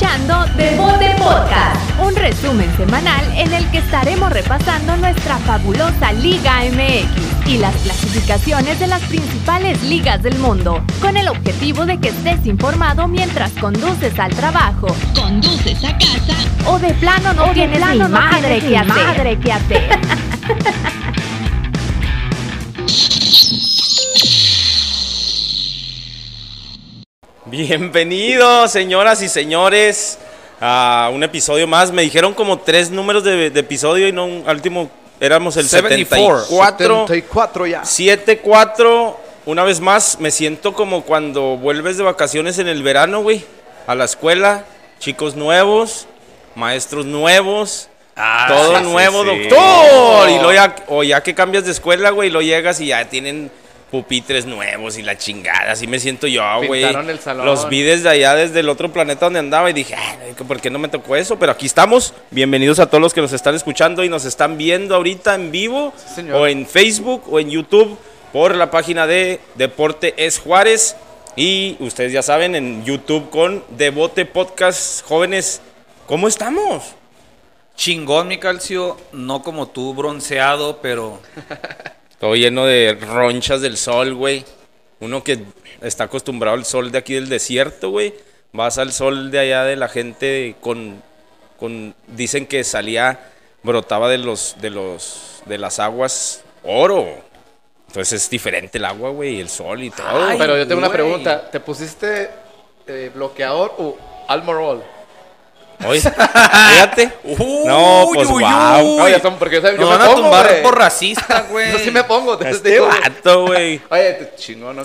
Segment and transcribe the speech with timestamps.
[0.00, 7.46] escuchando Devote Podcast, un resumen semanal en el que estaremos repasando nuestra fabulosa Liga MX
[7.46, 12.46] y las clasificaciones de las principales ligas del mundo, con el objetivo de que estés
[12.46, 16.34] informado mientras conduces al trabajo, conduces a casa
[16.66, 18.86] o de plano no tienes ni madre, que hacer.
[18.86, 19.98] madre que hacer.
[27.50, 30.20] Bienvenidos, señoras y señores,
[30.60, 31.90] a un episodio más.
[31.90, 36.44] Me dijeron como tres números de, de episodio y no, al último éramos el 74.
[36.44, 37.06] 74.
[37.08, 37.82] 74 ya.
[37.82, 39.16] 7-4.
[39.46, 43.44] Una vez más, me siento como cuando vuelves de vacaciones en el verano, güey.
[43.88, 44.64] A la escuela,
[45.00, 46.06] chicos nuevos,
[46.54, 47.88] maestros nuevos.
[48.46, 49.48] todo sí, nuevo, sí, sí.
[49.48, 50.30] doctor.
[50.30, 53.50] Y luego ya, o ya que cambias de escuela, güey, lo llegas y ya tienen
[53.90, 55.72] pupitres nuevos y la chingada.
[55.72, 56.82] Así me siento yo, güey.
[56.84, 57.44] Pintaron el salón.
[57.46, 60.70] Los vi desde allá, desde el otro planeta donde andaba y dije, "Ay, ¿por qué
[60.70, 61.38] no me tocó eso?
[61.38, 62.14] Pero aquí estamos.
[62.30, 65.92] Bienvenidos a todos los que nos están escuchando y nos están viendo ahorita en vivo
[65.96, 66.36] Sí, señor.
[66.36, 67.98] o en Facebook o en YouTube
[68.32, 70.96] por la página de Deporte es Juárez.
[71.36, 75.04] Y ustedes ya saben, en YouTube con Devote Podcast.
[75.04, 75.60] Jóvenes,
[76.06, 76.82] ¿cómo estamos?
[77.76, 81.18] Chingón, mi calcio, no como tú, bronceado, pero
[82.20, 84.44] Todo lleno de ronchas del sol, güey.
[85.00, 85.42] Uno que
[85.80, 88.14] está acostumbrado al sol de aquí del desierto, güey.
[88.52, 91.02] Vas al sol de allá de la gente con,
[91.58, 93.18] con dicen que salía,
[93.62, 97.08] brotaba de los, de los, de las aguas oro.
[97.86, 100.06] Entonces es diferente el agua, güey, y el sol y todo.
[100.06, 101.50] Ay, Pero yo tengo una pregunta.
[101.50, 102.28] ¿Te pusiste
[102.86, 103.96] eh, bloqueador o
[104.28, 104.84] Almorol?
[105.86, 107.12] Oye, fíjate.
[107.66, 108.94] no, pues Uy, uy, wow.
[108.96, 109.00] uy.
[109.02, 110.62] Oye, son- porque yo, me van a pongo, tumbar güey.
[110.62, 111.72] por racista, güey.
[111.72, 112.36] Yo sí me pongo.
[112.36, 112.86] te Este digo.
[112.88, 113.80] vato, güey.
[113.90, 114.76] Oye, te chingón.
[114.76, 114.84] No,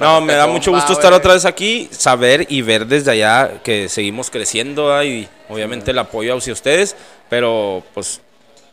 [0.00, 3.88] No, me da mucho gusto estar otra vez aquí, saber y ver desde allá que
[3.88, 5.04] seguimos creciendo ¿verdad?
[5.04, 6.96] y obviamente el apoyo hacia ustedes,
[7.28, 8.20] pero pues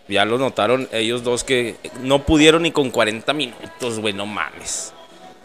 [0.08, 4.93] ya lo notaron ellos dos que no pudieron ni con 40 minutos, güey, no mames.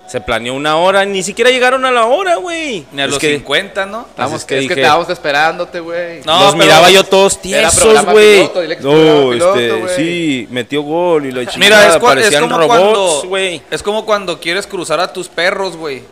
[0.09, 2.87] Se planeó una hora, ni siquiera llegaron a la hora, güey.
[2.93, 4.09] Ni a Es los que 50, ¿no?
[4.17, 6.23] Es que es que dije- estábamos esperándote, güey.
[6.25, 8.43] No, los miraba yo todos tiesos, güey.
[8.81, 13.61] No, piloto, este, sí, metió gol y lo chingada, Mira, es, parecían como robots, güey.
[13.71, 16.03] es como cuando quieres cruzar a tus perros, güey.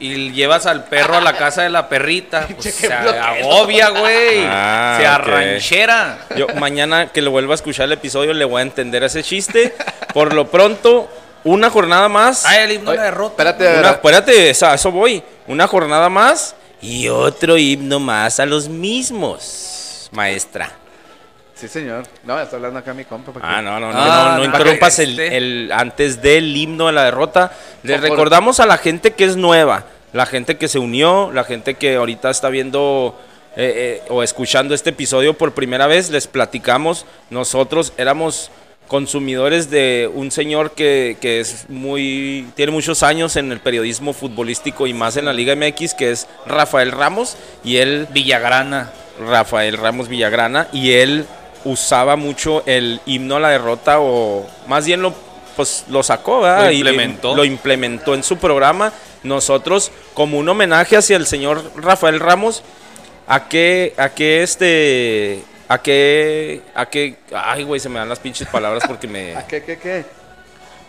[0.00, 4.44] Y llevas al perro a la casa de la perrita, pues, se agobia, güey.
[4.46, 6.18] Ah, se arranchera.
[6.36, 9.74] Yo mañana que lo vuelva a escuchar el episodio le voy a entender ese chiste.
[10.14, 11.08] Por lo pronto,
[11.44, 12.44] una jornada más.
[12.44, 13.42] Ay, el himno de Oye, la derrota.
[13.50, 15.22] espérate, espérate, esa- a eso voy.
[15.46, 20.72] Una jornada más y otro himno más a los mismos, maestra.
[21.54, 22.04] Sí, señor.
[22.22, 23.32] No, está hablando acá mi compa.
[23.42, 25.36] Ah, no, no, no, Ah, no, no no, interrumpas el, este.
[25.36, 27.52] el- antes del himno de la derrota.
[27.82, 31.42] Le Por recordamos a la gente que es nueva, la gente que se unió, la
[31.44, 33.18] gente que ahorita está viendo
[33.56, 37.06] eh, eh, o escuchando este episodio por primera vez, les platicamos.
[37.28, 38.52] Nosotros éramos
[38.88, 44.86] consumidores de un señor que, que es muy tiene muchos años en el periodismo futbolístico
[44.86, 48.90] y más en la Liga MX que es Rafael Ramos y él Villagrana.
[49.20, 51.26] Rafael Ramos Villagrana y él
[51.64, 55.12] usaba mucho el himno a la derrota o más bien lo
[55.56, 56.66] pues lo sacó ¿verdad?
[56.66, 57.32] Lo implementó.
[57.32, 62.62] y lo implementó en su programa nosotros como un homenaje hacia el señor Rafael Ramos
[63.26, 68.18] a que a que este a que a que ay güey se me dan las
[68.18, 70.04] pinches palabras porque me ¿A qué, qué, qué?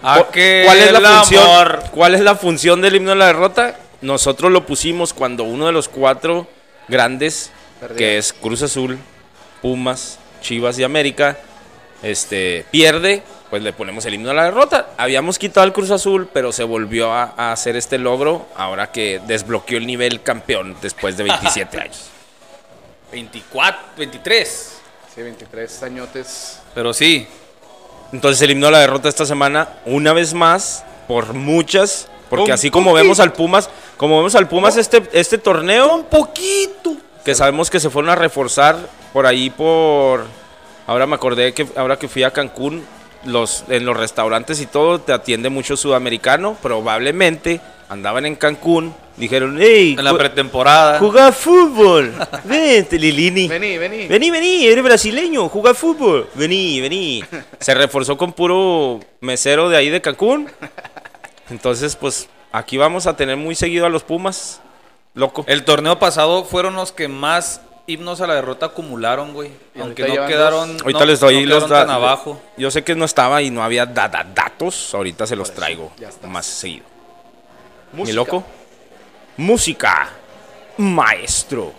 [0.01, 1.79] ¿A qué ¿Cuál es la función?
[1.91, 3.77] ¿Cuál es la función del himno de la derrota?
[4.01, 6.47] Nosotros lo pusimos cuando uno de los cuatro
[6.87, 7.51] grandes,
[7.97, 8.97] que es Cruz Azul,
[9.61, 11.37] Pumas, Chivas y América,
[12.01, 14.87] este pierde, pues le ponemos el himno de la derrota.
[14.95, 19.19] Habíamos quitado al Cruz Azul, pero se volvió a, a hacer este logro ahora que
[19.27, 22.09] desbloqueó el nivel campeón después de 27 años.
[23.11, 24.79] 24, 23.
[25.13, 26.59] Sí, 23 añotes.
[26.73, 27.27] Pero sí,
[28.11, 32.69] Entonces el himno de la derrota esta semana, una vez más, por muchas, porque así
[32.69, 37.69] como vemos al Pumas, como vemos al Pumas este, este torneo, un poquito, que sabemos
[37.69, 38.77] que se fueron a reforzar
[39.13, 40.25] por ahí por,
[40.87, 42.83] ahora me acordé que ahora que fui a Cancún,
[43.25, 49.57] los, en los restaurantes y todo, te atiende mucho sudamericano, probablemente andaban en Cancún, dijeron,
[49.59, 50.97] hey, en la pretemporada.
[50.99, 52.13] jugar fútbol,
[52.45, 53.47] vente Lilini.
[53.47, 54.07] Vení, vení.
[54.07, 56.29] Vení, vení, eres brasileño, juega fútbol.
[56.33, 57.23] Vení, vení.
[57.59, 60.49] Se reforzó con puro mesero de ahí de Cancún.
[61.49, 64.61] Entonces, pues aquí vamos a tener muy seguido a los Pumas.
[65.15, 65.43] Loco.
[65.47, 69.49] El torneo pasado fueron los que más himnos a la derrota acumularon, güey.
[69.79, 70.73] Aunque no quedaron.
[70.73, 70.81] dos.
[70.83, 71.95] Ahorita no- les doy no los quedaron tan datos.
[72.03, 72.41] abajo.
[72.57, 74.93] Yo sé que no estaba y no había da- da- datos.
[74.93, 76.27] Ahorita se los traigo ya está.
[76.27, 76.85] más seguido.
[77.91, 78.11] Música.
[78.11, 78.43] Mi loco.
[79.39, 80.09] Música.
[80.77, 81.73] Maestro.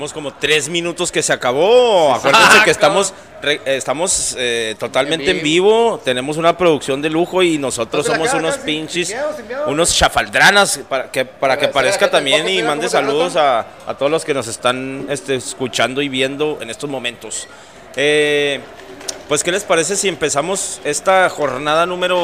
[0.00, 2.14] Tenemos como tres minutos que se acabó.
[2.14, 3.12] Acuérdense que estamos,
[3.42, 6.00] re- eh, estamos eh, totalmente en vivo.
[6.02, 9.14] Tenemos una producción de lujo y nosotros somos unos pinches,
[9.66, 14.24] unos chafaldranas para que, para que parezca también y mande saludos a, a todos los
[14.24, 17.46] que nos están este, escuchando y viendo en estos momentos.
[17.94, 18.58] Eh,
[19.28, 22.18] pues, ¿qué les parece si empezamos esta jornada número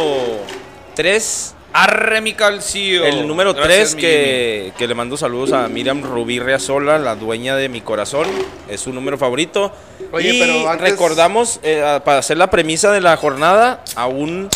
[0.94, 1.52] 3?
[1.78, 3.04] Arre mi calcio.
[3.04, 7.16] El número Gracias, 3 mi que, que le mando saludos a Miriam Rubí Reazola, la
[7.16, 8.26] dueña de mi corazón.
[8.66, 9.70] Es su número favorito.
[10.10, 14.48] Oye, y pero antes- recordamos, eh, para hacer la premisa de la jornada, aún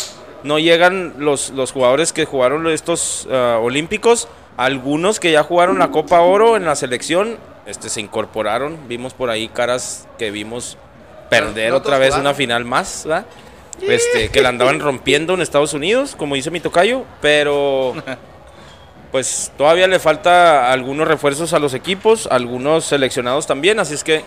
[0.43, 4.27] no llegan los, los jugadores que jugaron estos ah, olímpicos.
[4.57, 7.37] Algunos que ya jugaron la Copa Oro en la selección
[7.67, 8.87] este, se incorporaron.
[8.87, 10.75] Vimos por ahí caras que vimos
[11.29, 12.25] perder no otra vez jugaron.
[12.25, 13.03] una final más.
[13.05, 13.25] ¿verdad?
[13.81, 17.93] Este, que la andaban rompiendo en Estados Unidos, como dice mi tocayo, pero
[19.11, 24.23] pues todavía le falta algunos refuerzos a los equipos, algunos seleccionados también, así es que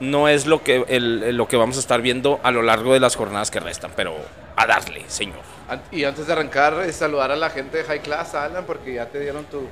[0.00, 3.00] no es lo que, el- lo que vamos a estar viendo a lo largo de
[3.00, 4.14] las jornadas que restan, pero
[4.56, 5.40] a darle, señor.
[5.90, 9.06] Y antes de arrancar, eh, saludar a la gente de High Class, Alan, porque ya
[9.06, 9.66] te dieron tu,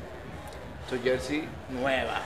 [0.88, 2.22] tu jersey nueva.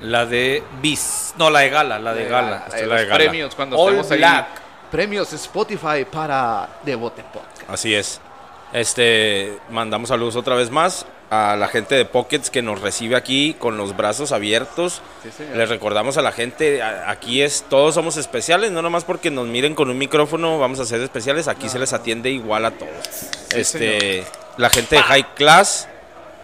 [0.00, 1.34] La de bis.
[1.36, 2.64] No, la de gala, la de gala.
[2.68, 3.14] Esta la de gala.
[3.16, 4.18] premios cuando All estemos ahí.
[4.18, 4.46] Black.
[4.90, 7.62] Premios Spotify para Devote Podcast.
[7.68, 8.20] Así es.
[8.72, 13.54] Este, mandamos saludos otra vez más a la gente de Pockets que nos recibe aquí
[13.54, 15.00] con los brazos abiertos.
[15.22, 15.44] Sí.
[15.54, 19.46] Les recordamos a la gente, a- aquí es, todos somos especiales, no nomás porque nos
[19.46, 22.90] miren con un micrófono vamos a ser especiales, aquí se les atiende igual a todos.
[23.54, 24.24] este,
[24.56, 25.88] la gente de High Class,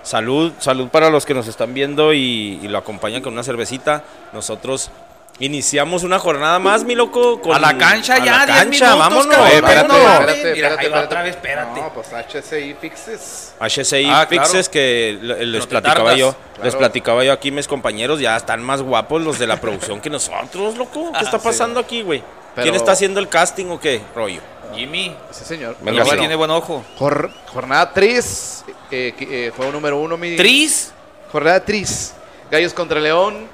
[0.02, 4.04] salud, salud para los que nos están viendo y, y lo acompañan con una cervecita.
[4.32, 4.90] Nosotros
[5.38, 7.40] iniciamos una jornada más, mi loco.
[7.40, 9.26] Con, A la cancha a ya, la 10 cancha, minutos, vámonos.
[9.26, 9.52] cabrón.
[9.54, 9.88] espérate.
[9.88, 11.06] No, espérate, Mira, espérate, ahí va espérate.
[11.06, 11.80] otra vez, espérate.
[11.80, 13.54] No, pues HCI Fixes.
[13.60, 14.44] HCI Ah, claro.
[14.48, 16.78] Fixes que le- les No platicaba yo, les Claro.
[16.78, 20.76] platicaba yo aquí mis compañeros, ya están más guapos los de la producción que nosotros,
[20.76, 21.12] loco.
[21.12, 21.44] ¿Qué está sí.
[21.44, 22.22] pasando aquí, güey?
[22.54, 24.40] Pero- ¿Quién está haciendo el casting o qué, rollo?
[24.74, 25.14] Jimmy.
[25.30, 25.76] Sí, señor.
[25.80, 26.20] Venga, Jimmy bueno.
[26.20, 26.84] tiene buen ojo.
[26.98, 30.36] Jor- jornada 3, eh, eh, juego número 1, mi.
[30.36, 30.92] Tris.
[31.30, 32.14] Jornada 3.
[32.50, 33.48] Gallos contra León.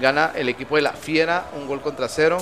[0.00, 2.38] Gana el equipo de la Fiera, un gol contra cero.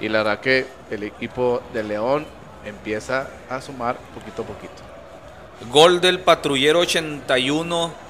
[0.00, 2.26] Y la verdad que el equipo de León
[2.64, 4.82] empieza a sumar poquito a poquito.
[5.70, 8.06] Gol del patrullero 81.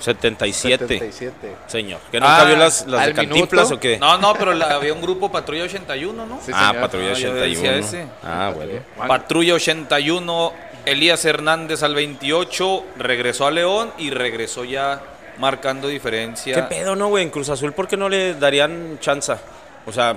[0.00, 1.54] 77, 77.
[1.68, 2.00] señor.
[2.10, 3.74] ¿Que nunca Ah, vio las, las de Cantinflas minuto.
[3.76, 3.98] o qué?
[3.98, 6.40] No, no, pero la- había un grupo patrulla 81, ¿no?
[6.44, 6.74] Sí, ah.
[6.80, 7.40] Patrulla Ah, yo 81.
[7.42, 8.06] decía ese.
[8.24, 8.80] Ah, bueno.
[9.06, 10.52] Patrulla 81,
[10.86, 15.00] Elías Hernández al 28, regresó a León y regresó ya
[15.38, 16.54] marcando diferencia.
[16.54, 17.24] ¿Qué pedo, no, güey?
[17.24, 19.38] En Cruz Azul, ¿por qué no le darían chanza?
[19.84, 20.16] O sea,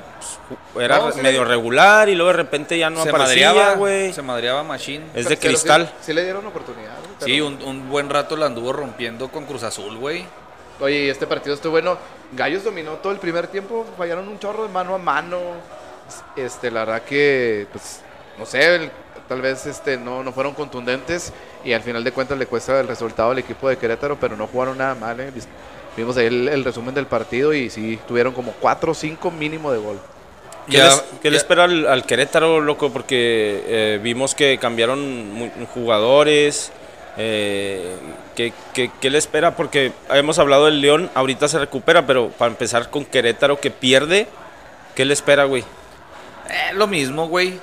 [0.73, 3.73] pues, era No, medio le- regular y luego de repente ya no se aparecía, madreaba,
[3.75, 4.13] güey.
[4.13, 5.05] se madreaba Machine.
[5.15, 5.91] Es de Pero sí- cristal.
[6.01, 6.93] Sí, le dieron oportunidad.
[6.99, 10.23] güey, pero- Sí, un, un buen rato la anduvo rompiendo con Cruz Azul, güey.
[10.79, 11.97] Oye, y este partido estuvo bueno.
[12.33, 15.39] Gallos dominó todo el primer tiempo, fallaron un chorro de mano a mano.
[16.35, 18.01] Este, la verdad que, pues,
[18.37, 18.91] no sé, el-
[19.27, 22.87] tal vez este, no, no fueron contundentes y al final de cuentas le cuesta el
[22.87, 25.19] resultado al equipo de Querétaro, pero no jugaron nada mal.
[25.19, 25.31] eh.
[25.97, 29.71] Vimos ahí el, el resumen del partido y sí, tuvieron como 4 o 5 mínimo
[29.71, 29.99] de gol.
[30.69, 32.91] ¿Qué, Ya- les- qué le espera al, al Querétaro, loco?
[32.91, 36.71] Porque eh, vimos que cambiaron jugadores.
[37.17, 37.95] eh,
[38.35, 39.55] ¿qué, qué, qué le espera?
[39.55, 44.27] Porque hemos hablado del León, ahorita se recupera, pero para empezar con Querétaro que pierde,
[44.95, 45.61] ¿qué le espera, güey?
[46.49, 47.59] Eh, lo mismo, güey.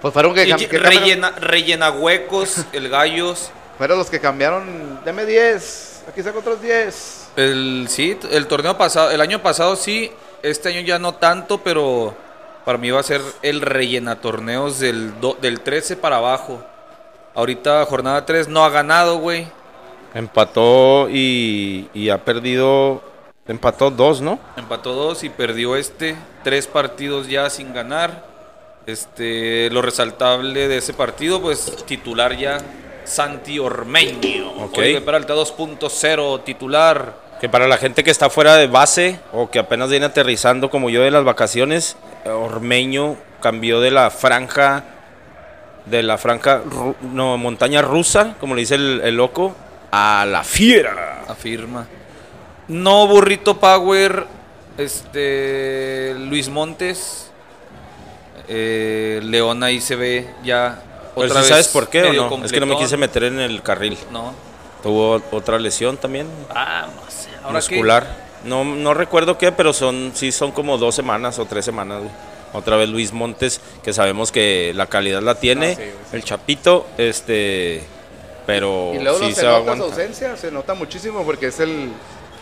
[0.00, 3.50] Pues fueron, que, que- rellena, rellena huecos, el Gallos.
[3.78, 6.04] fueron los que cambiaron, deme 10.
[6.08, 7.28] Aquí saco otros 10.
[7.36, 10.10] El, sí, el torneo pasado, el año pasado sí,
[10.42, 12.14] este año ya no tanto, pero
[12.64, 16.64] para mí va a ser el rellena torneos del, do- del 13 para abajo.
[17.34, 19.46] Ahorita jornada 3 no ha ganado, güey.
[20.14, 23.02] Empató y, y ha perdido.
[23.46, 24.38] Empató dos, ¿no?
[24.56, 26.16] Empató dos y perdió este.
[26.42, 28.24] Tres partidos ya sin ganar.
[28.90, 32.58] Este, lo resaltable de ese partido, pues titular ya
[33.04, 34.50] Santi Ormeño.
[34.64, 34.78] Ok.
[34.78, 37.14] Oribe Peralta 2.0 titular.
[37.40, 40.90] Que para la gente que está fuera de base o que apenas viene aterrizando como
[40.90, 44.84] yo de las vacaciones, Ormeño cambió de la franja,
[45.86, 46.62] de la franja,
[47.00, 49.54] no, montaña rusa, como le dice el, el loco,
[49.92, 51.22] a la fiera.
[51.28, 51.86] Afirma.
[52.68, 54.26] No Burrito Power.
[54.76, 56.14] Este.
[56.18, 57.29] Luis Montes.
[58.52, 60.82] Eh, León ahí se ve ya.
[61.14, 62.44] Pero otra vez ¿Sabes por qué o no?
[62.44, 63.96] Es que no me quise meter en el carril.
[64.10, 64.34] No.
[64.82, 67.28] Tuvo otra lesión también, Vamos.
[67.44, 68.30] Ahora que- muscular.
[68.44, 71.98] No, no recuerdo qué, pero son sí son como dos semanas o tres semanas.
[72.00, 72.10] güey.
[72.52, 75.72] Otra vez Luis Montes, que sabemos que la calidad la tiene.
[75.72, 76.16] Ah, sí, güey, sí.
[76.16, 77.84] El Chapito, este,
[78.46, 81.90] pero Y luego sí no se nota su ausencia, se nota muchísimo porque es el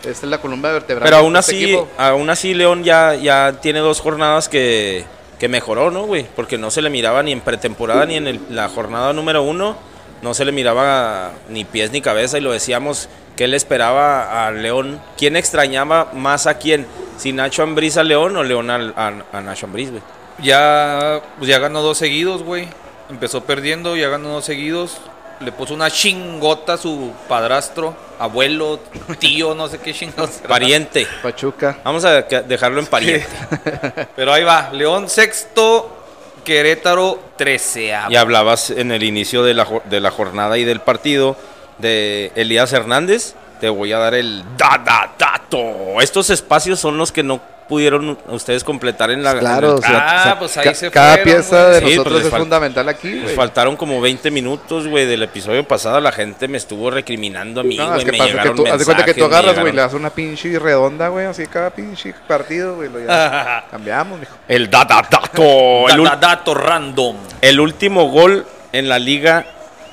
[0.03, 1.03] es la columna vertebral.
[1.03, 5.03] Pero aún este así, aún así León ya, ya tiene dos jornadas que,
[5.39, 6.25] que mejoró, ¿no, güey?
[6.35, 9.75] Porque no se le miraba ni en pretemporada ni en la jornada número uno,
[10.21, 14.51] no se le miraba ni pies ni cabeza y lo decíamos que él esperaba a
[14.51, 15.01] León.
[15.17, 16.85] ¿Quién extrañaba más a quién?
[17.17, 20.03] ¿Si Nacho Ambriz a León o León al- a, a Nacho Ambriz, güey?
[20.43, 22.67] Ya, pues ya ganó dos seguidos, güey.
[23.09, 24.97] Empezó perdiendo, ya ganó dos seguidos.
[25.39, 28.79] Le puso una chingota a su padrastro, abuelo,
[29.19, 30.41] tío, no sé qué chingados.
[30.47, 31.07] Pariente.
[31.23, 31.79] Pachuca.
[31.83, 33.27] Vamos a dejarlo en pariente.
[34.17, 35.97] Pero ahí va, León sexto,
[36.43, 38.11] Querétaro treceavo.
[38.11, 41.37] Y hablabas en el inicio de la, de la jornada y del partido
[41.77, 43.35] de Elías Hernández.
[43.61, 46.01] Te voy a dar el da, da, dato.
[46.01, 49.39] Estos espacios son los que no pudieron ustedes completar en la.
[49.39, 51.61] Claro, en o el- sea, Ah, o sea, pues ahí ca- se cada fueron, pieza
[51.61, 51.73] güey.
[51.73, 53.35] de Sí, pues nosotros es fal- fundamental aquí, güey.
[53.35, 56.01] faltaron como 20 minutos, güey, del episodio pasado.
[56.01, 58.79] La gente me estuvo recriminando a mí, No, es que me pasa que tú, haz
[58.79, 62.13] de cuenta que tú agarras, güey, le das una pinche redonda, güey, así cada pinche
[62.27, 64.33] partido, güey, lo ya cambiamos, mijo.
[64.47, 65.41] El da, da, dato.
[65.87, 67.15] Da- El, ul- da- dato random.
[67.41, 69.45] el último gol en la liga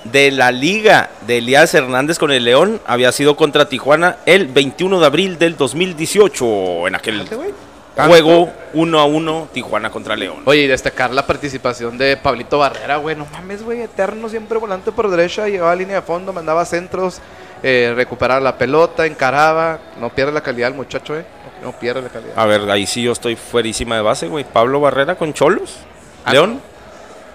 [0.05, 5.01] de la liga de Elías Hernández con el León había sido contra Tijuana el 21
[5.01, 7.19] de abril del 2018 en aquel
[7.97, 10.43] Juego 1 a 1 Tijuana contra León.
[10.45, 13.17] Oye, y destacar la participación de Pablito Barrera, güey.
[13.17, 13.81] No mames, güey.
[13.83, 15.49] Eterno, siempre volante por derecha.
[15.49, 17.21] Llegaba a línea de fondo, mandaba centros,
[17.63, 19.79] eh, recuperaba la pelota, encaraba.
[19.99, 21.25] No pierde la calidad el muchacho, eh.
[21.63, 22.35] No, pierde la calidad.
[22.39, 24.45] A ver, ahí sí yo estoy fuerísima de base, güey.
[24.45, 25.77] Pablo Barrera con Cholos.
[26.25, 26.61] Ah, León.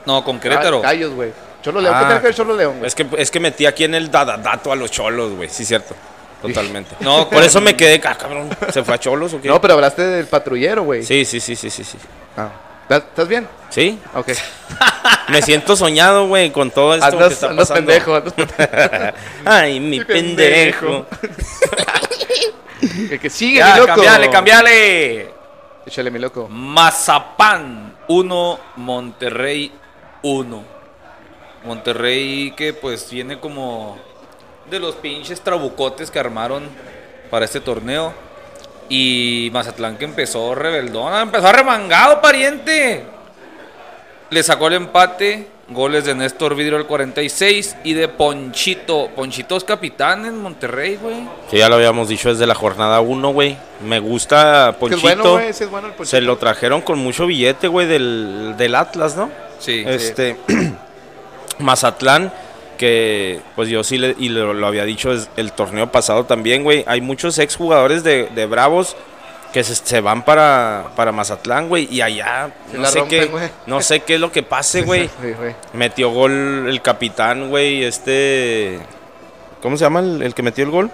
[0.06, 0.78] No, con Querétaro.
[0.80, 1.32] Ah, Gallos, güey.
[1.64, 1.94] Cholo León.
[1.96, 2.00] Ah.
[2.02, 2.88] ¿Qué tiene que ver Cholo León, güey?
[2.88, 5.50] Es que, es que metí aquí en el dada- dato a los Cholos, güey.
[5.50, 5.96] Sí, cierto.
[6.42, 6.96] Totalmente.
[7.02, 8.50] No, Por eso me quedé, ah, cabrón.
[8.74, 9.48] ¿Se fue a Cholos o qué?
[9.48, 11.04] No, pero hablaste del patrullero, güey.
[11.04, 11.98] Sí, sí, sí, sí, sí, sí.
[12.36, 12.50] Ah.
[12.84, 13.48] ¿Estás- ¿Estás bien?
[13.70, 14.00] ¿Sí?
[14.16, 14.30] Ok.
[15.30, 17.88] Me siento soñado, güey, con todo esto que Andas, está andas pasando.
[17.88, 18.16] pendejo.
[18.16, 19.18] Andas pendejo.
[19.46, 21.06] Ay, mi pendejo.
[23.10, 23.88] El que sigue, Ya, mi loco.
[23.88, 25.34] cambiale, cambiale.
[25.86, 26.48] Échale, mi loco.
[26.50, 29.72] Mazapán 1, Monterrey
[30.24, 30.64] 1.
[31.64, 33.98] Monterrey que pues viene como
[34.72, 36.64] de los pinches trabucotes que armaron
[37.30, 38.14] para este torneo.
[38.90, 43.04] Y Mazatlán que empezó rebeldón, empezó arremangado, pariente.
[44.30, 49.10] Le sacó el empate, goles de Néstor Vidrio al 46 y de Ponchito.
[49.16, 51.28] Ponchito es capitán en Monterrey, güey.
[51.50, 53.58] Que ya lo habíamos dicho desde la jornada 1, güey.
[53.86, 54.96] Me gusta Que Ponchito.
[54.98, 55.54] es bueno, güey.
[55.54, 56.18] Sí, es bueno el Ponchito.
[56.18, 59.30] Se lo trajeron con mucho billete, güey, del, del Atlas, ¿no?
[59.60, 59.84] Sí.
[59.86, 60.38] Este
[61.60, 62.34] Mazatlán,
[62.82, 66.64] que pues yo sí le, y lo, lo había dicho es- el torneo pasado también,
[66.64, 66.84] güey.
[66.88, 68.96] Hay muchos exjugadores de, de Bravos
[69.54, 71.88] que se, se van para, para Mazatlán, güey.
[71.92, 75.08] Y allá Se no sé rompen, qué, no sé qué es lo que pase, güey.
[75.22, 75.34] Sí.
[75.74, 78.80] Metió gol el capitán, güey, este...
[79.62, 80.90] ¿Cómo se llama el, el que metió el gol?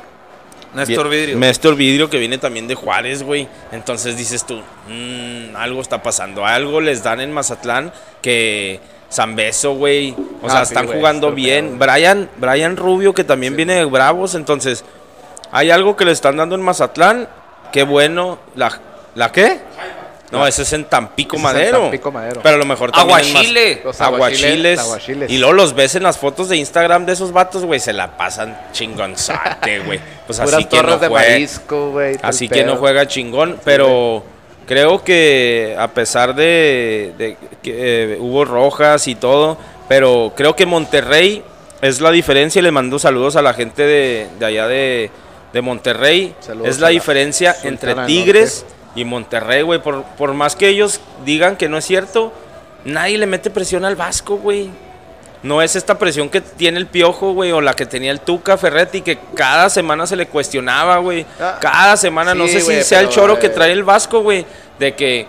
[0.73, 1.37] Néstor Vidrio.
[1.37, 3.47] Néstor Vidrio que viene también de Juárez, güey.
[3.71, 6.45] Entonces dices tú, "Mm, algo está pasando.
[6.45, 10.11] Algo les dan en Mazatlán que Zambeso, güey.
[10.41, 11.79] O Ah, sea, sí, están jugando bien.
[11.79, 14.35] Brian, Brian Rubio que también viene de Bravos.
[14.35, 14.83] Entonces,
[15.51, 17.27] hay algo que le están dando en Mazatlán.
[17.71, 18.39] Qué bueno.
[18.55, 18.79] ¿La,
[19.15, 19.59] ¿la qué?
[20.29, 21.81] No, ese es en Tampico Ese es en Madero.
[21.83, 22.41] Tampico Madero.
[22.43, 23.81] Pero a lo mejor también Aguachile.
[23.85, 24.77] Los Aguachiles.
[24.79, 25.31] aguachiles.
[25.31, 27.79] Y luego los ves en las fotos de Instagram de esos vatos, güey.
[27.79, 30.01] Se la pasan chingonzate, güey.
[30.25, 31.29] Pues Puras así que torres no de juega.
[31.29, 32.17] marisco, güey.
[32.17, 34.21] todo Así que no juega chingón, pero
[34.67, 39.57] creo que a pesar de, de que eh, hubo rojas y todo,
[39.87, 41.41] pero creo que Monterrey
[41.81, 45.09] es la diferencia y le mando saludos a la gente de, de allá de,
[45.53, 46.35] de Monterrey.
[46.39, 49.81] Saludos es la la diferencia entre Tigres y Monterrey, güey.
[49.81, 52.33] Por, por más que ellos digan que no es cierto,
[52.85, 54.69] nadie le mete presión al Vasco, güey.
[55.43, 58.57] No es esta presión que tiene el Piojo, güey, o la que tenía el Tuca
[58.57, 61.25] Ferretti, que cada semana se le cuestionaba, güey.
[61.39, 64.45] Ah, cada semana, no sé si sea el choro que eh, trae el Vasco, güey,
[64.79, 65.27] de que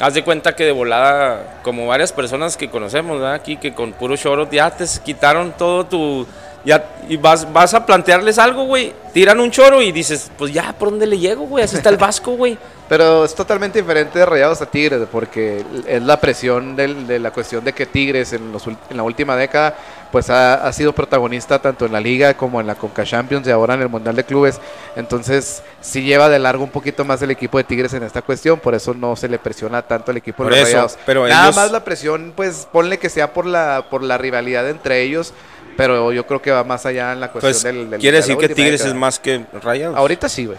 [0.00, 3.34] haz de cuenta que de volada, como varias personas que conocemos, ¿verdad?
[3.34, 6.26] Aquí, que con puro choro ya te quitaron todo tu.
[6.64, 8.92] Ya, y vas, vas a plantearles algo, güey.
[9.14, 11.64] Tiran un choro y dices, pues ya, ¿por dónde le llego, güey?
[11.64, 12.58] Así está el Vasco, güey.
[12.90, 17.30] Pero es totalmente diferente de Rayados a Tigres, porque es la presión del- de la
[17.30, 19.74] cuestión de que Tigres en, los en la última década
[20.10, 23.50] pues ha, ha sido protagonista tanto en la Liga como en la Conca Champions y
[23.52, 24.60] ahora en el Mundial de Clubes.
[24.96, 28.58] Entonces sí lleva de largo un poquito más el equipo de Tigres en esta cuestión,
[28.58, 30.98] por eso no se le presiona tanto al equipo de Por los eso, Rayados.
[31.06, 34.68] pero Nada ellos- más la presión, pues ponle que sea por la, por la rivalidad
[34.68, 35.32] entre ellos,
[35.76, 38.36] pero yo creo que va más allá en la cuestión Pues, del, del- quiere decir
[38.36, 39.96] que Tigres es más que Rayados.
[39.96, 40.58] Ahorita sí, güey.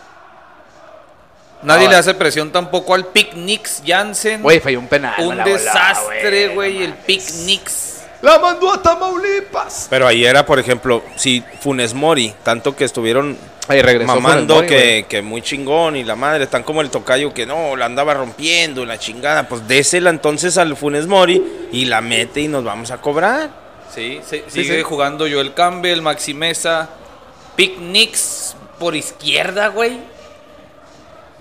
[1.64, 4.42] Nadie Ah, le hace presión tampoco al Picnics Jansen.
[4.42, 5.14] Güey, falló un penal.
[5.20, 8.02] un bola, desastre, güey, el Picnics.
[8.24, 9.88] La mandó a Tamaulipas.
[9.90, 13.38] Pero ahí era, por ejemplo, si Funes Mori, tanto que estuvieron
[13.68, 17.32] Ahí regresó mamando Mori, que, que muy chingón y la madre, tan como el tocayo
[17.34, 22.02] que no, la andaba rompiendo, la chingada, pues désela entonces al Funes Mori y la
[22.02, 23.61] mete y nos vamos a cobrar.
[23.94, 24.84] Sí, se- Sí, sigue sí.
[24.84, 26.90] jugando Joel Campbell, Maxi Mesa,
[27.56, 30.00] Picnics por izquierda, güey.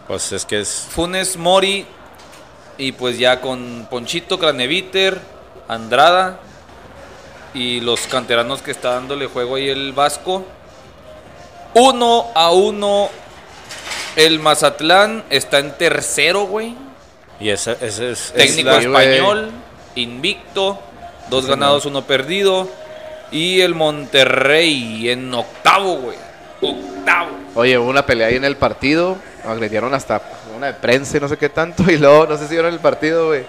[0.09, 0.87] Pues es que es...
[0.90, 1.87] Funes Mori
[2.76, 5.21] y pues ya con Ponchito, Craneviter,
[5.69, 6.40] Andrada
[7.54, 10.45] y los canteranos que está dándole juego ahí el Vasco.
[11.75, 13.09] Uno a uno
[14.16, 16.75] el Mazatlán está en tercero, güey.
[17.39, 18.26] Y ese, ese es...
[18.28, 19.50] es Técnico la- español,
[19.95, 20.80] invicto,
[21.30, 22.69] dos ganados, uno perdido.
[23.32, 26.16] Y el Monterrey en octavo, güey.
[26.60, 27.30] Octavo.
[27.54, 29.16] Oye, hubo una pelea ahí en el partido.
[29.47, 30.21] Agredieron hasta
[30.56, 31.84] una de prensa y no sé qué tanto.
[31.90, 33.45] Y luego, no sé si vieron el partido, güey.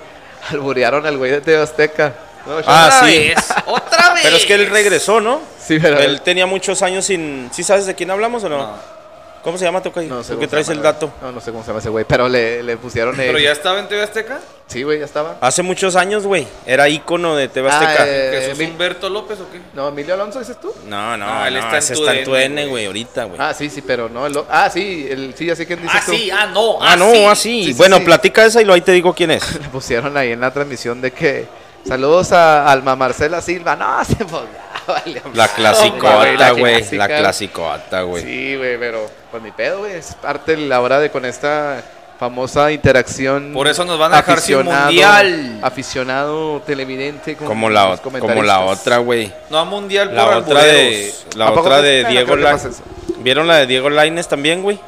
[0.52, 2.14] Alburearon al güey de TV Azteca.
[2.46, 3.18] No, Ah, otra sí.
[3.18, 4.24] vez, otra vez.
[4.24, 5.42] Pero es que él regresó, ¿no?
[5.60, 6.00] Sí, pero.
[6.00, 7.50] Él tenía muchos años sin...
[7.52, 8.58] ¿Sí sabes de quién hablamos o no?
[8.58, 9.01] No.
[9.44, 10.08] ¿Cómo se llama Tocayo?
[10.08, 11.12] no sé que se traes llama, el dato.
[11.22, 12.06] No, no sé cómo se llama ese güey.
[12.08, 13.16] Pero le, le pusieron.
[13.16, 14.40] Pero eh, ya estaba en TV Azteca.
[14.68, 15.38] Sí, güey, ya estaba.
[15.42, 16.48] Hace muchos años, güey.
[16.66, 18.06] Era ícono de TV Ah, Azteca.
[18.08, 19.60] eh, ¿Jesús Emil- Humberto López o qué?
[19.74, 20.74] No, Emilio Alonso, dices tú.
[20.88, 22.86] No, no, No, él no, está en ese tu está en tu DN, N, güey.
[22.86, 23.38] ahorita, güey.
[23.42, 24.26] Ah, sí, sí, pero no.
[24.28, 26.12] el ah, sí, el, sí, ya sé quién dices Ah, tú.
[26.14, 26.78] sí, ah, no.
[26.82, 27.26] Ah, no, sí.
[27.26, 27.64] así.
[27.66, 28.04] Sí, sí, bueno, sí.
[28.06, 29.54] platica esa y lo ahí te digo quién es.
[29.62, 31.48] Le pusieron ahí en la transmisión de que.
[31.86, 33.76] Saludos a Alma Marcela Silva.
[33.76, 36.84] No, se vale, La clasicota, güey.
[36.92, 38.24] La clasicota, güey.
[38.24, 39.94] Sí, güey, pero pues ni pedo, güey.
[39.94, 41.82] Es parte de la hora de con esta
[42.20, 43.52] famosa interacción.
[43.54, 45.60] Por eso nos van a dejar sin aficionado- mundial.
[45.64, 47.36] Aficionado televidente.
[47.36, 49.34] con Como la, como la otra, güey.
[49.50, 51.82] No a mundial La por otra de, la ¿A poco otra no?
[51.84, 52.52] de Ah, Diego creo que La...
[52.52, 52.84] pasa eso.
[53.20, 54.80] ¿Vieron la de Diego Laines también, güey?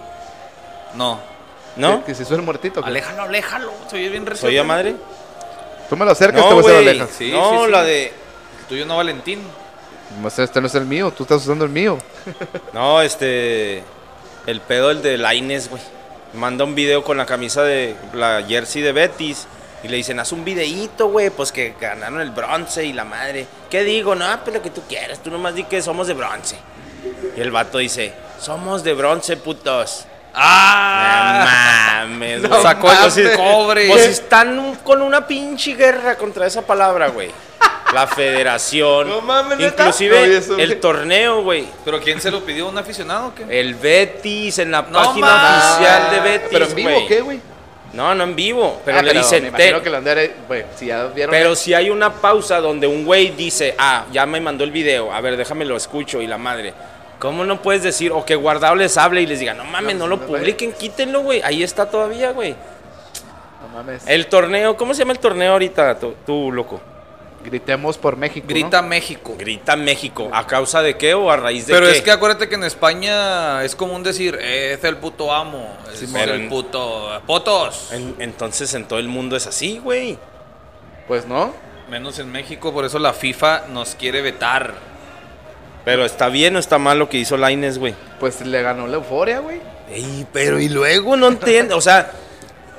[0.95, 1.19] No.
[1.75, 1.99] ¿No?
[2.01, 2.83] Que, que se suena muertito.
[2.85, 3.71] Aléjalo, aléjalo.
[3.89, 4.49] Soy bien recién.
[4.51, 4.95] ¿Soy a madre?
[5.89, 6.87] Tú me lo acercas, No, te voy a güey.
[6.89, 7.09] alejas.
[7.17, 7.71] Sí, no, sí, sí.
[7.71, 8.03] la de...
[8.05, 9.41] El tuyo no, Valentín.
[10.37, 11.97] Este no es el mío, tú estás usando el mío.
[12.73, 13.83] No, este...
[14.45, 15.81] El pedo el de Laines, güey.
[16.33, 19.47] Manda un video con la camisa de la jersey de Betis.
[19.83, 23.45] Y le dicen, haz un videíto, güey, pues que ganaron el bronce y la madre.
[23.69, 24.15] ¿Qué digo?
[24.15, 25.19] No, pues lo que tú quieras.
[25.21, 26.55] Tú nomás di que somos de bronce.
[27.35, 30.05] Y el vato dice, somos de bronce, putos.
[30.33, 32.05] ¡Ah!
[32.05, 32.61] No mames, No.
[32.61, 33.37] Sacó el mames.
[33.37, 33.87] cobre.
[33.89, 37.29] Pues están con una pinche guerra contra esa palabra, güey.
[37.93, 39.07] La federación.
[39.09, 39.59] No mames.
[39.59, 41.65] Inclusive No el torneo, güey.
[41.85, 42.67] ¿Pero quién se lo pidió?
[42.69, 43.45] ¿Un aficionado o qué?
[43.59, 45.63] El Betis en la No página mames.
[45.71, 46.49] oficial de Betis.
[46.51, 47.07] ¿Pero en vivo güey.
[47.07, 47.39] qué, güey?
[47.93, 48.81] No, no en vivo.
[48.83, 49.45] Pero Ah, le me dicen.
[49.45, 52.11] imagino "Te- que lo han de haber- güey, si ya vieron Pero si hay una
[52.11, 55.77] pausa donde un güey dice, ah, ya me mandó el video, a ver, déjame lo
[55.77, 56.73] escucho y la madre.
[57.19, 60.07] ¿Cómo no puedes decir, o que guardado les hable y les diga, no mames, no,
[60.07, 61.41] No, lo no, publiquen, quítenlo, güey?
[61.43, 62.51] Ahí está todavía, güey.
[63.61, 64.03] No mames.
[64.07, 66.81] El torneo, ¿cómo se llama el torneo ahorita, tú, tú, loco?
[67.43, 68.45] Gritemos por México.
[68.47, 68.53] ¿no?
[68.53, 69.35] Grita México.
[69.37, 70.29] Grita México.
[70.33, 71.91] ¿A causa de qué o a raíz de Pero qué?
[71.93, 76.33] es que acuérdate que en España es común decir, es el puto amo, es pero
[76.33, 77.91] el en- puto potos.
[77.91, 80.17] En- entonces en todo el mundo es así, güey.
[81.07, 81.53] Pues no.
[81.89, 84.73] Menos en México, por eso la FIFA nos quiere vetar.
[85.85, 87.93] Pero está bien o está mal lo que hizo Laines, güey.
[88.19, 89.59] Pues le ganó la euforia, güey.
[89.91, 91.75] Ey, pero y luego no entiendo.
[91.75, 92.09] O sea,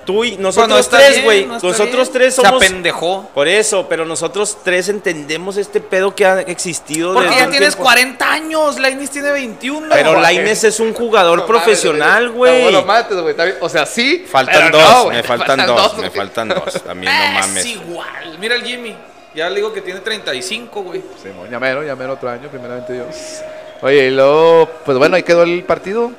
[0.04, 1.46] tú y nosotros está tres, güey.
[1.46, 2.12] no nosotros bien.
[2.12, 2.62] tres Se somos.
[2.62, 3.28] apendejó.
[3.34, 7.68] Por eso, pero nosotros tres entendemos este pedo que ha existido Porque desde ya tienes
[7.70, 7.84] tiempo.
[7.84, 9.88] 40 años, Lainis tiene 21.
[9.90, 10.20] Pero.
[10.20, 12.56] Laines es un jugador No profesional, güey.
[12.56, 13.34] No, bueno, mates, güey.
[13.60, 14.24] O sea, sí.
[14.30, 16.82] Faltan dos, no, me faltan, dos, me faltan dos.
[16.84, 17.66] También no es mames.
[17.66, 18.38] igual.
[18.38, 18.96] Mira el Jimmy.
[19.34, 21.02] Ya le digo que tiene 35, güey.
[21.20, 23.42] Simón, ya mero, ya mero otro año, primeramente Dios.
[23.82, 26.12] Oye, y luego, pues bueno, ahí quedó el partido.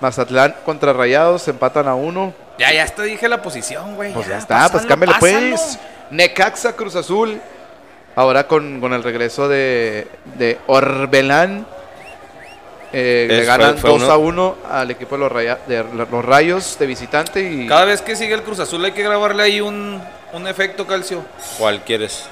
[0.00, 2.32] Mazatlán contra Rayados, empatan a uno.
[2.60, 4.12] Ya, ya hasta dije la posición, güey.
[4.12, 5.78] Pues ya, está, pues cámbiale pues.
[6.10, 7.40] Necaxa Cruz Azul.
[8.16, 11.64] Ahora con, con el regreso de, de Orbelán.
[12.92, 15.84] eh, le ganan fue- fue 2 uno- a 1 al equipo de los, Raya- de
[15.84, 17.40] los Rayos de visitante.
[17.40, 20.86] Y Cada vez que sigue el Cruz Azul hay que grabarle ahí un, un efecto
[20.86, 21.24] calcio.
[21.58, 22.28] ¿Cuál quieres?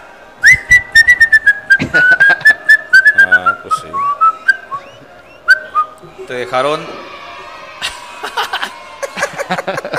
[3.26, 3.88] ah, pues sí.
[6.26, 6.84] Te dejaron.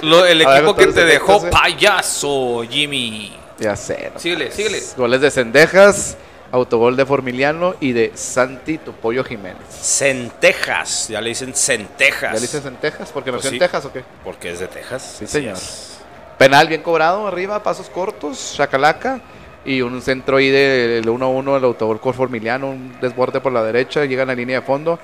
[0.02, 3.36] Lo- el ver, equipo que te dejó efectos, payaso, Jimmy.
[3.60, 4.12] ya sé.
[4.14, 4.20] ¿no?
[4.20, 4.82] Síguele, síguele.
[4.98, 6.18] Goles de Cendejas,
[6.52, 9.58] autogol de Formiliano y de Santi Tupollo Jiménez.
[9.70, 12.32] Centejas, ya le dicen centejas.
[12.32, 13.10] ¿Ya le dices en Texas?
[13.14, 13.56] ¿Porque Pues nació sí.
[13.58, 14.04] en Texas o qué?
[14.24, 15.16] Porque es de Texas.
[15.20, 15.54] Sí, señor.
[15.58, 16.00] es.
[16.38, 19.20] Penal bien cobrado arriba, pasos cortos, chacalaca.
[19.66, 24.06] Y un centro ahí del 1-1 del autogol con Formiliano, un desborde por la derecha,
[24.06, 24.98] llegan a línea de fondo.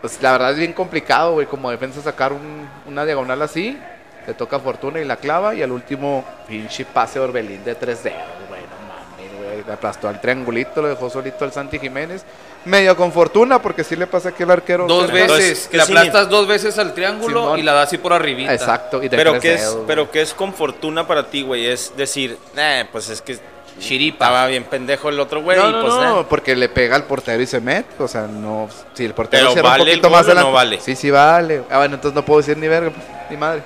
[0.00, 3.78] Pues la verdad es bien complicado, güey, como defensa sacar un- una diagonal así.
[4.26, 5.54] Le toca Fortuna y la clava.
[5.54, 8.60] Y al último, pinche pase de Orbelín de tres dedos, güey.
[8.60, 8.88] No
[9.26, 9.64] mames, güey.
[9.66, 12.24] Le aplastó al triangulito, lo dejó solito al Santi Jiménez.
[12.64, 14.86] Medio con Fortuna, porque sí le pasa aquí al arquero.
[14.86, 15.68] Dos veces.
[15.70, 17.58] ¿qué Le aplastas dos veces al triángulo Simón.
[17.58, 18.52] y la das así por arribita.
[18.52, 21.66] Exacto, y de Pero qué es, dedos, pero qué es con fortuna para ti, güey,
[21.66, 23.38] es decir, eh, pues es que
[23.78, 24.24] Chiripa.
[24.26, 26.22] estaba bien pendejo el otro güey, no, y no, pues no, nah.
[26.28, 28.02] porque le pega al portero y se mete.
[28.02, 28.68] O sea, no.
[28.94, 30.54] Si el portero cierra ¿vale un el poquito gol más o no adelante.
[30.54, 30.80] vale?
[30.80, 31.62] Sí, sí, vale.
[31.70, 33.62] Ah, bueno, entonces no puedo decir ni verga, pues, ni madre.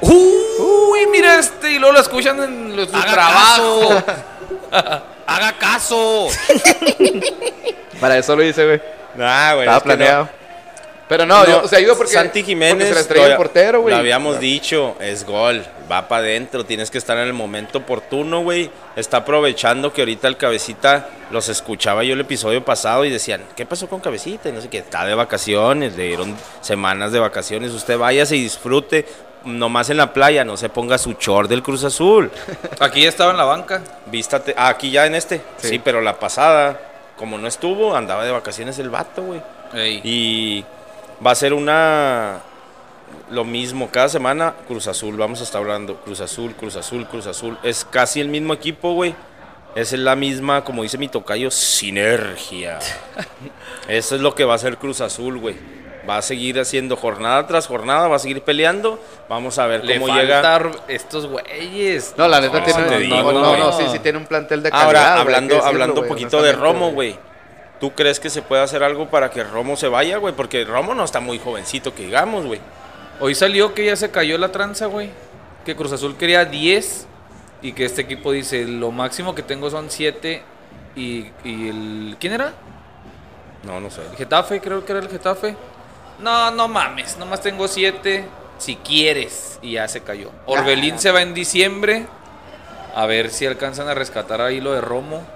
[0.00, 1.72] Uy, mira este.
[1.72, 4.02] Y luego lo escuchan en los- su trabajo.
[5.26, 6.28] Haga caso.
[8.00, 8.80] Para eso lo hice, güey.
[9.16, 9.96] Nah, güey, Estaba es que no.
[9.96, 10.28] planeado.
[11.08, 12.12] Pero no, No, yo, o sea, digo porque.
[12.14, 13.94] Santi Jiménez, porque se la estrella el lo- portero, güey.
[13.94, 18.40] Lo habíamos dicho, es gol, va para adentro, tienes que estar en el momento oportuno,
[18.42, 18.70] güey.
[18.96, 23.64] Está aprovechando que ahorita el cabecita los escuchaba yo el episodio pasado y decían, ¿qué
[23.66, 24.48] pasó con cabecita?
[24.48, 28.42] Y no sé qué, está de vacaciones, le dieron semanas de vacaciones, usted váyase y
[28.42, 29.06] disfrute.
[29.44, 32.32] Nomás en la playa, no se ponga su short del Cruz Azul.
[32.80, 33.80] Aquí ya estaba en la banca.
[34.06, 35.36] Vístate, ah, aquí ya en este.
[35.58, 35.68] Sí.
[35.68, 35.78] Sí.
[35.78, 36.80] pero la pasada,
[37.16, 39.40] como no estuvo, andaba de vacaciones el vato, güey.
[39.72, 40.00] Ey.
[40.02, 40.64] Y
[41.24, 42.40] va a ser una.
[43.30, 45.96] Lo mismo, cada semana Cruz Azul, vamos a estar hablando.
[45.96, 47.58] Cruz Azul, Cruz Azul, Cruz Azul.
[47.62, 49.14] Es casi el mismo equipo, güey.
[49.74, 52.78] Es la misma, como dice mi tocayo, sinergia.
[53.88, 55.56] Eso es lo que va a hacer Cruz Azul, güey.
[56.08, 59.00] Va a seguir haciendo jornada tras jornada, va a seguir peleando.
[59.28, 60.70] Vamos a ver Le cómo llega.
[60.86, 62.14] estos güeyes.
[62.16, 62.80] No, la neta No, tiene.
[62.82, 64.86] No, digo, no, no, sí, sí tiene un plantel de calidad.
[64.86, 67.18] Ahora, hablando, decirlo, hablando un poquito de Romo, güey.
[67.80, 70.34] ¿Tú crees que se puede hacer algo para que Romo se vaya, güey?
[70.34, 72.60] Porque Romo no está muy jovencito, que digamos, güey.
[73.20, 75.10] Hoy salió que ya se cayó la tranza, güey.
[75.64, 77.06] Que Cruz Azul quería 10
[77.62, 80.42] y que este equipo dice, lo máximo que tengo son 7
[80.94, 82.16] y, y el...
[82.18, 82.54] ¿Quién era?
[83.64, 84.02] No, no sé.
[84.10, 85.56] El Getafe, creo que era el Getafe.
[86.20, 88.24] No, no mames, nomás tengo 7
[88.58, 89.58] si quieres.
[89.62, 90.30] Y ya se cayó.
[90.46, 92.06] Orbelín se va en diciembre.
[92.94, 95.26] A ver si alcanzan a rescatar ahí lo de Romo.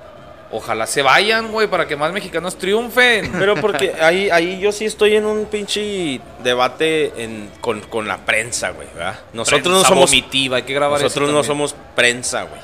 [0.53, 3.31] Ojalá se vayan, güey, para que más mexicanos triunfen.
[3.39, 8.19] Pero porque ahí, ahí yo sí estoy en un pinche debate en- con, con la
[8.19, 9.21] prensa, güey, ¿verdad?
[9.33, 10.11] Nosotros no somos...
[10.11, 12.61] vomitiva, hay que grabar Nosotros eso no somos prensa, güey.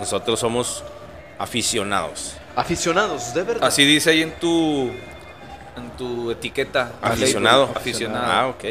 [0.00, 0.82] Nosotros somos
[1.38, 2.34] aficionados.
[2.56, 3.68] Aficionados, de verdad.
[3.68, 4.90] Así dice ahí en tu
[5.76, 6.92] en tu etiqueta.
[7.00, 7.70] Aficionado.
[7.74, 8.24] Aficionado.
[8.26, 8.64] Ah, ok.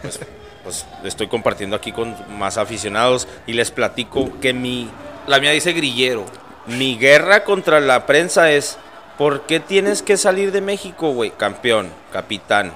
[0.00, 0.20] Pues,
[0.62, 4.88] pues estoy compartiendo aquí con más aficionados y les platico que mi
[5.26, 6.24] La mía dice grillero.
[6.66, 8.78] Mi guerra contra la prensa es,
[9.18, 11.30] ¿por qué tienes que salir de México, güey?
[11.30, 12.72] Campeón, capitán,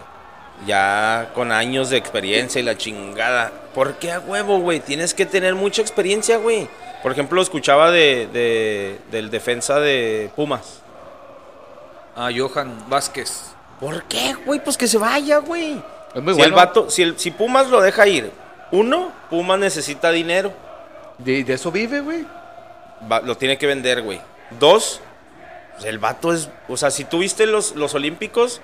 [0.66, 3.50] ya con años de experiencia y la chingada.
[3.74, 4.80] ¿Por qué a huevo, güey?
[4.80, 6.68] Tienes que tener mucha experiencia, güey.
[7.02, 10.80] Por ejemplo, escuchaba de, de- del defensa de Pumas.
[12.16, 13.52] Ah, Johan Vázquez.
[13.80, 14.58] ¿Por qué, güey?
[14.62, 15.80] Pues que se vaya, güey.
[16.14, 16.44] Es muy si bueno.
[16.44, 18.30] el vato, si, el, si Pumas lo deja ir,
[18.72, 20.52] uno, Pumas necesita dinero.
[21.18, 22.26] De, de eso vive, güey.
[23.24, 24.20] Lo tiene que vender, güey.
[24.58, 25.00] Dos,
[25.74, 26.48] pues, el vato es.
[26.68, 28.60] O sea, si tuviste los, los Olímpicos,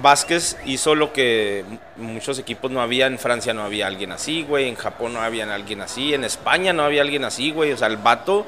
[0.00, 1.64] Vázquez hizo lo que
[1.96, 3.06] muchos equipos no había.
[3.06, 4.68] En Francia no había alguien así, güey.
[4.68, 6.14] En Japón no había alguien así.
[6.14, 7.72] En España no había alguien así, güey.
[7.72, 8.46] O sea, el vato.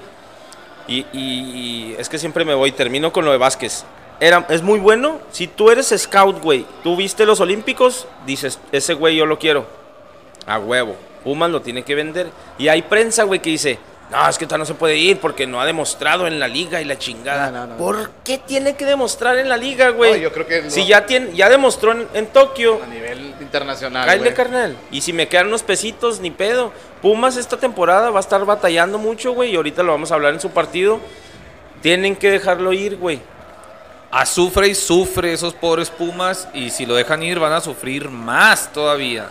[0.86, 2.72] Y, y- y es que siempre me voy.
[2.72, 3.84] Termino con lo de Vázquez.
[4.20, 5.20] Era, es muy bueno.
[5.32, 6.64] Si tú eres scout, güey.
[6.82, 9.66] Tú viste los Olímpicos, dices, ese güey yo lo quiero.
[10.46, 10.96] A huevo.
[11.24, 12.30] Pumas lo tiene que vender.
[12.58, 13.78] Y hay prensa, güey, que dice,
[14.10, 16.80] no, es que tal no se puede ir porque no ha demostrado en la liga
[16.80, 17.50] y la chingada.
[17.50, 17.76] No, no, no.
[17.78, 20.12] ¿Por qué tiene que demostrar en la liga, güey?
[20.12, 24.06] No, yo creo que Si ya, tiene, ya demostró en, en Tokio, A nivel internacional.
[24.06, 24.76] cállate, carnal.
[24.90, 26.72] Y si me quedan unos pesitos, ni pedo.
[27.02, 30.34] Pumas esta temporada va a estar batallando mucho, güey, y ahorita lo vamos a hablar
[30.34, 31.00] en su partido.
[31.82, 33.20] Tienen que dejarlo ir, güey.
[34.10, 38.72] Azufre y sufre esos pobres Pumas y si lo dejan ir van a sufrir más
[38.72, 39.28] todavía.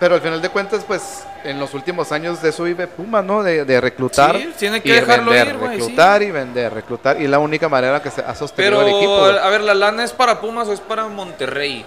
[0.00, 3.42] Pero al final de cuentas, pues en los últimos años de eso vive Pumas, ¿no?
[3.42, 4.36] De, de reclutar.
[4.36, 7.20] Sí, tiene que y de dejarlo vender, ir, güey, Reclutar y vender, reclutar.
[7.20, 9.18] Y la única manera que se ha sostenido el equipo.
[9.22, 9.38] Pero, güey.
[9.38, 11.84] a ver, ¿la lana es para Pumas o es para Monterrey?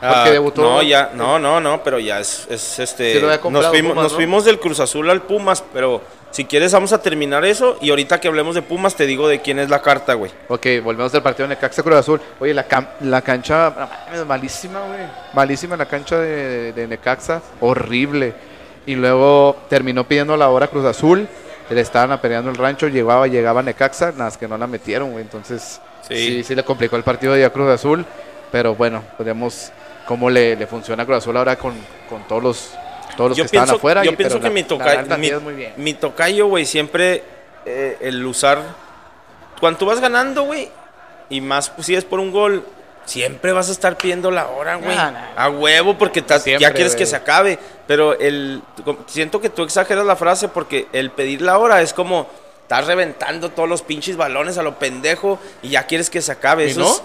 [0.00, 3.14] Porque debutó- No, ya, no, no, no, pero ya es, es este.
[3.14, 4.16] Sí lo había nos fuimos, Pumas, nos ¿no?
[4.16, 6.02] fuimos del Cruz Azul al Pumas, pero
[6.36, 9.40] si quieres vamos a terminar eso y ahorita que hablemos de Pumas te digo de
[9.40, 10.30] quién es la carta, güey.
[10.48, 12.20] Ok, volvemos al partido de Necaxa Cruz Azul.
[12.38, 12.66] Oye, la,
[13.00, 13.72] la cancha,
[14.26, 15.00] malísima, güey.
[15.32, 17.40] Malísima la cancha de, de Necaxa.
[17.60, 18.34] Horrible.
[18.84, 21.26] Y luego terminó pidiendo la hora Cruz Azul.
[21.70, 22.86] Le estaban apedreando el rancho.
[22.88, 24.12] Llegaba, llegaba Necaxa.
[24.12, 25.22] Nada más que no la metieron, güey.
[25.24, 26.14] Entonces, Sí.
[26.16, 26.44] sí.
[26.44, 28.04] sí, le complicó el partido de Cruz Azul.
[28.52, 29.72] Pero bueno, podemos
[30.06, 31.72] cómo le, le funciona a Cruz Azul ahora con,
[32.10, 32.74] con todos los,
[33.16, 34.04] todos los que estaban afuera.
[34.04, 35.72] yo y- pienso pero que la- mi, toca- mi, cantidad es muy bien.
[35.76, 37.22] mi tocayo, güey, siempre
[37.64, 38.62] eh, el usar.
[39.60, 40.68] Cuando tú vas ganando, güey,
[41.30, 42.64] y más pues, si es por un gol,
[43.06, 44.94] siempre vas a estar pidiendo la hora, güey.
[44.96, 45.18] No, no.
[45.36, 47.58] A huevo, porque ta- Siempre, ya quieres que se acabe.
[47.86, 48.62] Pero el
[49.06, 52.28] siento que tú exageras la frase porque el pedir la hora es como.
[52.62, 56.66] Estás reventando todos los pinches balones a lo pendejo y ya quieres que se acabe.
[56.66, 56.86] ¿Y Eso no?
[56.88, 57.02] es-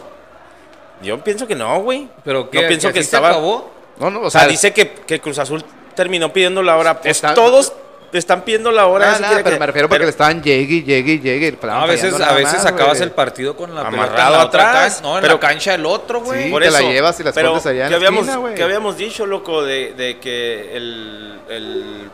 [1.03, 2.07] Yo pienso que no, güey.
[2.23, 2.61] ¿Pero qué?
[2.63, 3.29] Yo pienso que, así se estaba.
[3.29, 3.69] acabó?
[3.99, 5.63] No, no, O sea, dice que, que Cruz Azul
[5.95, 6.99] terminó pidiendo la hora.
[7.01, 7.73] Pues Están- todos
[8.13, 9.11] están pidiendo la hora.
[9.19, 11.57] Nah, quiere pero que- me refiero porque pero- le estaban llegue y llegue y llegue.
[11.63, 14.45] No, a veces, a nada veces acabas el partido con la pelota Amarrado en la
[14.45, 16.43] otra atrás, can- no, en pero- la cancha del otro, güey.
[16.45, 16.49] Sí.
[16.51, 18.37] Por te la eso, llevas y la pero escondes allá en ¿qué la habíamos, esquina,
[18.37, 18.55] güey.
[18.55, 19.63] ¿qué habíamos dicho, loco?
[19.63, 22.11] De, de que el, el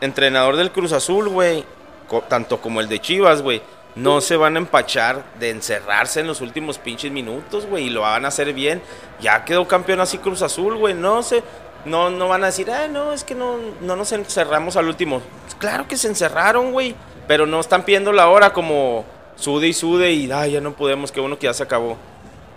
[0.00, 1.64] entrenador del Cruz Azul, güey,
[2.08, 3.62] co- tanto como el de Chivas, güey,
[3.94, 8.02] no se van a empachar de encerrarse en los últimos pinches minutos, güey, y lo
[8.02, 8.82] van a hacer bien.
[9.20, 11.42] Ya quedó campeón así Cruz Azul, güey, no sé.
[11.84, 15.22] No, no van a decir, ah, no, es que no, no nos encerramos al último.
[15.58, 16.94] Claro que se encerraron, güey,
[17.26, 19.04] pero no están pidiendo la hora como
[19.36, 21.96] sude y sude y, ay, ya no podemos, qué bueno que ya se acabó.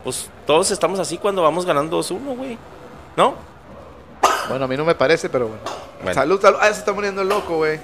[0.03, 2.57] Pues todos estamos así cuando vamos ganando 2-1, güey.
[3.15, 3.35] ¿No?
[4.49, 5.63] Bueno, a mí no me parece, pero bueno.
[6.01, 6.13] Bueno.
[6.13, 6.59] Salud, salud.
[6.61, 7.79] Ah, se está muriendo el loco, güey.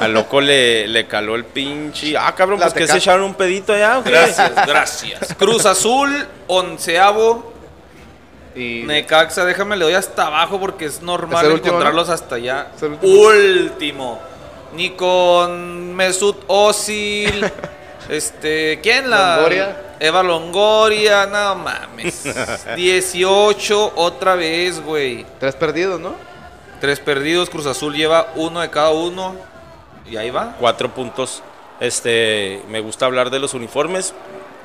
[0.00, 2.16] Al loco le, le caló el pinche.
[2.18, 4.00] Ah, cabrón, La pues que se echaron un pedito allá.
[4.04, 5.34] Gracias, gracias.
[5.38, 7.55] Cruz Azul, onceavo.
[8.56, 12.36] Y Necaxa, déjame le doy hasta abajo porque es normal Es el último, encontrarlos hasta
[12.36, 12.68] allá.
[12.74, 13.12] Es el último.
[13.12, 14.20] último.
[14.74, 17.44] Ni con Mesut Özil.
[18.08, 19.36] este, ¿quién la?
[19.36, 19.82] Longoria.
[20.00, 22.24] Eva Longoria, no mames.
[22.76, 25.26] 18 otra vez, güey.
[25.38, 26.14] tres perdidos, ¿no?
[26.80, 29.34] Tres perdidos, Cruz Azul lleva uno de cada uno.
[30.10, 30.56] Y ahí va.
[30.58, 31.42] Cuatro puntos.
[31.80, 34.14] Este, me gusta hablar de los uniformes.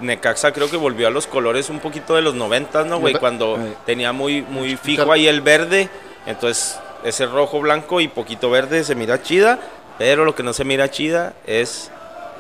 [0.02, 3.14] Necaxa creo que volvió a los colores un poquito de los 90, ¿no, güey?
[3.14, 3.20] Ay.
[3.20, 5.90] Cuando tenía muy, muy fijo ahí el verde.
[6.26, 9.60] Entonces, ese rojo, blanco y poquito verde se mira chida.
[9.98, 11.92] Pero lo que no se mira chida es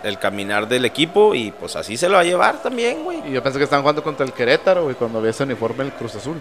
[0.04, 1.36] el caminar del equipo.
[1.36, 3.21] Y pues así se lo va a llevar también, güey.
[3.28, 5.93] Y yo pensé que estaban jugando contra el Querétaro, güey, cuando vi ese uniforme del
[5.93, 6.38] Cruz Azul.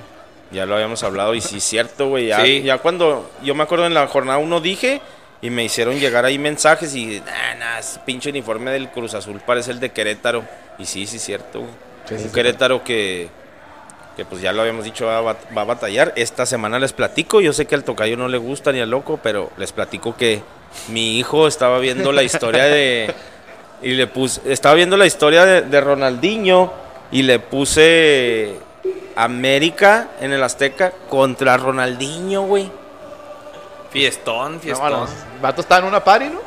[0.51, 2.27] Ya lo habíamos hablado y sí es cierto, güey.
[2.29, 2.63] Ya, Sí.
[2.63, 5.01] ya cuando yo me acuerdo en la jornada uno dije
[5.43, 9.41] y me hicieron llegar ahí mensajes y, nah, nah, ese pinche uniforme del Cruz Azul
[9.45, 10.45] parece el de Querétaro.
[10.79, 11.65] Y sí, sí es cierto.
[12.07, 12.29] Sí, Un sí.
[12.31, 13.29] Querétaro que,
[14.17, 16.13] que pues ya lo habíamos dicho, va va a batallar.
[16.17, 19.19] Esta semana les platico, yo sé que al tocayo no le gusta ni al loco,
[19.23, 20.43] pero les platico que
[20.89, 23.15] mi hijo estaba viendo la historia de...
[23.83, 26.71] Y le puse, estaba viendo la historia de, de Ronaldinho
[27.11, 28.57] y le puse
[29.17, 32.71] América en el Azteca contra Ronaldinho, güey.
[33.91, 34.91] Fiestón, No, fiestón.
[34.91, 35.09] bueno,
[35.41, 36.41] Vato está en una party, ¿no?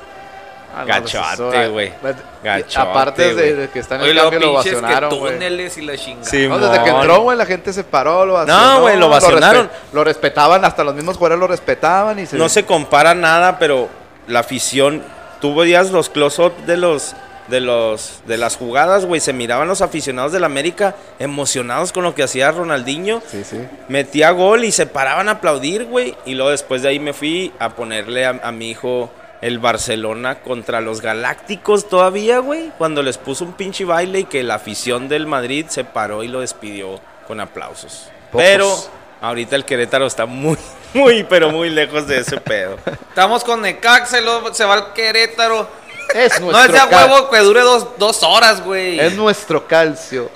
[0.75, 1.93] Ah, no, Gachote, pues, güey.
[2.01, 5.33] pues, Gachote, Aparte de, que está en el cambio, lo que vacionaron, güey.
[5.33, 6.25] túneles y la chingada.
[6.27, 8.81] Sí, No, desde que entró, güey, la gente se paró, lo vacionó.
[8.81, 9.67] güey, lo vacionaron.
[9.67, 12.37] respe- Lo, respetaban, hasta los mismos jugadores lo respetaban y se...
[12.37, 13.87] No se compara nada, pero
[14.25, 15.03] la afición,
[15.41, 17.13] tú veías los close-up de los
[17.47, 22.15] de los de las jugadas, güey, se miraban los aficionados del América emocionados con lo
[22.15, 23.21] que hacía Ronaldinho.
[23.27, 23.57] Sí, sí.
[23.87, 26.15] Metía gol y se paraban a aplaudir, güey.
[26.25, 29.11] Y luego después de ahí me fui a ponerle a, a mi hijo
[29.43, 32.71] el Barcelona contra los Galácticos todavía, güey.
[32.77, 36.29] Cuando les puso un pinche baile y que la afición del Madrid se paró y
[36.29, 38.07] lo despidió con aplausos.
[38.31, 38.47] Pocos.
[38.47, 38.73] Pero
[39.21, 40.57] ahorita el Querétaro está muy,
[40.93, 42.77] muy, pero muy lejos de ese pedo.
[43.09, 44.19] Estamos con Necaxa
[44.53, 45.82] se va al Querétaro.
[46.13, 48.99] Es No nuestro es de a cal- huevo que dure dos, dos horas, güey.
[48.99, 50.29] Es nuestro calcio.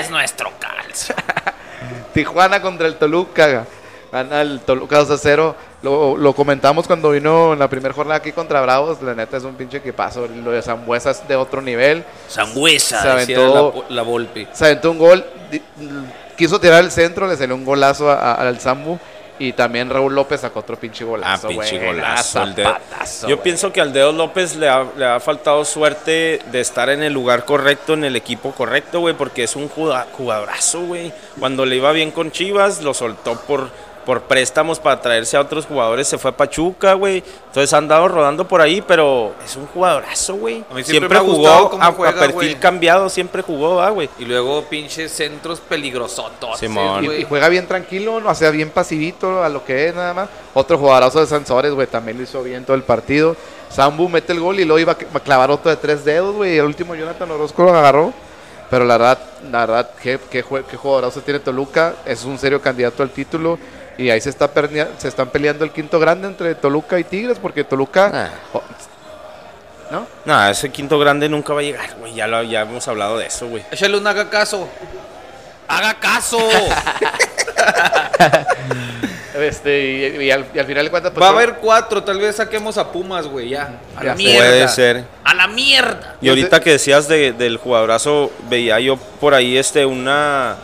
[0.00, 1.14] Es nuestro calcio.
[2.14, 3.66] Tijuana contra el Toluca.
[4.12, 5.56] Gana el Toluca 2 a 0.
[5.82, 9.02] Lo, lo comentamos cuando vino en la primera jornada aquí contra Bravos.
[9.02, 10.28] La neta es un pinche equipazo.
[10.28, 12.04] Lo de Zambuesa es de otro nivel.
[12.28, 14.46] Sangüesa, Se aventó- la, la Volpi.
[14.52, 15.24] Se aventó un gol.
[16.36, 17.26] Quiso tirar el centro.
[17.26, 18.98] Le salió un golazo a- a- al Zambu.
[19.38, 21.86] Y también Raúl López sacó otro pinche Ah, golazo, pinche güey.
[21.88, 22.38] golazo.
[22.38, 22.68] Ah, el dedo.
[22.72, 26.88] zapatazo, Yo pienso que al Dedo López le ha, le ha faltado suerte de estar
[26.88, 31.12] en el lugar correcto, en el equipo correcto, güey, porque es un juga- jugadorazo, güey.
[31.40, 33.70] Cuando le iba bien con Chivas, lo soltó por,
[34.04, 37.22] por préstamos para traerse a otros jugadores, se fue a Pachuca, güey.
[37.46, 40.64] Entonces ha andado rodando por ahí, pero es un jugadorazo, güey.
[40.70, 42.54] A mí siempre Siempre, me ha gustado jugó cómo a, a juega, perfil güey.
[42.56, 44.08] cambiado, siempre jugó, ah, güey.
[44.18, 46.58] Y luego pinches centros peligrosotos.
[46.58, 47.04] Simón.
[47.04, 48.30] Y, y juega bien tranquilo, ¿no?
[48.30, 50.28] o sea, bien pasivito a lo que es nada más.
[50.54, 53.36] Otro jugadorazo de Sansores, güey, también lo hizo bien todo el partido.
[53.70, 56.54] Sambu mete el gol y luego iba a clavar otro de tres dedos, güey.
[56.54, 58.12] Y el último Jonathan Orozco lo agarró.
[58.70, 59.18] Pero la verdad,
[59.50, 61.94] la verdad, qué, qué, qué jugadorazo tiene Toluca.
[62.06, 63.58] Es un serio candidato al título.
[63.98, 67.38] Y ahí se, está pernea- se están peleando el quinto grande entre Toluca y Tigres,
[67.40, 68.10] porque Toluca...
[68.12, 68.30] Ah.
[68.52, 68.62] oh,
[69.90, 70.06] ¿No?
[70.24, 72.14] No, ese quinto grande nunca va a llegar, güey.
[72.14, 73.62] Ya, lo- ya hemos hablado de eso, güey.
[73.70, 74.68] Échale un haga caso.
[75.68, 76.38] ¡Haga caso!
[79.34, 79.80] Este,
[80.20, 81.12] y, y al, y al final de cuentas...
[81.12, 83.80] pues, Va a haber cuatro, tal vez saquemos a Pumas, güey, ya.
[83.96, 84.38] A Ya la mierda.
[84.38, 85.04] Puede ser.
[85.24, 86.14] A la mierda.
[86.20, 90.54] Y ahorita que decías de- del jugadorazo, veía yo por ahí este una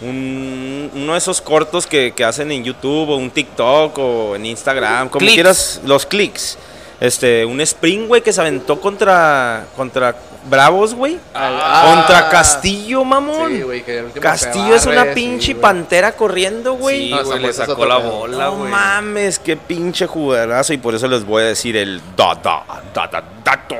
[0.00, 4.46] un- uno de esos cortos que, que hacen en YouTube o un TikTok o en
[4.46, 6.58] Instagram, como quieras, los clics.
[7.00, 10.16] Este, un Spring, güey, que se aventó contra contra
[10.50, 11.18] Bravos, güey.
[11.34, 13.52] Ah, contra Castillo, mamón.
[13.52, 17.08] Sí, güey, que el último Castillo es una sí, pinche pantera corriendo, güey.
[17.08, 18.70] Sí, No, güey, le sacó la bola, No güey.
[18.70, 20.72] mames, qué pinche jugadorazo.
[20.72, 23.76] Y por eso les voy a decir el da, da, da, da, dato.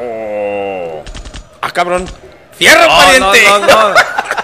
[1.60, 2.04] Ah, cabrón.
[2.56, 3.44] ¡Fierro, No, pariente!
[3.48, 3.94] no, no, no.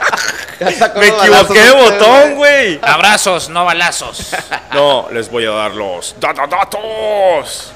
[0.60, 2.78] Me equivoqué de botón, güey.
[2.82, 4.30] Abrazos, no balazos.
[4.72, 7.70] No, les voy a dar los da, da, datos.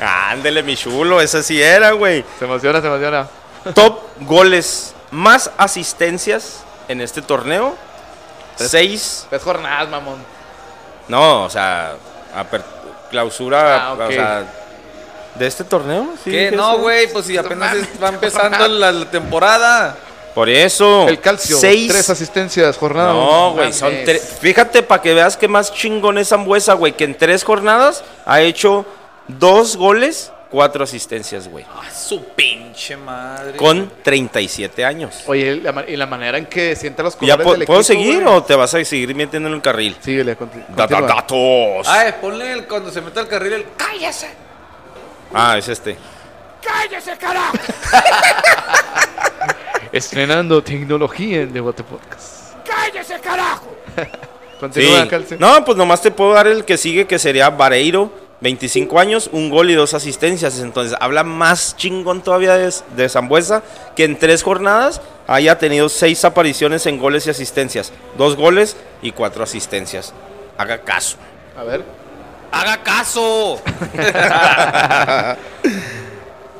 [0.00, 2.24] Ándele, mi chulo, ese sí era, güey.
[2.38, 3.28] Se emociona, se emociona.
[3.74, 7.76] Top goles, más asistencias en este torneo.
[8.56, 9.26] Seis.
[9.30, 10.24] Tres jornadas, mamón.
[11.08, 11.92] No, o sea,
[12.36, 12.64] aper-
[13.10, 14.00] clausura, Ah, ok.
[14.00, 14.44] o sea,
[15.36, 16.08] de este torneo.
[16.24, 16.50] Sí, ¿Qué?
[16.50, 19.96] No, güey, pues si apenas va empezando la, la temporada.
[20.38, 21.08] Por eso.
[21.08, 21.90] El calcio, Seis.
[21.90, 23.12] tres asistencias, jornada.
[23.12, 24.36] No, güey, son tres.
[24.40, 28.40] Fíjate para que veas que más chingón es Zambuesa, güey, que en tres jornadas ha
[28.40, 28.86] hecho
[29.26, 31.64] dos goles, cuatro asistencias, güey.
[31.68, 33.56] Ah, su pinche madre.
[33.56, 35.24] Con 37 años.
[35.26, 37.94] Oye, la y la manera en que sienta los ¿Ya colores po- del puedo equipo,
[38.00, 38.36] seguir güey.
[38.36, 39.96] o te vas a seguir metiendo en el carril?
[40.00, 41.14] Síguele, conti- Da- da- continúa.
[41.16, 41.88] datos.
[41.88, 44.30] Ay, ponle el, cuando se meta al carril el cállese.
[45.34, 45.98] Ah, es este.
[49.92, 52.54] Estrenando tecnología en Debate Podcast.
[52.66, 53.74] ¡Cállese, carajo!
[54.60, 55.08] Continúa, Sí.
[55.08, 55.36] Calce.
[55.38, 59.50] No, pues nomás te puedo dar el que sigue, que sería Vareiro, 25 años, un
[59.50, 60.58] gol y dos asistencias.
[60.60, 63.62] Entonces, habla más chingón todavía de, de Zambuesa,
[63.96, 67.92] que en tres jornadas haya tenido seis apariciones en goles y asistencias.
[68.16, 70.12] Dos goles y cuatro asistencias.
[70.56, 71.16] Haga caso.
[71.56, 71.84] A ver.
[72.50, 73.60] ¡Haga caso!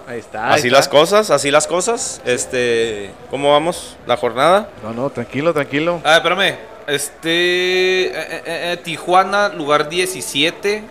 [0.08, 0.46] Ahí está.
[0.48, 0.78] ahí así está.
[0.78, 2.20] las cosas, así las cosas.
[2.24, 3.96] Este, ¿cómo vamos?
[4.06, 4.70] La jornada.
[4.82, 6.00] No, no, tranquilo, tranquilo.
[6.02, 6.56] A ver, espérame.
[6.86, 8.06] Este.
[8.06, 10.82] eh, eh, eh, Tijuana, lugar 17.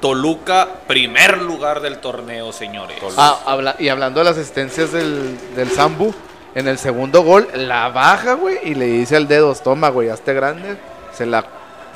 [0.00, 2.98] Toluca, primer lugar del torneo, señores.
[3.16, 6.12] Ah, habla- y hablando de las asistencias del, del Zambu,
[6.54, 10.34] en el segundo gol la baja, güey, y le dice al dedo, toma, güey, hazte
[10.34, 10.76] grande.
[11.14, 11.44] Se la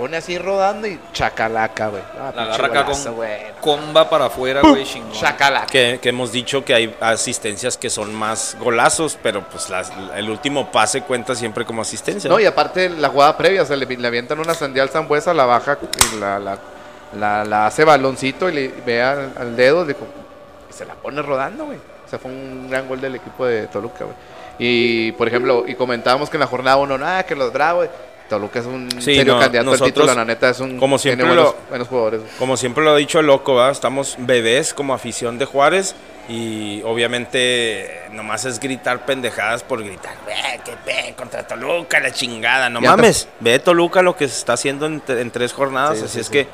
[0.00, 2.02] pone así rodando y chacalaca, güey.
[2.18, 3.38] Ah, La agarra acá con güey.
[3.60, 5.12] comba para afuera, güey, chingón.
[5.12, 5.66] Chacalaca.
[5.66, 10.30] Que, que hemos dicho que hay asistencias que son más golazos, pero pues las- el
[10.30, 12.30] último pase cuenta siempre como asistencia.
[12.30, 15.34] No, y aparte la jugada previa, o sea, le, le avientan una sandía al Zambuesa,
[15.34, 15.78] la baja,
[16.14, 16.58] y la, la,
[17.18, 21.20] la, la hace baloncito y le ve al, al dedo le, y se la pone
[21.22, 21.78] rodando, güey.
[21.78, 24.16] O sea, fue un gran gol del equipo de Toluca, güey.
[24.58, 27.88] Y, por ejemplo, y comentábamos que en la jornada uno, nada, que los bravos,
[28.30, 30.96] Toluca es un Sí, serio no, candidato al nosotros, título, la neta, es un, como
[30.98, 32.20] siempre tiene buenos, lo- buenos jugadores.
[32.20, 32.32] güey.
[32.38, 33.72] Como siempre lo ha dicho el loco, ¿verdad?
[33.72, 35.94] estamos bebés como afición de Juárez
[36.28, 42.70] y obviamente nomás es gritar pendejadas por gritar, ve, que ve, contra Toluca, la chingada,
[42.70, 45.52] no Ya te- mames, ve Toluca lo que se está haciendo en, tre- en tres
[45.52, 46.46] jornadas, Sí, así sí, es que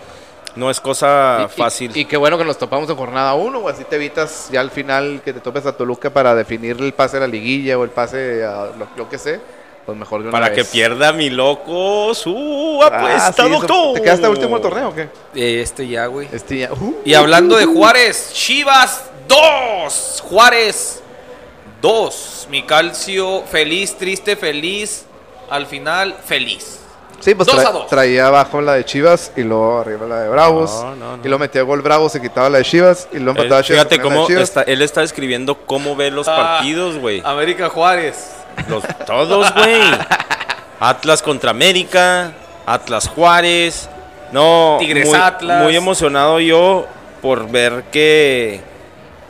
[0.56, 1.92] no es cosa Y- fácil.
[1.94, 4.70] Y, qué bueno que nos topamos en jornada 1, o así te evitas ya al
[4.70, 7.90] final que te topes a Toluca para definir el pase a la liguilla o el
[7.90, 9.38] pase a lo, lo que sea.
[9.86, 13.94] Pues mejor de una Para que pierda mi loco su Ah, apuesta, sí, eso- doctor.
[13.94, 15.08] ¿Te quedaste último el torneo o qué?
[15.34, 16.28] Este ya, güey.
[16.32, 16.72] Este ya.
[16.72, 16.96] uh.
[17.04, 21.02] Y hablando de Juárez, Chivas 2, Juárez
[21.80, 22.48] 2.
[22.50, 25.04] Mi calcio feliz, triste, feliz.
[25.50, 26.80] Al final, feliz.
[27.20, 27.86] Sí, pues Dos tra- a dos.
[27.86, 30.70] traía abajo la de Chivas y luego arriba la de Bravos.
[30.82, 31.22] No, no, no.
[31.24, 33.66] Y luego metía gol Bravos, se quitaba la de Chivas y Eh, empataba Chivas.
[33.84, 34.42] fíjate cómo Chivas.
[34.42, 36.36] está, él está escribiendo cómo ve los Ah.
[36.36, 37.22] partidos, güey.
[37.24, 38.32] América Juárez.
[38.68, 39.80] Los, todos, güey.
[40.80, 42.32] Atlas contra América.
[42.66, 43.88] Atlas Juárez.
[44.32, 45.62] No, Tigres muy, Atlas.
[45.62, 46.86] muy emocionado yo
[47.22, 48.60] por ver que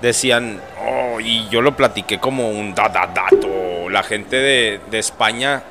[0.00, 3.88] decían, oh, y yo lo platiqué como un da, da- dato.
[3.90, 5.62] La gente de, de España,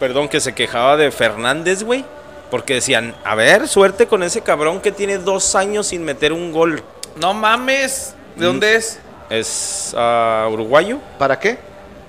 [0.00, 2.04] perdón, que se quejaba de Fernández, güey.
[2.50, 6.50] Porque decían, a ver, suerte con ese cabrón que tiene dos años sin meter un
[6.52, 6.82] gol.
[7.16, 8.14] No mames.
[8.36, 8.48] ¿De Mm.
[8.48, 9.00] dónde es?
[9.30, 10.98] Es ah, uruguayo.
[11.18, 11.58] ¿Para qué?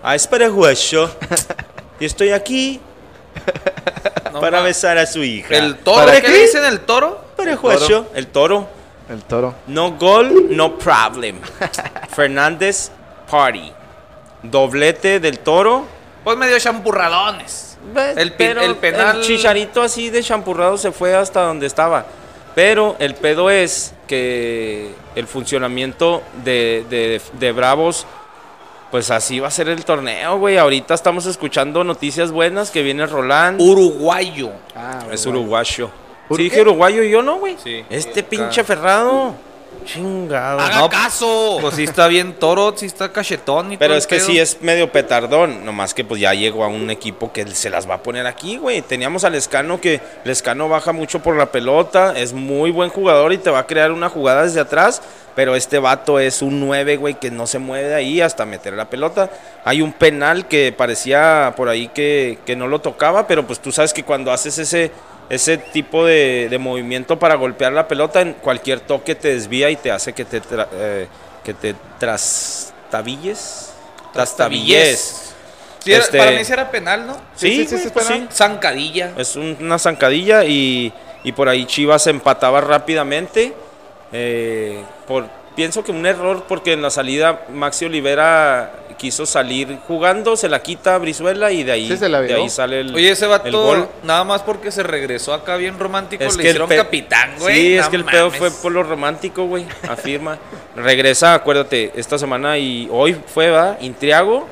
[0.03, 1.09] Ah, es paraguayo.
[1.99, 2.79] y estoy aquí
[4.31, 5.55] No para ma- besar a su hija.
[5.55, 5.97] ¿El toro?
[6.05, 6.31] ¿Para ¿Qué qué?
[6.33, 7.21] le dicen el toro?
[7.35, 8.67] paraguayo, el toro.
[9.09, 9.55] El toro.
[9.67, 11.39] No gol, no problem.
[12.15, 12.91] Fernández,
[13.29, 13.71] party.
[14.43, 15.85] Doblete del toro.
[16.23, 17.77] Pues medio champurradones.
[18.15, 22.05] El pi- Pero el penal- el chicharito así de champurrado se fue hasta donde estaba.
[22.55, 28.05] Pero el pedo es que el funcionamiento de, de- de Bravos,
[28.91, 30.57] pues así va a ser el torneo, güey.
[30.57, 33.61] Ahorita estamos escuchando noticias buenas que viene Roland.
[33.61, 34.51] Uruguayo.
[34.75, 35.89] Ah, Es uruguayo.
[36.27, 36.49] ¿Por Sí, qué?
[36.49, 37.55] dije uruguayo y yo no, güey.
[37.63, 37.83] Sí.
[37.89, 39.33] Este pinche Ferrado.
[39.85, 40.59] Chingado.
[40.59, 41.57] ¡Haga caso!
[41.61, 44.27] Pues sí está bien toro, sí está cachetón y Pero todo es que pedo.
[44.27, 47.89] sí es medio petardón, nomás que pues ya llegó a un equipo que se las
[47.89, 48.81] va a poner aquí, güey.
[48.81, 53.33] Teníamos al Escano que el Escano baja mucho por la pelota, es muy buen jugador
[53.33, 55.01] y te va a crear una jugada desde atrás,
[55.35, 58.73] pero este vato es un 9, güey, que no se mueve de ahí hasta meter
[58.73, 59.29] la pelota.
[59.63, 63.71] Hay un penal que parecía por ahí que, que no lo tocaba, pero pues tú
[63.71, 64.91] sabes que cuando haces ese,
[65.29, 69.75] ese tipo de, de movimiento para golpear la pelota, en cualquier toque te desvía y
[69.75, 71.07] te hace que te, tra- eh,
[71.43, 73.71] que te trastabilles.
[74.13, 75.33] Trastabilles.
[75.83, 77.13] Sí, Este- Para mí sí era penal, ¿no?
[77.35, 78.27] Sí, sí, sí, güey, sí, es pues penal.
[78.29, 78.35] sí.
[78.35, 79.11] Zancadilla.
[79.17, 80.91] Es un- una zancadilla y,
[81.23, 83.53] y por ahí Chivas empataba rápidamente.
[84.11, 85.27] Eh, por,
[85.59, 90.61] pienso que un error porque en la salida Maxi Olivera quiso salir jugando, se la
[90.61, 93.27] quita a Brizuela y de ahí, Sí, se la de ahí sale el, Oye, ese
[93.27, 93.89] vato, gol.
[94.03, 97.55] nada más porque se regresó acá bien romántico, Es le que hicieron capitán, güey.
[97.55, 98.39] Sí, No es que el pedo mames.
[98.39, 99.65] fue por lo romántico, güey.
[99.89, 100.37] Afirma.
[100.77, 104.47] Regresa, acuérdate, esta semana y hoy fue, va, Intriago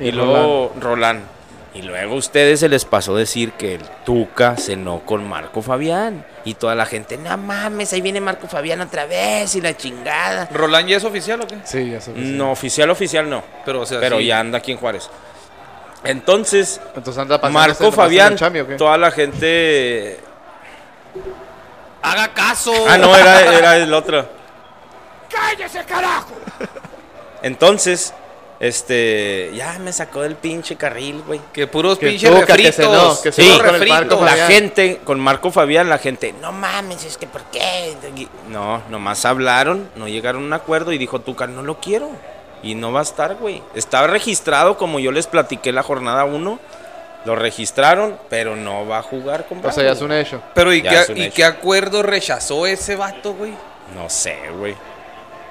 [0.00, 1.33] y, Y luego Roland.
[1.74, 6.24] Y luego a ustedes se les pasó decir que el Tuca cenó con Marco Fabián.
[6.44, 10.48] Y toda la gente, no mames, ahí viene Marco Fabián otra vez y la chingada.
[10.52, 11.56] ¿Roland ya es oficial o qué?
[11.64, 12.20] Sí, ya sabes.
[12.20, 13.42] No, oficial, oficial no.
[13.64, 14.26] Pero, o sea, Pero sí.
[14.26, 15.10] ya anda aquí en Juárez.
[16.04, 18.76] Entonces, Entonces anda pasando Marco Fabián, el chami, ¿o qué?
[18.76, 20.20] toda la gente...
[22.02, 22.72] ¡Haga caso!
[22.86, 24.28] Ah, no, era, era el otro.
[27.42, 28.14] Entonces,
[28.68, 31.40] este, ya me sacó del pinche carril, güey.
[31.52, 33.18] Que puros Que pinches Tuca, que refritos.
[33.20, 33.42] que Sí.
[33.42, 34.20] puros con el Marco refritos.
[34.20, 34.48] La Fabián.
[34.48, 37.94] gente, con Marco Fabián, la gente, no mames, es que ¿por qué?
[38.48, 42.10] No, nomás hablaron, no llegaron a un acuerdo y dijo Tuca, no lo quiero.
[42.62, 43.62] Y no va a estar, güey.
[43.74, 46.58] Estaba registrado como yo les platiqué la jornada 1.
[47.26, 50.40] Lo registraron, pero no va a jugar con O sea, ya es un hecho.
[50.54, 51.34] Pero ¿y, qué, ¿y hecho.
[51.34, 53.52] qué acuerdo rechazó ese vato, güey?
[53.94, 54.74] No sé, güey.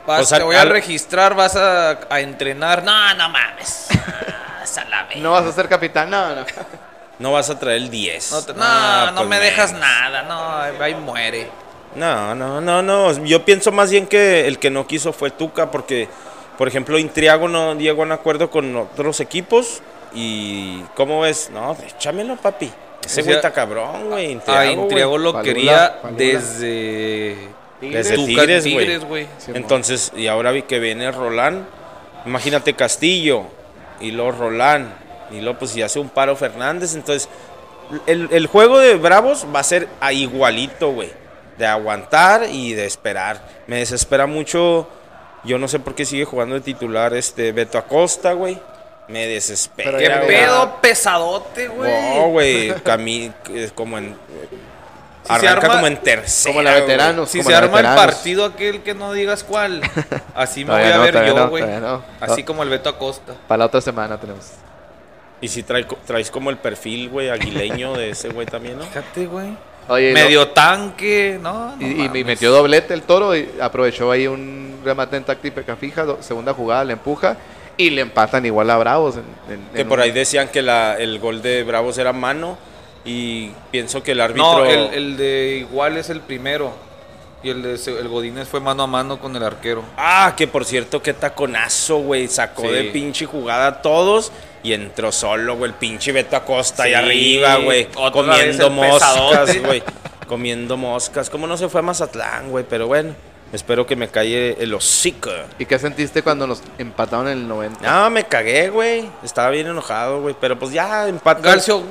[0.05, 2.83] Vas, O sea, te voy a al- registrar, vas a, a entrenar.
[2.83, 3.87] No, no mames.
[3.91, 5.07] Ah.
[5.17, 6.45] No vas a ser capitán, no, no.
[7.19, 8.31] No vas a traer el 10.
[8.31, 10.23] No, te- no, Ah, no pues me dejas nada.
[10.23, 11.49] No, ahí muere.
[11.95, 13.11] No, no, no, no.
[13.23, 16.09] Yo pienso más bien que el que no quiso fue Tuca, porque,
[16.57, 19.81] por ejemplo, Intriago no llegó a un acuerdo con otros equipos.
[20.15, 21.49] Y, ¿cómo ves?
[21.51, 22.71] No, échamelo, papi.
[23.05, 24.27] Ese O güey sea, está cabrón, güey.
[24.27, 24.73] A Intriago, güey.
[24.79, 26.17] Intriago lo Palula, quería Palula.
[26.17, 27.49] desde.
[27.91, 28.77] Desde Tuca Tigres, güey.
[28.85, 29.27] Tigres, güey.
[29.37, 31.65] Sí, Entonces, y ahora vi que viene Roland.
[32.25, 33.43] Imagínate Castillo.
[33.99, 34.89] Y luego Roland.
[35.31, 36.95] Y luego, pues, si hace un paro Fernández.
[36.95, 37.29] Entonces,
[38.05, 41.11] el, el juego de Bravos va a ser a igualito, güey.
[41.57, 43.41] De aguantar y de esperar.
[43.67, 44.87] Me desespera mucho.
[45.43, 48.57] Yo no sé por qué sigue jugando de titular este Beto Acosta, güey.
[49.09, 49.97] Me desespera.
[49.97, 51.91] Pero ¿Qué pedo pesadote, güey?
[52.15, 52.71] No, güey.
[52.75, 54.15] cami- eh, como en.
[55.25, 56.51] Si arranca arma- como en tercera.
[56.53, 56.81] Como la güey.
[56.81, 57.29] veteranos.
[57.29, 58.05] Si como se arma el veteranos.
[58.15, 59.81] partido aquel que no digas cuál,
[60.35, 61.63] así me voy a no, ver yo, güey.
[61.79, 62.03] no.
[62.19, 63.33] Así como el Beto Acosta.
[63.47, 64.51] Para la otra semana tenemos.
[65.41, 68.85] Y si trae, traes como el perfil, güey, aguileño de ese güey también, ¿no?
[68.85, 69.49] Fíjate, güey.
[69.89, 71.75] Oye, no, Medio tanque, ¿no?
[71.79, 76.05] y, no y- metió doblete el toro y aprovechó ahí un remate en táctica fija,
[76.05, 77.35] do- segunda jugada, le empuja
[77.75, 79.15] y le empatan igual a Bravos.
[79.17, 82.13] en- en- Que en por un- ahí decían que la, el gol de Bravos era
[82.13, 82.57] mano
[83.05, 84.59] y pienso que el árbitro...
[84.59, 86.73] No, el, el de igual es el primero.
[87.43, 89.83] Y el de el Godínez fue mano a mano con el arquero.
[89.97, 92.29] Ah, que por cierto, qué taconazo, güey.
[92.29, 92.69] Sacó Sí.
[92.69, 94.31] de pinche jugada a todos
[94.63, 95.71] y entró solo, güey.
[95.71, 97.87] El pinche Beto Acosta ahí Sí, arriba, güey.
[98.13, 99.83] Comiendo moscas, güey.
[100.25, 101.29] Comiendo moscas.
[101.29, 102.63] ¿Cómo no se fue a Mazatlán, güey?
[102.69, 103.13] Pero bueno,
[103.51, 105.29] espero que me calle el hocico.
[105.59, 107.81] ¿Y qué sentiste cuando nos empataron en el 90?
[107.81, 109.03] No, me cagué, güey.
[109.21, 110.33] Estaba bien enojado, güey.
[110.39, 111.41] Pero pues ya empate.
[111.41, 111.83] Garcio.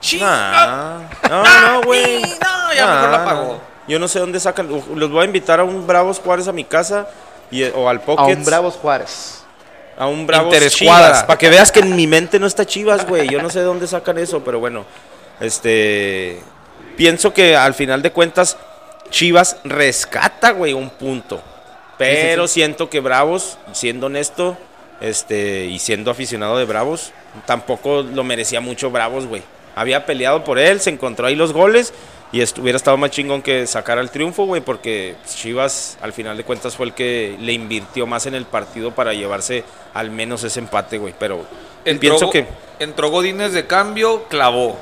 [0.00, 0.26] ¡Chinga!
[0.28, 2.22] Nah, no, no, güey.
[2.22, 3.60] No, ya mejor la pagó.
[3.88, 4.68] Yo no sé dónde sacan.
[4.68, 7.08] Los voy a invitar a un Bravos Juárez a mi casa
[7.50, 8.36] y, o al A Pocket.
[8.36, 9.42] un Bravos Juárez.
[9.98, 10.54] A un Bravos.
[10.70, 11.24] Chivas.
[11.24, 13.28] Para que veas que en mi mente no está Chivas, güey.
[13.28, 14.84] Yo no sé de dónde sacan eso, pero bueno.
[15.40, 16.40] Este.
[16.96, 18.56] Pienso que al final de cuentas,
[19.10, 21.40] Chivas rescata, güey, un punto.
[21.96, 24.56] Pero siento que Bravos, siendo honesto,
[25.00, 27.12] este, y siendo aficionado de Bravos,
[27.46, 29.42] tampoco lo merecía mucho Bravos, güey.
[29.78, 31.92] Había peleado por él, se encontró ahí los goles.
[32.30, 36.44] Y hubiera estado más chingón que sacara el triunfo, güey, porque Chivas al final de
[36.44, 39.64] cuentas fue el que le invirtió más en el partido para llevarse
[39.94, 41.14] al menos ese empate, güey.
[41.18, 41.46] Pero
[41.86, 42.46] Entró, pienso que
[42.80, 44.76] entró Godínez de cambio, clavó.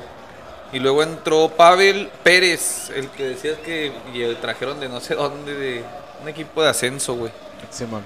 [0.72, 3.92] Y luego entró Pavel Pérez, el que decías que
[4.40, 5.84] trajeron de no sé dónde, de
[6.20, 7.30] un equipo de ascenso, güey.
[7.70, 8.04] Simón.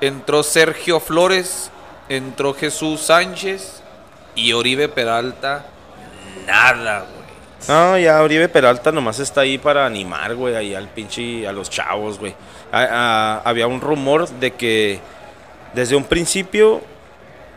[0.00, 1.70] Entró Sergio Flores,
[2.08, 3.82] entró Jesús Sánchez
[4.34, 5.66] y Oribe Peralta,
[6.46, 7.24] nada, güey.
[7.68, 11.70] No, ya Oribe Peralta nomás está ahí para animar, güey, ahí al pinche, a los
[11.70, 12.34] chavos, güey.
[12.72, 15.00] Había un rumor de que
[15.72, 16.82] desde un principio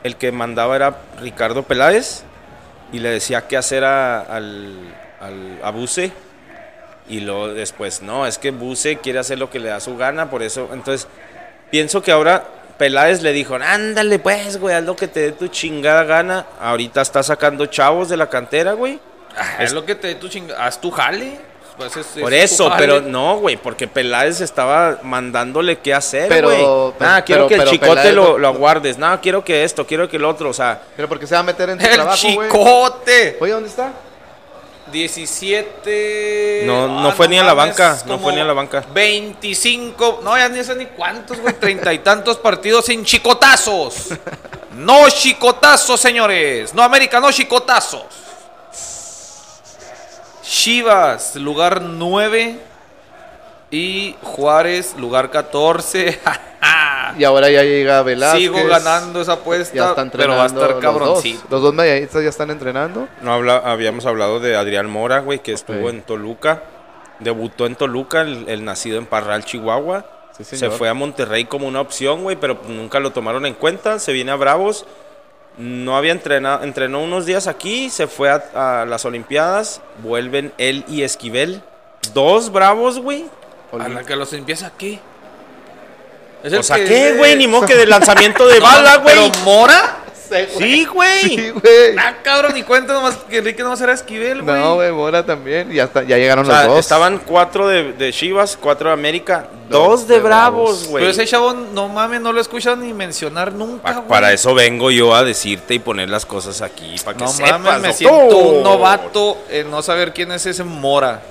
[0.04, 2.24] el que mandaba era Ricardo Peláez
[2.94, 4.78] y le decía qué hacer a, al,
[5.20, 6.12] al- a Buse.
[7.10, 10.30] Y luego después, no, es que Buse quiere hacer lo que le da su gana,
[10.30, 10.70] por eso.
[10.72, 11.08] Entonces,
[11.70, 12.46] pienso que ahora
[12.78, 16.46] Peláez le dijo, ándale pues, güey, haz lo que te dé tu chingada gana.
[16.62, 19.00] Ahorita está sacando chavos de la cantera, güey.
[19.36, 20.66] Ah, es lo que te dé tu chinga.
[20.66, 21.40] Haz tu jale.
[21.78, 26.48] Pues es- Por es eso, pero no, güey, porque Peláez estaba mandándole qué hacer, Pero,
[26.50, 26.94] güey.
[27.00, 28.98] Nada, quiero pero- que el pero chicote Peláez lo, no- lo aguardes.
[28.98, 30.82] Nada, quiero que esto, quiero que el otro, o sea.
[30.96, 32.50] Pero porque se va a meter en tu El trabajo, güey.
[32.50, 33.38] chicote.
[33.40, 33.92] Oye, ¿dónde está?
[34.92, 36.64] 17.
[36.66, 38.84] No, no Ah, fue ni a la banca, no fue ni a la banca.
[38.94, 40.22] 25.
[40.24, 41.54] No, ya ni sé ni cuántos, güey.
[41.60, 44.10] Treinta y tantos partidos sin chicotazos.
[44.72, 46.74] No chicotazos, señores.
[46.74, 48.04] No, América, no chicotazos.
[50.44, 52.60] Chivas, lugar 9.
[53.72, 56.20] Y Juárez, lugar 14.
[57.18, 58.41] Y ahora ya llega Velázquez.
[58.41, 61.01] Sigo ganando esa apuesta, Ya están pero va a entrenando estar los dos.
[61.01, 61.47] cabroncito.
[61.49, 63.07] Los dos medianistas ya están entrenando.
[63.22, 66.63] No habla, habíamos hablado de Adrián Mora, güey, que estuvo en Toluca.
[67.20, 70.05] Debutó en Toluca, el, el nacido en Parral, Chihuahua.
[70.38, 73.97] Sí, Se fue a Monterrey como una opción, güey, pero nunca lo tomaron en cuenta.
[73.99, 74.86] Se viene a Bravos.
[75.57, 79.82] No había entrenado, entrenó unos días aquí, se fue a, a las Olimpiadas.
[80.03, 81.63] Vuelven él y Esquivel.
[82.13, 83.26] Dos Bravos, güey.
[83.80, 84.99] A la que los empieza aquí.
[86.43, 87.36] Es O el sea, que ¿qué, güey?
[87.36, 89.15] Ni modo que de lanzamiento de No, bala, güey.
[89.15, 89.97] Pero Mora.
[90.59, 91.22] Sí, güey.
[91.24, 91.95] Sí, güey.
[91.97, 94.55] Ah, cabrón, ni cuenta nomás que Enrique nomás era Esquivel, güey.
[94.59, 95.72] No, güey, Mora también.
[95.72, 96.80] Ya, está, ya llegaron O sea, los dos.
[96.82, 101.01] estaban cuatro de, de Chivas, cuatro de América, Dos dos de de Bravos, güey.
[101.05, 104.53] Pero ese chavo, no mames, no lo he escuchado ni mencionar nunca, Pa- para eso
[104.53, 107.88] vengo yo a decirte y poner las cosas aquí, para que No sepas, mames, me
[107.88, 107.93] doctor.
[107.95, 111.22] siento un novato en no saber quién es ese Mora.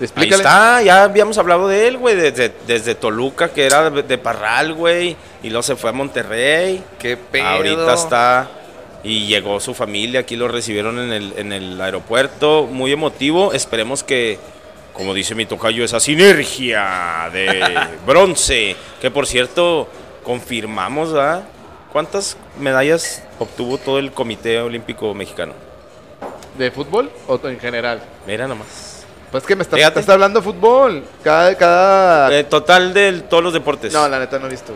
[0.00, 0.42] Ahí Explícale.
[0.42, 4.72] está, ya habíamos hablado de él, güey, desde, desde Toluca, que era de, de Parral,
[4.74, 6.82] güey, y luego se fue a Monterrey.
[7.00, 7.46] Qué pedo.
[7.46, 8.48] Ahorita está
[9.02, 13.52] y llegó su familia, aquí lo recibieron en el, en el aeropuerto, muy emotivo.
[13.52, 14.38] Esperemos que,
[14.92, 19.88] como dice mi tocayo, esa sinergia de bronce, que por cierto,
[20.22, 21.14] confirmamos.
[21.92, 25.54] ¿Cuántas medallas obtuvo todo el Comité Olímpico Mexicano?
[26.58, 28.00] ¿De fútbol o en general?
[28.26, 28.97] Mira nomás.
[29.30, 30.00] Pues que me estás, Fíjate.
[30.00, 31.04] estás hablando de fútbol.
[31.22, 31.54] Cada.
[31.56, 32.32] cada...
[32.38, 33.92] Eh, total de todos los deportes.
[33.92, 34.72] no, la neta no he visto.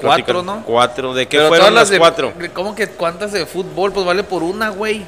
[0.00, 0.62] Cuatro, ¿no?
[0.64, 1.12] Cuatro.
[1.14, 2.32] ¿De qué Pero fueron todas las de- cuatro?
[2.54, 3.92] ¿Cómo que cuántas de fútbol?
[3.92, 5.04] Pues vale por una, güey.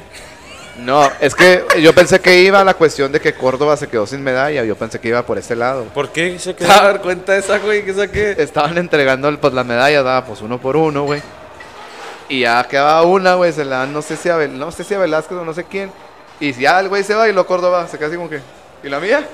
[0.79, 4.07] No, es que yo pensé que iba a la cuestión de que Córdoba se quedó
[4.07, 4.63] sin medalla.
[4.63, 5.83] Yo pensé que iba por ese lado.
[5.93, 6.71] ¿Por qué se quedó?
[6.73, 8.35] A ver, cuenta esa, güey, que saqué.
[8.37, 11.21] Estaban entregando pues, las medallas, daba pues uno por uno, güey.
[12.29, 14.85] Y ya quedaba una, güey, se la dan, no sé si a, Vel- no sé
[14.85, 15.91] si a Velázquez o no sé quién.
[16.41, 18.41] Y si ya el güey se va y lo Córdoba se queda así como que.
[18.83, 19.25] ¿Y la mía?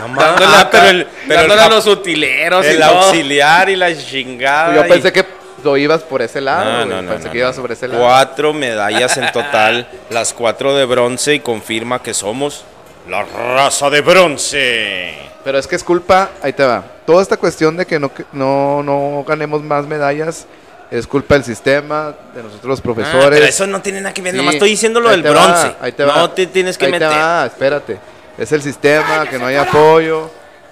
[0.00, 0.40] No mames.
[0.48, 2.98] Ah, pero el, pero el a los utileros y el todo.
[3.00, 4.74] auxiliar y la chingada.
[4.74, 5.24] yo y- pensé que
[5.62, 6.88] lo ibas por ese lado, No, güey.
[6.88, 7.44] no, no, pensé no, que no.
[7.44, 8.00] ibas sobre ese lado.
[8.02, 12.64] Cuatro medallas en total, las cuatro de bronce y confirma que somos
[13.08, 15.14] la raza de bronce.
[15.44, 16.82] Pero es que es culpa, ahí te va.
[17.04, 20.46] Toda esta cuestión de que no, que- no, no ganemos más medallas
[20.90, 23.30] es culpa del sistema, de nosotros los Ah, profesores.
[23.30, 25.76] pero eso no tiene nada que ver, Sí, nomás estoy diciendo lo del va, bronce.
[25.80, 26.34] ahí te no va.
[26.34, 27.08] te tienes que Ahí meter.
[27.10, 27.98] Te va, espérate.
[28.38, 30.30] Es el sistema, que no hay apoyo,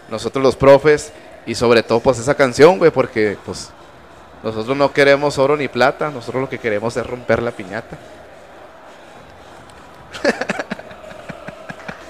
[0.08, 1.12] nosotros los profes
[1.46, 3.70] y sobre todo pues esa canción, güey, porque pues
[4.42, 7.96] nosotros no queremos oro ni plata, nosotros lo que queremos es romper la piñata.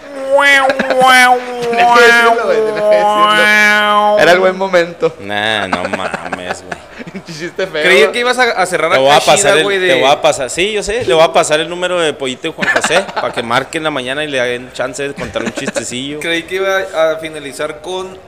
[0.08, 0.27] decirlo, güey, tenés que decirlo.
[4.18, 5.14] Era el buen momento.
[5.20, 6.88] Nah, no mames, güey.
[7.26, 7.82] Chiste feo.
[7.82, 10.00] Creí que ibas a, a cerrar Te a voy a pasar güey, te de...
[10.00, 12.52] voy a pasar, sí, yo sé, le voy a pasar el número de Pollito y
[12.52, 16.20] Juan José para que marquen la mañana y le den chance de contar un chistecillo.
[16.20, 18.18] Creí que iba a finalizar con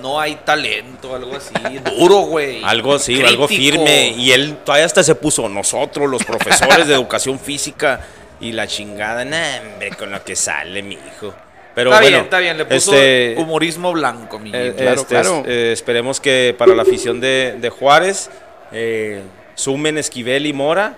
[0.00, 1.52] no hay talento, algo así.
[1.98, 2.62] Duro, güey.
[2.64, 4.14] Algo sí, algo firme.
[4.16, 8.00] Y él todavía hasta se puso nosotros, los profesores de educación física
[8.40, 11.34] y la chingada, nah, hombre, con lo que sale, mi hijo.
[11.80, 12.58] Pero está bueno, bien, está bien.
[12.58, 15.42] Le puso este, humorismo blanco, mi eh, claro, este, claro.
[15.46, 18.30] eh, esperemos que para la afición de, de Juárez
[18.72, 19.22] eh,
[19.54, 20.94] sumen Esquivel y Mora.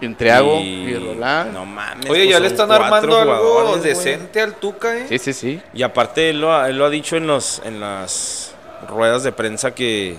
[0.00, 1.52] Intriago y, Roland.
[1.52, 2.10] No mames.
[2.10, 5.06] Oye, pues ya le son están armando algo decente al Tuca, ¿eh?
[5.08, 5.62] Sí, sí, sí.
[5.74, 8.52] Y aparte él lo ha, él lo ha dicho en los en las
[8.88, 10.16] ruedas de prensa que,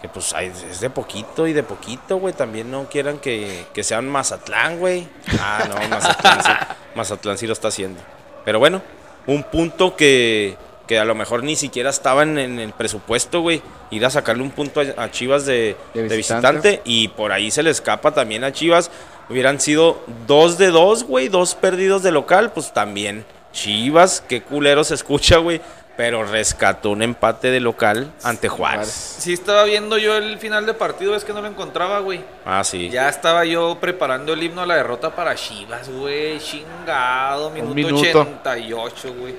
[0.00, 2.32] que, pues hay- es de poquito y de poquito, güey.
[2.32, 5.08] También no quieran que, que sean Mazatlán, güey.
[5.40, 6.50] Ah, no, Mazatlán sí,
[6.94, 8.00] Mazatlán sí lo está haciendo.
[8.44, 8.82] Pero bueno,
[9.26, 10.56] un punto que,
[10.86, 13.62] que a lo mejor ni siquiera estaba en, el presupuesto, güey.
[13.90, 16.68] Ir a sacarle un punto a, Chivas de, De de visitante.
[16.68, 18.90] visitante y por ahí se le escapa también a Chivas.
[19.28, 23.24] Hubieran sido dos de dos, güey, dos perdidos de local, pues también.
[23.52, 25.60] Chivas, qué culero se escucha, güey,
[25.96, 28.88] pero rescató un empate de local ante Juárez.
[28.88, 32.24] Sí estaba viendo yo el final de partido, es que no lo encontraba, güey.
[32.44, 32.90] Ah, sí.
[32.90, 36.38] Ya estaba yo preparando el himno a la derrota para Chivas, güey.
[36.40, 38.20] Chingado, minuto, minuto.
[38.20, 39.34] 88, güey.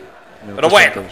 [0.55, 1.03] Pero bueno,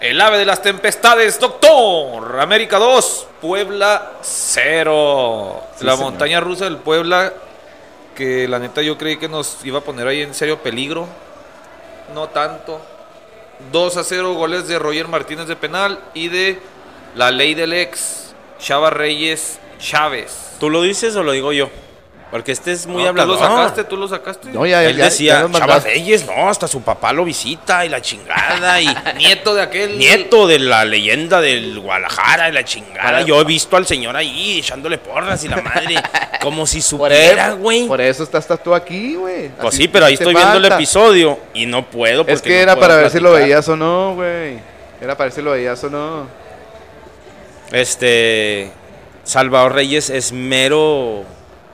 [0.00, 2.40] el ave de las tempestades, doctor.
[2.40, 5.62] América 2, Puebla 0.
[5.76, 6.10] Sí, la señor.
[6.10, 7.32] montaña rusa del Puebla,
[8.16, 11.06] que la neta yo creí que nos iba a poner ahí en serio peligro.
[12.12, 12.80] No tanto.
[13.70, 16.58] 2 a 0 goles de Roger Martínez de penal y de
[17.14, 20.56] la ley del ex, Chava Reyes Chávez.
[20.58, 21.70] ¿Tú lo dices o lo digo yo?
[22.32, 23.34] Porque este es muy No, hablado.
[23.34, 23.84] ¿Tú lo sacaste?
[23.84, 24.50] ¿Tú lo sacaste?
[24.52, 25.78] No, ya, ya, Él ya- decía, ya Chava.
[25.80, 28.86] Reyes, no, hasta su papá lo visita y la chingada y
[29.18, 29.98] Nieto de aquel.
[29.98, 33.02] nieto de la leyenda del Guadalajara y la chingada.
[33.02, 35.96] Para- Yo he visto al señor ahí echándole porras y la madre,
[36.40, 37.86] como si supiera, güey.
[37.86, 39.50] por eso estás estás tú aquí, güey.
[39.60, 42.22] Pues sí, pero ahí estoy viendo el episodio y no puedo.
[42.22, 44.58] Es porque que no era puedo para ver si lo veías o no, güey.
[45.02, 46.26] Era para ver si lo veías o no.
[47.72, 48.70] Este.
[49.24, 51.24] Salvador Reyes es mero.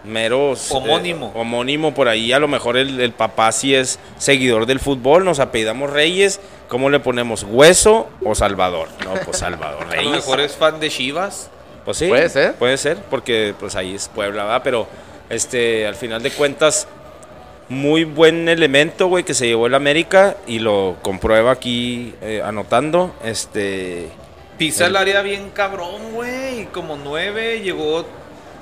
[0.04, 0.54] Mero.
[0.54, 1.32] eh, Homónimo.
[1.34, 2.32] homónimo por ahí.
[2.32, 5.24] A lo mejor el, el papá sí es seguidor del fútbol.
[5.24, 6.40] Nos apellidamos Reyes.
[6.68, 7.44] ¿Cómo le ponemos?
[7.48, 8.88] ¿Hueso o Salvador?
[9.04, 10.10] No, pues Salvador A lo Reyes.
[10.12, 11.50] mejor es fan de Chivas.
[11.84, 12.08] Pues sí.
[12.08, 12.54] Puede ser.
[12.54, 14.60] Puede ser, porque pues ahí es Puebla, ¿verdad?
[14.62, 14.86] Pero
[15.30, 16.86] este, al final de cuentas,
[17.70, 23.14] muy buen elemento, güey, que se llevó el América y lo comprueba aquí eh, anotando.
[23.24, 24.08] Este.
[24.58, 26.66] Pisa El- el área bien cabrón, güey.
[26.66, 28.04] Como nueve, llegó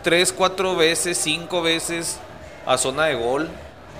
[0.07, 2.21] tres, cuatro veces, cinco veces
[2.65, 3.49] a zona de gol.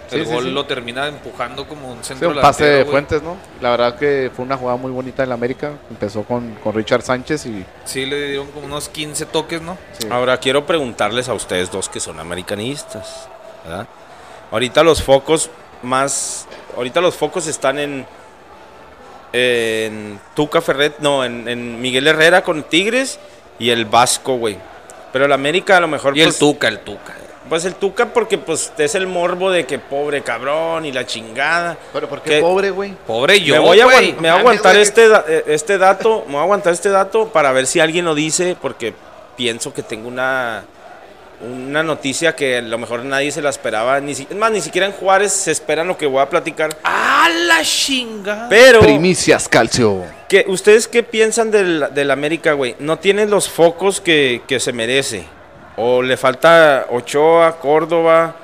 [0.09, 0.51] Sí, el sí, gol sí.
[0.53, 2.85] lo termina empujando como un Sí, centro un pase de.
[2.85, 3.37] Fuentes, ¿no?
[3.61, 5.73] La verdad que fue una jugada muy bonita en la América.
[5.91, 9.77] Empezó con, con Richard Sánchez y Sí, le dieron como unos 15 toques, ¿no?
[9.99, 10.07] sí.
[10.09, 13.29] Ahora quiero preguntarles a ustedes dos que son americanistas,
[13.65, 13.89] ¿verdad?
[14.53, 15.51] Ahorita los focos
[15.83, 16.47] más,
[16.77, 18.07] ahorita los focos están en,
[19.33, 23.19] en Tuca Ferret, no, en, en Miguel Herrera con Tigres
[23.59, 24.57] y el Vasco, güey.
[25.17, 27.15] Pero el América a lo mejor Y el pues, Tuca, el Tuca.
[27.49, 31.79] pues el Tuca porque pues es el morbo de que pobre cabrón y la chingada.
[31.91, 32.93] Pero ¿por qué pobre, güey?
[33.07, 33.87] Pobre yo, me voy a,
[34.21, 37.67] me aguantar este, da- eh, este dato, me voy a aguantar este dato para ver
[37.67, 38.93] si alguien lo dice, porque
[39.39, 40.65] pienso que tengo una,
[41.41, 44.61] una noticia que a lo mejor nadie se la esperaba, ni si- es más, ni
[44.61, 46.77] siquiera en Juárez se esperan lo que voy a platicar.
[46.83, 48.47] ¡Ah, la chinga!
[48.49, 50.05] Pero, Primicias Calcio.
[50.29, 52.75] ¿qué- ¿ustedes qué piensan del, del América, güey?
[52.79, 55.27] No tiene los focos que, que se merece.
[55.77, 58.37] O le falta Ochoa, Córdoba,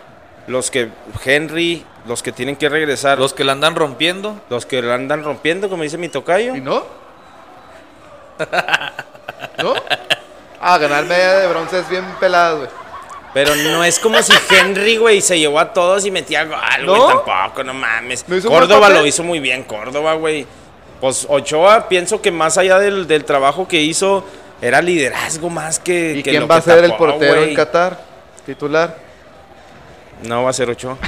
[0.47, 0.91] los que,
[1.25, 4.39] Henry, los que tienen que regresar, los, que la andan rompiendo.
[4.51, 6.55] los que la andan rompiendo, como dice mi tocayo.
[6.55, 6.85] ¿Y no?
[9.63, 9.75] ¿No?
[10.61, 12.71] Ah, ganar medalla de bronce es bien pelado, güey.
[13.35, 16.99] Pero no es como si Henry, güey, se llevó a todos y metía gol, güey,
[16.99, 17.07] ¿No?
[17.07, 18.29] tampoco, no mames.
[18.29, 20.47] ¿No hizo un buen Córdoba lo hizo muy bien, Córdoba, güey.
[21.01, 24.25] Pues Ochoa, pienso que más allá del, del trabajo que hizo,
[24.61, 26.13] era liderazgo más que.
[26.19, 27.51] ¿Y que quién lo va a ser el portero güey.
[27.51, 27.99] en Qatar?
[28.47, 28.97] Titular.
[30.23, 30.97] No va a ser Ochoa.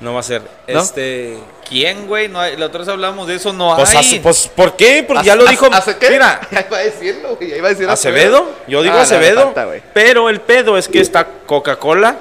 [0.00, 0.42] No va a ser.
[0.66, 0.80] ¿No?
[0.80, 1.38] Este.
[1.72, 2.28] ¿Quién, güey?
[2.28, 3.96] No hay- la otra vez hablamos de eso, no Pues, hay.
[3.96, 5.02] hace- pues, ¿por qué?
[5.06, 5.66] Porque ya lo dijo.
[5.72, 6.10] ¿Hace qué?
[6.10, 7.48] Mira, Ya iba a decirlo, güey.
[7.50, 9.82] Ya iba a decir Acevedo, yo digo Ah, Acevedo, falta, güey.
[9.94, 12.16] pero el pedo es que está Coca-Cola,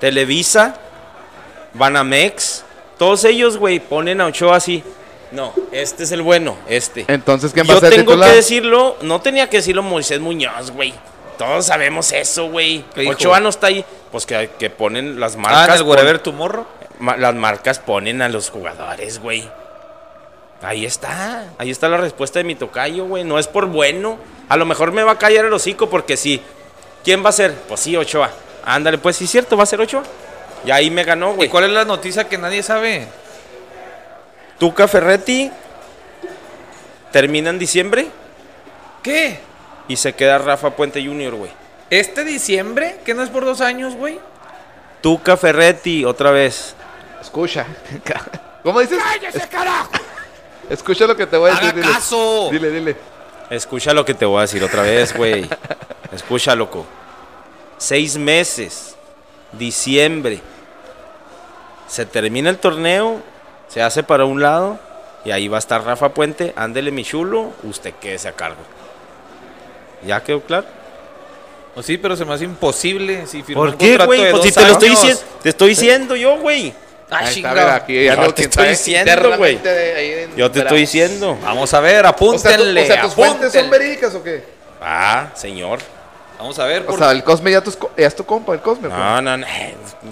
[0.00, 0.74] Televisa,
[1.74, 2.64] Banamex,
[2.98, 4.82] todos ellos, güey, ponen a Ochoa así.
[5.30, 7.04] No, este es el bueno, este.
[7.06, 8.30] Entonces, ¿quién va Yo a ser tengo titular?
[8.30, 10.92] que decirlo, no tenía que decirlo Moisés Muñoz, güey.
[11.38, 12.84] Todos sabemos eso, güey.
[13.08, 13.84] Ochoa no está ahí.
[14.10, 15.76] Pues que, que ponen las Ah, en marcas.
[15.76, 16.66] el pon- Wherever Tomorrow.
[17.00, 19.48] Ma- las marcas ponen a los jugadores, güey.
[20.62, 21.46] Ahí está.
[21.58, 23.24] Ahí está la respuesta de mi tocayo, güey.
[23.24, 24.18] No es por bueno.
[24.48, 26.42] A lo mejor me va a callar el hocico porque sí.
[27.02, 27.54] ¿Quién va a ser?
[27.66, 28.30] Pues sí, Ochoa.
[28.64, 30.02] Ándale, pues sí, cierto, va a ser Ochoa.
[30.66, 31.48] Y ahí me ganó, ¿Y güey.
[31.48, 33.06] cuál es la noticia que nadie sabe?
[34.58, 35.50] Tuca Ferretti
[37.12, 38.06] termina en diciembre
[39.02, 39.40] ¿Qué?
[39.88, 41.50] y se queda Rafa Puente Jr., güey.
[41.88, 42.98] ¿Este diciembre?
[43.04, 44.20] ¿Que no es por dos años, güey?
[45.00, 46.74] Tuca Ferretti, otra vez.
[47.20, 47.66] Escucha.
[48.62, 48.98] ¿Cómo dices?
[49.02, 49.90] ¡Cállese, carajo!
[50.68, 51.68] Escucha lo que te voy a decir.
[51.70, 51.92] ¡Haga dile.
[51.92, 52.48] caso!
[52.50, 52.96] Dile, dile.
[53.50, 55.48] Escucha lo que te voy a decir otra vez, güey.
[56.12, 56.86] Escucha, loco.
[57.78, 58.94] Seis meses.
[59.52, 60.40] Diciembre.
[61.88, 63.20] Se termina el torneo.
[63.68, 64.78] Se hace para un lado.
[65.24, 66.52] Y ahí va a estar Rafa Puente.
[66.56, 67.50] Ándele, mi chulo.
[67.64, 68.60] Usted quédese a cargo.
[70.06, 70.66] ¿Ya quedó claro?
[71.74, 74.22] Pues sí, pero se me hace imposible si firmó ¿Por un qué, contrato güey?
[74.24, 75.00] de Pues si dos te lo estoy años.
[75.02, 75.22] diciendo.
[75.42, 76.74] Te estoy diciendo yo, güey.
[77.12, 77.54] Ah, Ahí está, chingado.
[77.56, 79.12] mira, aquí ya no, te estoy diciendo,
[79.44, 81.36] en Yo te estoy diciendo.
[81.42, 82.82] Vamos a ver, O sea, tu- apúntenle.
[82.82, 84.44] o sea, tus fuentes son verídicas o qué?
[84.80, 85.80] Ah, señor.
[86.38, 86.82] Vamos a ver.
[86.82, 88.88] O por- sea, el Cosme ya, tus co- ya es tu compa, el Cosme.
[88.88, 88.98] pues.
[88.98, 89.46] No, no, no.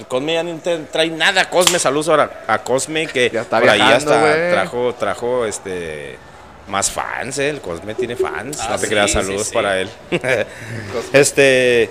[0.08, 1.48] Cosme ya no te trae nada.
[1.48, 4.50] Cosme, saludos ahora a Cosme que Ya está por ahí hasta güey.
[4.50, 6.18] trajo, trajo este
[6.66, 7.48] más fans, ¿eh?
[7.48, 8.58] El Cosme tiene fans.
[8.60, 9.54] Ah, no te sí, creas, saludos sí.
[9.54, 9.88] para él.
[11.12, 11.90] Este,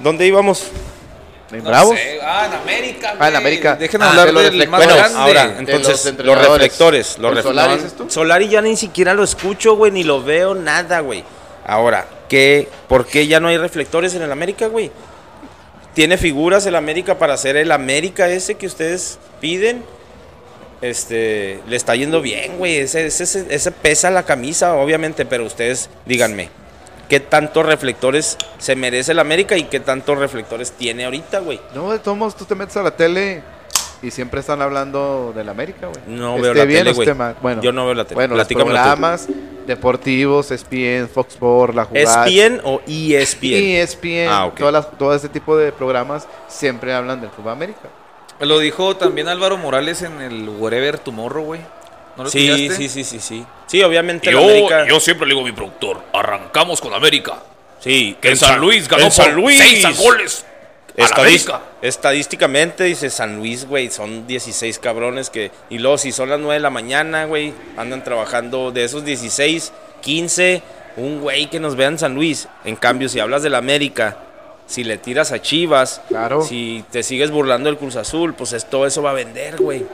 [0.00, 0.64] ¿dónde íbamos?
[1.52, 1.96] ¿En no Bravos?
[1.96, 2.18] sé.
[2.22, 3.14] Ah, en América.
[3.18, 3.36] Ah, en.
[3.36, 3.76] América.
[3.76, 5.18] Dejen Ah, hablar de los del más bueno, grande.
[5.18, 6.48] ahora, los entonces, los, entrenadores.
[6.48, 7.18] reflectores.
[7.18, 8.10] Los ¿Con refle- Solari tú?
[8.10, 11.22] Solari ya ni siquiera lo escucho, güey, ni lo veo, nada, güey.
[11.64, 14.90] Ahora, ¿qué, ¿por qué ya no hay reflectores en el América, güey?
[15.94, 19.84] Tiene figuras el América para hacer el América ese que ustedes piden.
[20.82, 22.76] Este, le está yendo bien, güey.
[22.78, 26.50] Ese, ese, ese- ese pesa la camisa, obviamente, pero ustedes díganme,
[27.08, 31.60] ¿qué tantos reflectores se merece el América y qué tantos reflectores tiene ahorita, güey?
[31.74, 33.42] No, de todos modos, tú te metes a la tele
[34.02, 36.00] y siempre están hablando del América, güey.
[36.06, 37.14] No Esté veo la bien tele.
[37.40, 38.14] Bueno, Yo no veo la tele.
[38.16, 39.26] Bueno, los programas
[39.66, 42.26] deportivos, ESPN, Fox Sports, La Jugada.
[42.26, 43.54] ¿ESPN o ESPN?
[43.82, 44.54] ESPN, Ah, ok.
[44.58, 47.88] todas las- todo ese tipo de programas siempre hablan del fútbol América.
[48.38, 51.60] Lo dijo también Álvaro Morales en el Wherever Tomorrow, güey.
[52.16, 52.76] ¿No lo Sí, escuchaste?
[52.76, 53.46] sí, sí, sí, sí.
[53.66, 54.86] Sí, obviamente Yo, América.
[54.88, 57.42] yo siempre le digo a mi productor, arrancamos con América.
[57.80, 59.58] sí, Que en San Luis ganó en San por Luis.
[59.58, 60.44] seis a goles.
[60.96, 61.60] A la Estadis- América.
[61.82, 66.54] estadísticamente dice San Luis, güey, son 16 cabrones que y luego si son las 9
[66.54, 70.62] de la mañana, güey, andan trabajando de esos 16, 15,
[70.96, 72.48] un güey que nos vea en San Luis.
[72.64, 74.16] En cambio, si hablas del América,
[74.66, 76.42] si le tiras a Chivas, Claro.
[76.42, 79.84] si te sigues burlando del Cruz Azul, pues es, todo eso va a vender, güey.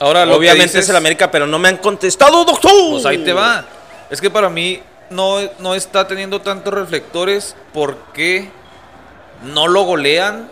[0.00, 2.72] Ahora, lo Obviamente dices- es el América, pero no me han contestado, doctor.
[2.90, 3.64] Pues ahí te va.
[4.10, 8.50] Es que para mí no, no está teniendo tantos reflectores porque
[9.44, 10.50] no lo golean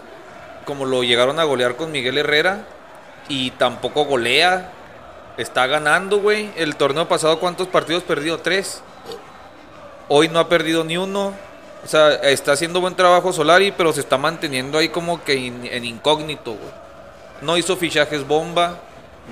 [0.64, 2.66] como lo llegaron a golear con Miguel Herrera
[3.28, 4.70] y tampoco golea.
[5.38, 6.50] Está ganando, güey.
[6.56, 8.38] El torneo pasado, ¿cuántos partidos perdió?
[8.38, 8.82] Tres.
[10.08, 11.32] Hoy no ha perdido ni uno.
[11.84, 15.66] O sea, está haciendo buen trabajo Solari, pero se está manteniendo ahí como que in-
[15.70, 16.72] en incógnito, güey.
[17.40, 18.78] No hizo fichajes bomba,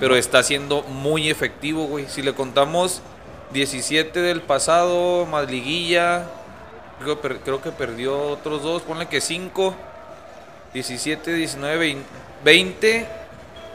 [0.01, 2.07] pero está siendo muy efectivo, güey.
[2.09, 3.01] Si le contamos
[3.53, 6.25] 17 del pasado, más liguilla,
[7.03, 9.75] creo, per- creo que perdió otros dos, ponle que 5,
[10.75, 12.05] 17, 19, 20,
[12.45, 13.07] 20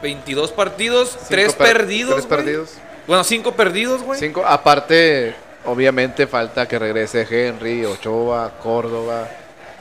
[0.02, 2.14] 22 partidos, Cinco 3 per- perdidos.
[2.14, 2.38] Tres güey.
[2.38, 2.70] perdidos.
[3.06, 4.18] Bueno, 5 perdidos, güey.
[4.18, 4.44] Cinco.
[4.44, 9.28] Aparte, obviamente falta que regrese Henry, Ochoa, Córdoba.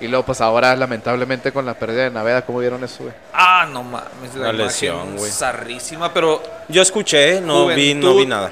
[0.01, 3.13] Y luego, pues ahora, lamentablemente, con la pérdida de Naveda, ¿cómo vieron eso, güey?
[3.33, 5.31] Ah, no mames, la lesión, güey.
[5.31, 8.51] Zarrísima, pero Yo escuché, no vi, no vi nada.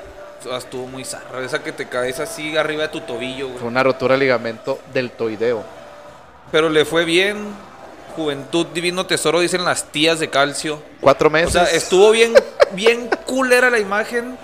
[0.52, 1.44] ah, Estuvo muy zarra.
[1.44, 3.60] Esa que te caes así arriba de tu tobillo, güey.
[3.60, 5.64] Fue una rotura de ligamento deltoideo.
[6.52, 7.68] Pero le fue bien.
[8.16, 10.82] Juventud Divino Tesoro, dicen las tías de calcio.
[11.00, 11.54] Cuatro O meses.
[11.54, 12.34] sea, estuvo bien,
[12.74, 14.38] bien culera la imagen.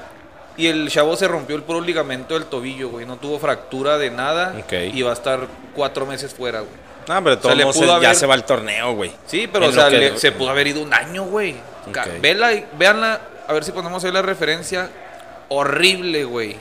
[0.57, 3.05] Y el chavo se rompió el puro ligamento del tobillo, güey.
[3.05, 4.55] No tuvo fractura de nada.
[4.57, 4.73] Ok.
[4.93, 6.71] Y va a estar cuatro meses fuera, güey.
[7.07, 9.11] No, pero le pudo ya haber- se va el torneo, güey.
[9.27, 11.55] Sí, pero o sea, lo que- le- se pudo haber ido un año, güey.
[11.91, 12.21] Ca- Ok.
[12.21, 14.89] Vela y- véanla, a ver si ponemos ahí la referencia.
[15.49, 16.55] Horrible, güey.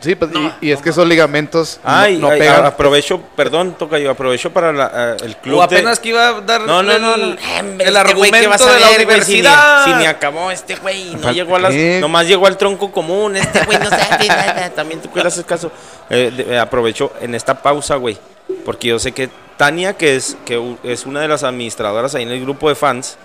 [0.00, 2.64] Sí, pues, No, y, y es que esos ligamentos no- Ay, no, ay, pegan.
[2.64, 6.26] aprovecho, perdón, toca yo, aprovecho para la, eh, el club O de- apenas que iba
[6.28, 7.24] a dar No, no, no, no.
[7.24, 9.84] el, el este güey, ¿qué argumento vas a de la ver, güey, si ni- universidad.
[9.84, 13.62] Si ni, acabó este güey, no llegó a las, nomás llegó al tronco común, este
[13.66, 15.70] güey no sabe nada, también tú que le haces caso.
[16.08, 18.16] Eh, de- eh, aprovecho en esta pausa, güey,
[18.64, 22.30] porque yo sé que Tania, que es, que es una de las administradoras ahí en
[22.30, 23.18] el grupo de fans,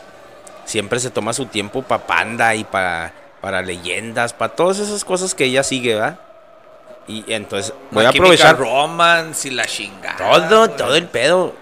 [0.66, 5.34] siempre se toma su tiempo para Panda y para, para leyendas, para todas esas cosas
[5.34, 6.20] que ella sigue, ¿verdad?
[7.08, 10.18] Y entonces voy a aprovechar Romance y la chingada.
[10.18, 10.78] todo, güey.
[10.78, 11.54] todo el pedo.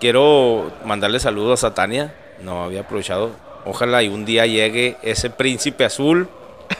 [0.00, 2.14] Quiero mandarle saludos a Tania.
[2.40, 3.32] No había aprovechado.
[3.64, 6.28] Ojalá y un día llegue ese príncipe azul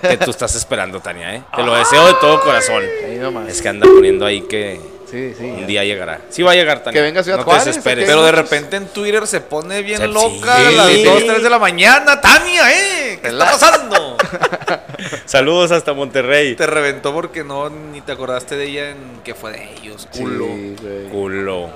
[0.00, 1.42] que tú estás esperando, Tania, ¿eh?
[1.54, 2.84] Te lo deseo de todo corazón.
[3.04, 3.48] Ahí nomás.
[3.48, 4.80] Es que anda poniendo ahí que...
[5.14, 5.44] Sí, sí.
[5.44, 6.20] Un día llegará.
[6.28, 6.92] Sí va a llegar, Tania.
[7.00, 8.04] Que venga Ciudad no Juárez, te desesperes.
[8.06, 10.64] Pero de repente en Twitter se pone bien Se- loca sí.
[10.66, 11.04] a las Sí.
[11.04, 12.20] 2, 3 de la mañana.
[12.20, 13.18] Tania, ¿eh?
[13.22, 14.16] ¿Qué está pasando?
[15.26, 16.54] Saludos hasta Monterrey.
[16.56, 20.46] te reventó porque no ni te acordaste de ella en que fue de ellos, culo.
[20.46, 21.08] Sí, güey.
[21.10, 21.70] Culo.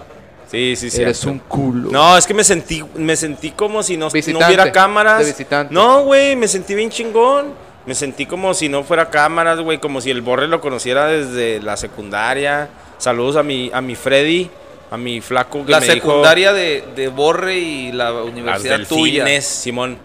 [0.50, 1.02] Sí, sí, sí.
[1.02, 1.90] Eres un culo.
[1.90, 5.18] No, es que me sentí, me sentí como si no, no hubiera cámaras.
[5.20, 5.72] de visitante.
[5.74, 7.52] No, güey, me sentí bien chingón.
[7.84, 11.60] Me sentí como si no fuera cámaras, güey, como si el Borre lo conociera desde
[11.62, 12.68] la secundaria.
[12.98, 14.50] Saludos a mi, a mi Freddy,
[14.90, 18.80] a mi flaco que La me dijo- secundaria de, de Borre y la Las universidad
[18.86, 19.24] tuya.
[19.24, 19.98] delfines, Simón.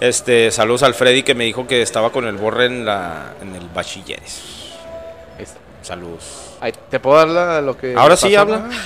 [0.00, 3.54] Este, saludos al Freddy que me dijo que estaba con el Borre en la en
[3.54, 4.40] el bachilleres.
[5.38, 6.24] Es- Saludos.
[6.60, 7.94] Ay, ¿Te puedo dar la- lo que.
[7.96, 8.58] Ahora sí habla.
[8.58, 8.68] no?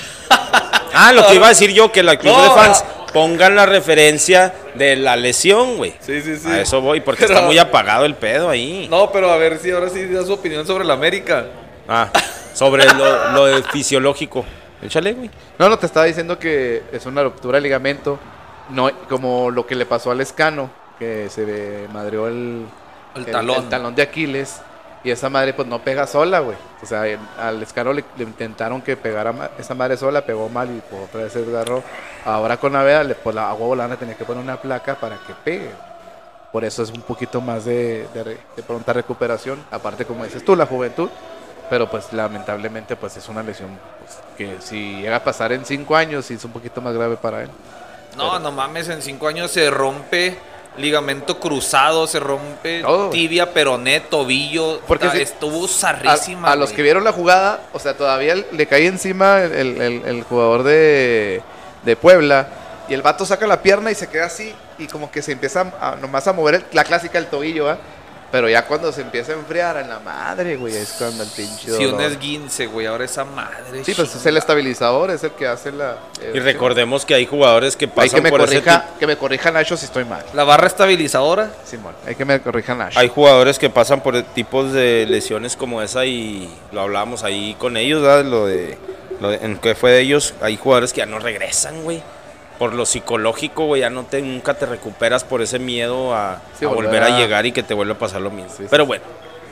[0.99, 2.83] Ah, lo que iba a decir yo, que la club No, de fans
[3.13, 5.93] pongan la referencia de la lesión, güey.
[5.99, 6.47] Sí, sí, sí.
[6.49, 8.87] A eso voy, porque Pero- está muy apagado el pedo ahí.
[8.89, 11.45] No, pero a ver si ahora sí da su opinión sobre la América.
[11.87, 12.09] Ah,
[12.57, 14.43] sobre lo, lo de fisiológico.
[14.81, 15.29] Échale, güey.
[15.59, 18.19] No, no, te estaba diciendo que es una ruptura de ligamento.
[18.69, 22.65] No, como lo que le pasó al escano, que se madreó el,
[23.15, 23.63] El talón.
[23.63, 24.61] el talón de Aquiles.
[25.03, 26.57] Y esa madre, pues no pega sola, güey.
[26.81, 30.49] O sea, el- al escano le, le intentaron que pegara ma- esa madre sola, pegó
[30.49, 31.81] mal y pues, otra vez se agarró.
[32.25, 35.33] Ahora con la le, pues la agua volana tenía que poner una placa para que
[35.45, 35.69] pegue.
[36.51, 38.23] Por eso es un poquito más de, de
[38.55, 39.59] de pronta recuperación.
[39.71, 41.09] Aparte, como dices tú, la juventud.
[41.69, 45.95] Pero pues lamentablemente pues es una lesión pues, que si llega a pasar en cinco
[45.95, 47.49] años sí es un poquito más grave para él.
[48.15, 50.37] No, no mames, en cinco años se rompe
[50.77, 54.79] ligamento cruzado, se rompe Todo, tibia, peroné, tobillo.
[54.87, 56.51] Porque si- estuvo zarrísima.
[56.51, 60.05] a los que vieron la jugada, o sea, todavía le cae encima el, el- el-
[60.05, 61.41] el jugador de,
[61.83, 62.47] de Puebla
[62.87, 65.73] y el vato saca la pierna y se queda así y como que se empieza
[65.81, 67.77] a, nomás a mover el- la clásica el tobillo, ¿ah?
[68.29, 71.71] Pero ya cuando se empieza a enfriar en la madre, güey, es cuando el pinche
[71.71, 73.85] Si un esguince, güey, ahora esa madre.
[73.85, 75.95] Sí, pues es el estabilizador, es el que hace la...
[76.33, 79.07] Y recordemos que hay jugadores que Hay pasan que me por ese corrija, tipo- que
[79.07, 80.25] me corrija Nacho si estoy mal.
[80.33, 81.51] La barra estabilizadora.
[81.65, 82.99] Simón, hay que me corrija Nacho.
[82.99, 87.77] Hay jugadores que pasan por tipos de lesiones como esa y lo hablábamos ahí con
[87.77, 88.25] ellos, ¿verdad?
[88.25, 88.77] Lo de,
[89.21, 90.33] lo de- en qué fue de ellos.
[90.41, 92.03] Hay jugadores que ya no regresan, güey.
[92.59, 96.65] Por lo psicológico, güey, ya no te, nunca te recuperas por ese miedo a, Sí,
[96.65, 98.51] a volver a a- llegar y que te vuelva a pasar lo mismo.
[98.57, 98.63] Sí.
[98.69, 99.03] Pero bueno,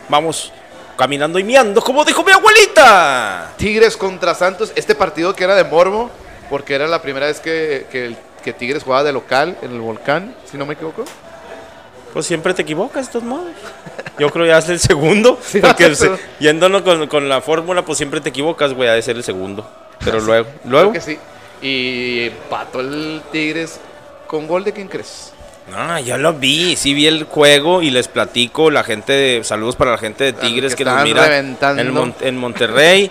[0.10, 0.52] vamos
[0.98, 3.52] caminando y miando, como dijo mi abuelita.
[3.58, 6.10] Tigres contra Santos, este partido que era de morbo,
[6.50, 10.56] porque era la primera vez que, que, Tigres jugaba de local en el volcán, si
[10.58, 11.04] no me equivoco.
[12.14, 13.48] Pues siempre te equivocas, de todos modos.
[14.18, 15.38] Yo creo ya es el segundo.
[15.44, 19.02] Sí, porque se- yéndonos con, con la fórmula, pues siempre te equivocas, güey, ha de
[19.02, 19.70] ser el segundo.
[20.04, 20.92] Pero luego, Creo luego.
[20.94, 21.18] que sí.
[21.62, 23.80] Y empató el Tigres
[24.28, 25.32] con gol de quién crees.
[25.72, 29.76] No, yo lo vi, sí vi el juego y les platico, la gente, de, saludos
[29.76, 31.82] para la gente de Tigres que que, nos mira reventando.
[31.82, 33.10] en, Mon- en Monterrey.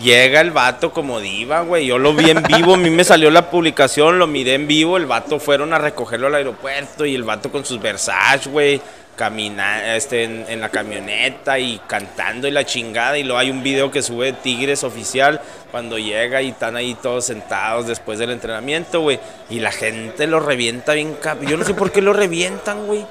[0.00, 1.86] Llega el vato como diva, güey.
[1.86, 4.96] Yo lo vi en vivo, a mí me salió la publicación, lo miré en vivo.
[4.96, 8.80] El vato fueron a recogerlo al aeropuerto y el vato con sus Versace, güey,
[9.20, 13.18] camina, este, en, en la camioneta y cantando y la chingada.
[13.18, 17.26] Y luego hay un video que sube Tigres oficial cuando llega y están ahí todos
[17.26, 19.20] sentados después del entrenamiento, güey.
[19.50, 23.04] Y la gente lo revienta bien, cap- Yo no sé por qué lo revientan, güey.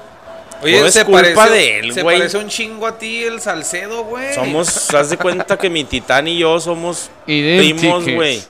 [0.62, 2.18] Oye, es se culpa parece, de él, se güey.
[2.18, 4.34] parece un chingo a ti el Salcedo, güey.
[4.34, 8.02] Somos, haz de cuenta que mi titán y yo somos Idénticos.
[8.02, 8.42] primos, güey.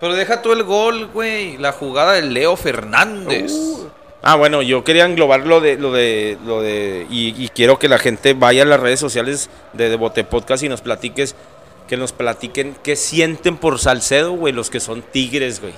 [0.00, 1.56] Pero deja tú el gol, güey.
[1.58, 3.52] La jugada de Leo Fernández.
[4.26, 7.90] Ah, bueno, yo quería englobar lo de, lo de, lo de, y, y quiero que
[7.90, 11.36] la gente vaya a las redes sociales de Devote Podcast y nos platiques,
[11.86, 15.74] que nos platiquen qué sienten por Salcedo, güey, los que son tigres, güey.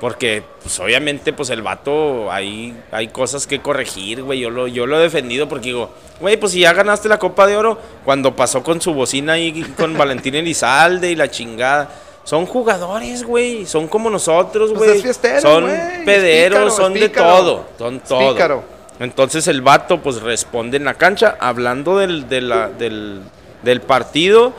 [0.00, 4.38] Porque, pues obviamente, pues el vato, hay, hay cosas que corregir, güey.
[4.38, 5.90] Yo lo, yo lo he defendido porque digo,
[6.20, 9.60] güey, pues si ya ganaste la Copa de Oro, cuando pasó con su bocina ahí
[9.76, 11.90] con Valentín Elizalde y la chingada.
[12.28, 13.64] Son jugadores, güey.
[13.64, 14.96] Son como nosotros, Pues güey.
[14.98, 15.64] es fiestero, son
[16.04, 17.64] pederos, pícaro, son de todo.
[17.78, 18.32] Son todo.
[18.34, 18.64] pícaro.
[19.00, 23.22] Entonces el vato pues responde en la cancha hablando del, de la- del,
[23.62, 24.52] del partido.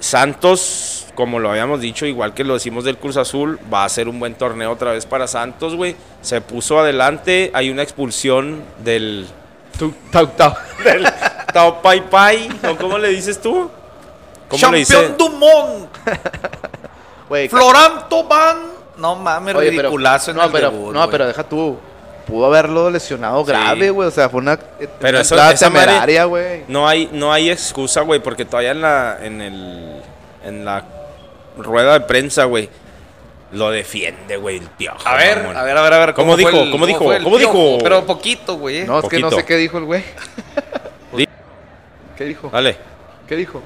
[0.00, 4.08] Santos, como lo habíamos dicho, igual que lo decimos del Cruz Azul, va a ser
[4.08, 5.94] un buen torneo otra vez para Santos, güey.
[6.22, 9.26] Se puso adelante, hay una expulsión del,
[9.78, 10.54] Tu- tau, tau.
[10.84, 11.06] del
[11.52, 13.70] Tao Pai Pai, ¿o cómo le dices tú?
[14.48, 14.94] ¿Cómo le dice?
[14.94, 15.88] Champion Dumont.
[17.32, 18.58] Güey, Florent Tobán.
[18.98, 21.78] No mames, Oye, pero- ridiculazo en no, el pero, debut, no, pero deja tú.
[22.26, 24.08] Pudo haberlo lesionado grave, güey.
[24.08, 26.64] O sea, fue una, Pero una eso- esa temeraria, güey.
[26.68, 30.02] No hay, no hay excusa, güey, porque todavía en la, en el,
[30.44, 30.84] en la
[31.56, 32.68] rueda de prensa, güey,
[33.52, 35.00] lo defiende, güey, el piojo.
[35.08, 35.56] A ver, mamón.
[35.56, 36.14] a ver, a ver, a ver.
[36.14, 36.50] ¿Cómo dijo?
[36.50, 37.04] el- ¿Cómo dijo?
[37.04, 37.78] fue el ¿Cómo dijo?
[37.82, 38.80] Pero poquito, güey.
[38.80, 38.84] eh.
[38.84, 40.04] No, es que no sé qué dijo el güey.
[42.14, 42.50] ¿Qué dijo?
[42.52, 42.76] Dale.
[43.26, 43.62] ¿Qué dijo?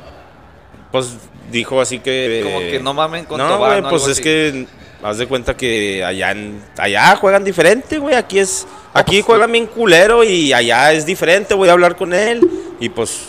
[0.92, 1.16] pues
[1.50, 2.40] dijo así que...
[2.44, 4.22] Como que no mamen con No, güey, pues es así.
[4.22, 4.66] que
[5.02, 8.14] haz de cuenta que allá en- allá juegan diferente, güey.
[8.14, 11.54] Aquí es aquí juegan bien culero y allá es diferente.
[11.54, 12.40] Voy a hablar con él
[12.80, 13.28] y pues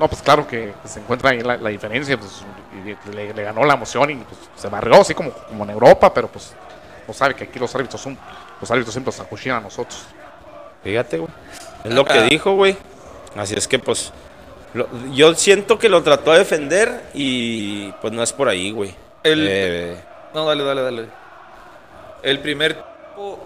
[0.00, 2.42] No, pues claro que se encuentra ahí la, la diferencia, pues
[3.14, 6.52] le ganó la emoción y pues, se barrió así como, como en Europa, pero pues
[7.06, 8.18] no sabe que aquí los árbitros son,
[8.60, 10.02] los árbitros siempre nos acuchillan a nosotros.
[10.82, 11.30] fíjate, güey.
[11.84, 12.22] Es lo que Ah.
[12.22, 12.76] dijo, güey.
[13.36, 14.12] Así es que pues
[14.74, 18.94] lo- yo siento que lo trató de defender y pues no es por ahí, güey.
[19.22, 19.96] El- Eh,
[20.34, 21.06] No, dale, dale, dale.
[22.22, 23.38] El primer tiempo.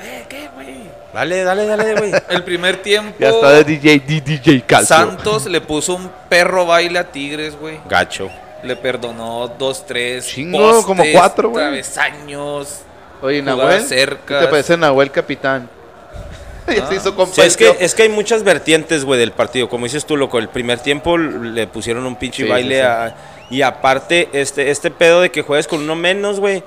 [0.00, 0.74] Eh, ¿qué, güey?
[1.12, 2.12] dale, dale, dale, güey.
[2.28, 3.16] El primer tiempo.
[3.64, 4.96] DJ, DJ Calcio.
[4.96, 7.78] Santos le puso un perro baile a Tigres, güey.
[7.88, 8.28] Gacho.
[8.64, 10.26] Le perdonó dos, tres.
[10.26, 11.62] Chingo, como cuatro, güey.
[11.64, 12.80] Travesaños.
[13.22, 14.38] Oye, Nahuel, cercas.
[14.40, 15.68] ¿qué te parece Nahuel capitán?
[16.74, 19.68] ya se hizo compa Sí, es que, es que hay muchas vertientes, güey, del partido.
[19.68, 22.86] Como dices tú, loco, el primer tiempo le pusieron un pinche Sí, baile sí, sí.
[22.86, 23.16] a-
[23.50, 26.62] y aparte, este, este pedo de que juegues con uno menos, güey,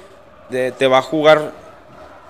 [0.50, 1.52] te va a jugar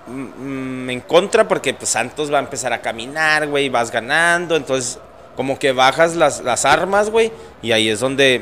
[0.06, 4.56] mm, mm, en contra porque pues, Santos va a empezar a caminar, güey, vas ganando,
[4.56, 4.98] entonces
[5.36, 7.30] como que bajas las, las armas, güey,
[7.62, 8.40] y ahí es donde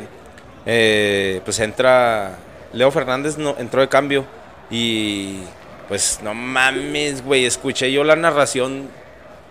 [0.64, 2.36] eh, pues entra
[2.72, 4.24] Leo Fernández, no, entró de cambio
[4.70, 5.40] y
[5.88, 8.88] pues no mames, güey, escuché yo la narración,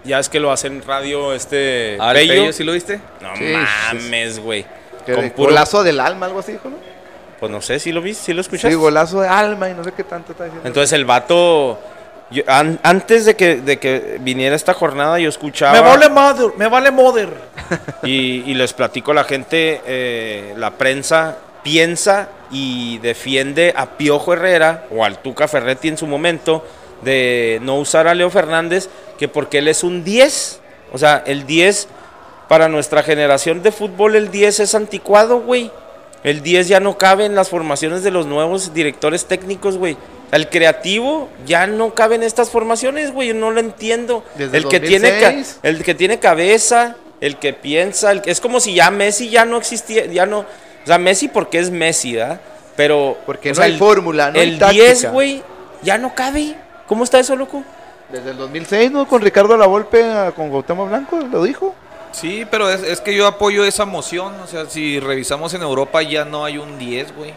[0.05, 2.33] ya es que lo hacen radio este Al Pello.
[2.33, 2.99] Pello, ¿sí lo viste?
[3.21, 3.53] No Sí,
[3.93, 4.65] mames, güey.
[5.05, 6.77] Con puro- Golazo del alma, algo así, dijo, ¿no?
[7.39, 8.69] Pues no sé si lo viste, si lo escuchaste.
[8.69, 10.67] Sí, golazo de alma y no sé qué tanto está diciendo.
[10.67, 11.79] Entonces el vato,
[12.31, 15.79] yo- an- antes de que, de que viniera esta jornada, yo escuchaba.
[16.09, 17.29] mother, me vale mother.
[18.03, 24.33] Y, y les platico a la gente, eh, la prensa piensa y defiende a Piojo
[24.33, 26.63] Herrera o al Tuca Ferretti en su momento
[27.01, 30.59] de no usar a Leo Fernández, que porque él es un 10.
[30.93, 31.87] O sea, el 10,
[32.47, 35.71] para nuestra generación de fútbol, el 10 es anticuado, güey.
[36.23, 39.95] El 10 ya no cabe en las formaciones de los nuevos directores técnicos, güey.
[40.31, 43.27] El creativo ya no cabe en estas formaciones, güey.
[43.29, 44.23] Yo no lo entiendo.
[44.35, 45.59] Desde el que tiene ca- 2006.
[45.61, 49.45] el que tiene cabeza, el que piensa, el que- es como si ya Messi ya
[49.45, 50.45] no existía, ya no, o
[50.87, 52.41] sea, Messi porque es Messi, ¿verdad?
[52.75, 54.83] Pero Porque no sea, hay fórmula, no El táctica.
[54.83, 55.43] 10, güey,
[55.83, 56.55] ya no cabe.
[56.87, 57.63] ¿Cómo está eso, loco?
[58.09, 59.07] Desde el 2006, ¿no?
[59.07, 61.73] Con Ricardo Lavolpe, ah, con Gautama Blanco, lo dijo.
[62.11, 64.33] Sí, pero es, es que yo apoyo esa moción.
[64.43, 67.33] O sea, si revisamos en Europa ya no hay un 10, güey.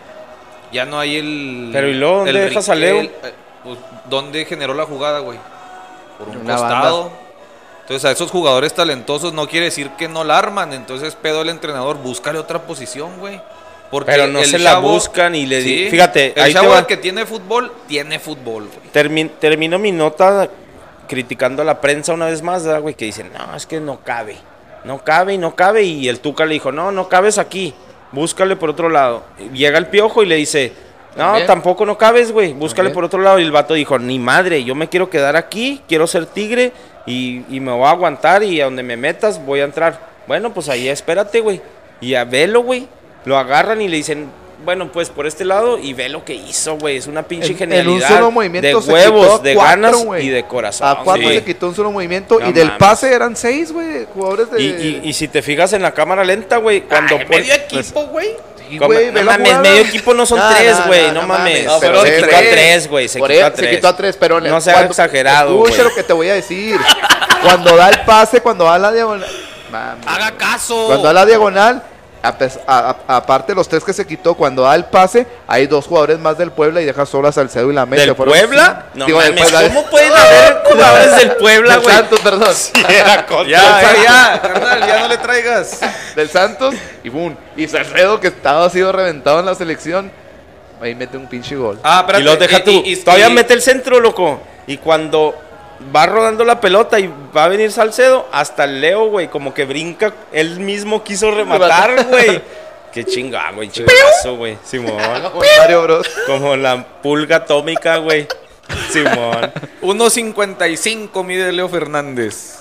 [0.72, 1.70] Ya no hay el.
[1.72, 3.08] Pero, ¿y luego dónde el dejas a Leo?
[3.64, 3.78] pues,
[4.08, 5.38] ¿Dónde generó la jugada, güey?
[6.18, 7.10] Por un Una costado.
[7.82, 10.74] Entonces a esos jugadores talentosos no quiere decir que no la arman.
[10.74, 13.40] Entonces pedo el entrenador, búscale otra posición, güey.
[13.90, 16.52] Porque Pero no el se la chavo- buscan y le di- Sí, fíjate, el ahí
[16.52, 18.92] chavo el que tiene fútbol, tiene fútbol, güey.
[18.92, 20.48] Termi- termino mi nota
[21.08, 24.00] criticando a la prensa una vez más, ¿verdad, güey, que dicen, no, es que no
[24.04, 24.36] cabe.
[24.84, 25.82] No cabe y no cabe.
[25.84, 27.72] Y el Tuca le dijo, no, no cabes aquí.
[28.12, 29.24] Búscale por otro lado.
[29.38, 30.72] Y Llega el piojo y le dice,
[31.16, 31.46] no, También.
[31.46, 32.52] tampoco no cabes, güey.
[32.52, 32.94] Búscale También.
[32.94, 33.38] por otro lado.
[33.38, 36.72] Y el vato dijo, ni madre, yo me quiero quedar aquí, quiero ser tigre
[37.06, 39.98] y, y me voy a aguantar y a donde me metas voy a entrar.
[40.26, 41.60] Bueno, pues ahí espérate, güey.
[42.02, 42.86] Y a velo, güey.
[43.24, 44.30] Lo agarran y le dicen,
[44.64, 46.96] bueno, pues por este lado y ve lo que hizo, güey.
[46.96, 48.08] Es una pinche En- en un genialidad.
[48.08, 50.26] solo movimiento de se huevos, quitó a de cuatro, ganas güey.
[50.26, 50.88] y de corazón.
[50.88, 51.34] A cuatro sí.
[51.36, 54.60] se quitó un solo movimiento No y del pase eran seis, güey, jugadores de...
[54.62, 58.06] Y, y- y si te fijas en la cámara lenta, güey, cuando Ay, medio equipo,
[58.06, 58.28] güey.
[58.68, 59.62] Sí, como- güey, no ve la mames, jugada.
[59.70, 61.66] medio equipo no son No, tres, no, güey, no, no, no mames.
[61.80, 62.88] pero se quitó a tres.
[62.88, 63.70] güey, se Por quitó eso, a tres.
[63.70, 64.40] Se quitó a tres, pero...
[64.40, 65.88] No sea exagerado, Escucha güey.
[65.88, 66.78] lo que te voy a decir.
[67.42, 69.28] Cuando da el pase, cuando da la diagonal...
[69.70, 70.06] Mames.
[70.06, 70.86] Haga caso.
[70.86, 71.82] Cuando da la diagonal,
[72.22, 76.36] aparte de los tres que se quitó, cuando da el pase, hay dos jugadores más
[76.38, 78.02] del Puebla y deja solo a Salcedo y la meta.
[78.04, 78.86] ¿Del Fueron Puebla?
[78.94, 79.68] No Digo, del mames, Puebla.
[79.68, 81.94] ¿cómo pueden haber jugadores del Puebla, Del güey?
[81.96, 82.54] Santos, perdón.
[82.88, 85.80] Era contra Ya, el ya, ya, carnal, ya no le traigas.
[86.16, 87.36] del Santos y boom.
[87.56, 90.10] Y Salcedo, que estaba sido reventado en la selección,
[90.80, 91.78] ahí mete un pinche gol.
[91.82, 92.22] Ah, espérate.
[92.22, 92.70] Y lo deja tú.
[92.70, 94.40] y- y- Todavía y- mete el centro, loco.
[94.66, 95.34] Y cuando
[95.94, 99.64] va rodando la pelota y va a venir Salcedo, hasta el Leo, güey, como que
[99.64, 100.12] brinca.
[100.32, 102.42] Él mismo quiso rematar, güey.
[102.92, 103.68] Qué chingada, güey.
[103.68, 104.56] Chingazo, güey.
[104.64, 104.96] Simón.
[105.22, 106.08] Como Mario Bros.
[106.26, 108.26] Como la pulga atómica, güey.
[108.90, 109.52] Simón.
[109.82, 112.60] 1.55 mide Leo Fernández.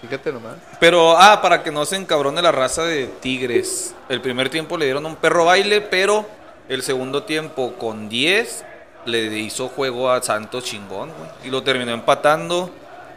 [0.00, 0.56] Fíjate nomás.
[0.78, 3.94] Pero, ah, para que no se encabrone la raza de Tigres.
[4.08, 6.26] El primer tiempo le dieron un perro baile, pero
[6.68, 8.64] el segundo tiempo con 10
[9.06, 11.30] le hizo juego a Santos chingón, güey.
[11.44, 12.70] Y lo terminó empatando,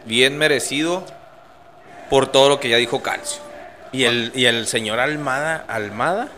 [0.04, 1.04] bien merecido,
[2.10, 3.42] por todo lo que ya dijo Calcio.
[3.92, 6.28] Y el, y el señor Almada, Almada,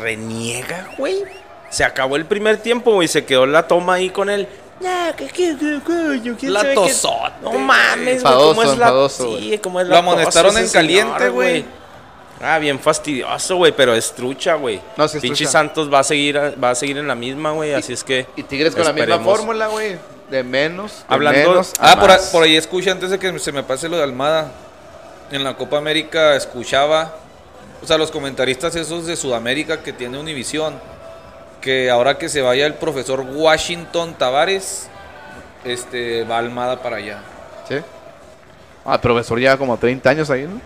[0.00, 1.22] reniega, güey.
[1.70, 3.06] Se acabó el primer tiempo, güey.
[3.08, 4.48] Se quedó la toma ahí con él.
[6.42, 8.34] La tosote, No mames, güey.
[8.34, 11.64] ¿Cómo es la, sí, cómo es Lo la amonestaron tos en caliente, güey.
[12.42, 14.80] Ah, bien fastidioso, güey, pero es trucha, güey.
[14.96, 15.50] No, sí es Pinche trucha.
[15.52, 18.42] Santos va a seguir va a seguir en la misma, güey, así es que Y
[18.44, 19.98] Tigres con la misma fórmula, güey.
[20.30, 20.98] De menos.
[21.08, 23.62] de Hablando- menos a Ah, por, a- por ahí escucha, antes de que se me
[23.62, 24.50] pase lo de Almada.
[25.32, 27.14] En la Copa América escuchaba,
[27.82, 30.74] o sea, los comentaristas esos de Sudamérica que tiene Univisión,
[31.60, 34.88] que ahora que se vaya el profesor Washington Tavares,
[35.64, 37.18] este, va Almada para allá.
[37.68, 37.76] Sí.
[38.84, 40.60] Ah, el profesor lleva como 30 años ahí, ¿no?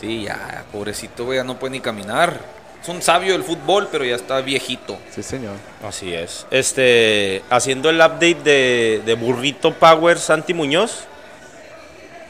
[0.00, 2.40] Sí, ya, pobrecito, güey, ya no puede ni caminar.
[2.82, 4.98] Es un sabio del fútbol, pero ya está viejito.
[5.14, 5.56] Sí, señor.
[5.86, 6.46] Así es.
[6.50, 11.04] Este, haciendo el update de, de Burrito Power Santi Muñoz.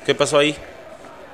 [0.05, 0.57] ¿Qué pasó ahí?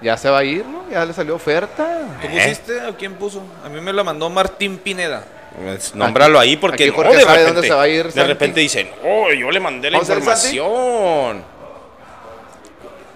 [0.03, 0.85] Ya se va a ir, ¿no?
[0.91, 2.01] Ya le salió oferta.
[2.21, 2.31] ¿Tú ¿Eh?
[2.35, 2.81] pusiste?
[2.83, 3.43] ¿A quién puso?
[3.65, 5.25] A mí me la mandó Martín Pineda.
[5.57, 8.29] Pues, nómbralo ahí porque aquí de sabe repente, dónde se va a ir, de Santi.
[8.29, 11.43] repente dicen, oh, yo le mandé la información.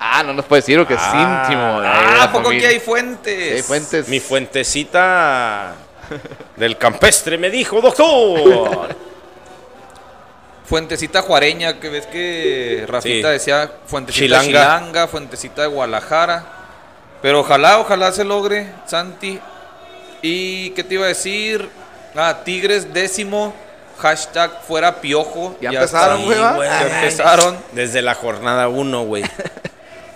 [0.02, 1.42] Ah, no nos puede decir que Ah.
[1.44, 1.80] es íntimo.
[1.82, 3.48] de ahí de Ah, la ¿a poco aquí hay fuentes?
[3.48, 4.08] Sí, hay fuentes.
[4.08, 5.74] Mi fuentecita
[6.56, 8.96] del campestre me dijo, doctor.
[10.64, 13.32] Fuentecita juareña, que ves que Rafita Sí.
[13.32, 14.46] decía Fuentecita Chilanga.
[14.78, 15.08] Chilanga.
[15.08, 16.44] Fuentecita de Guadalajara.
[17.22, 19.40] Pero ojalá, ojalá se logre, Santi.
[20.22, 21.68] ¿Y qué te iba a decir?
[22.16, 23.52] Ah, Tigres décimo,
[23.98, 25.56] hashtag fuera piojo.
[25.60, 26.52] Ya empezaron, está.
[26.54, 26.68] güey.
[26.68, 27.58] Ya empezaron.
[27.72, 29.24] Desde la jornada 1, güey.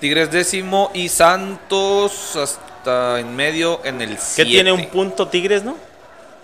[0.01, 4.51] Tigres décimo y Santos hasta en medio en el ¿Qué 7.
[4.51, 5.77] tiene un punto Tigres, no?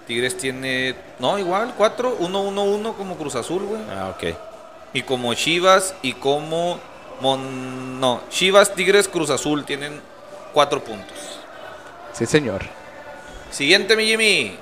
[0.07, 3.83] Tigres tiene, no, igual, 4, 1, 1, 1 como Cruz Azul, güey.
[3.91, 4.35] Ah, ok.
[4.93, 6.81] Y como Chivas y como
[7.21, 8.01] Mon...
[8.01, 10.01] No, Chivas, Tigres, Cruz Azul tienen
[10.53, 11.17] cuatro puntos.
[12.13, 12.63] Sí, señor.
[13.51, 14.57] Siguiente, mi Jimmy.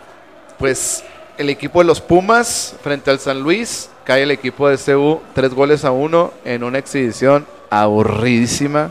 [0.59, 1.05] Pues
[1.39, 3.91] el equipo de los Pumas frente al San Luis.
[4.05, 8.91] Cae el equipo de CU tres goles a uno en una exhibición aburridísima.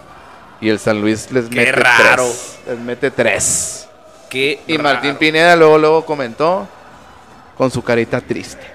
[0.59, 2.23] Y el San Luis les Qué mete raro.
[2.25, 2.59] tres.
[2.67, 3.88] Les mete tres.
[4.30, 4.84] Qué Y raro.
[4.95, 6.67] Martín Pineda luego, luego comentó
[7.57, 8.65] con su carita triste.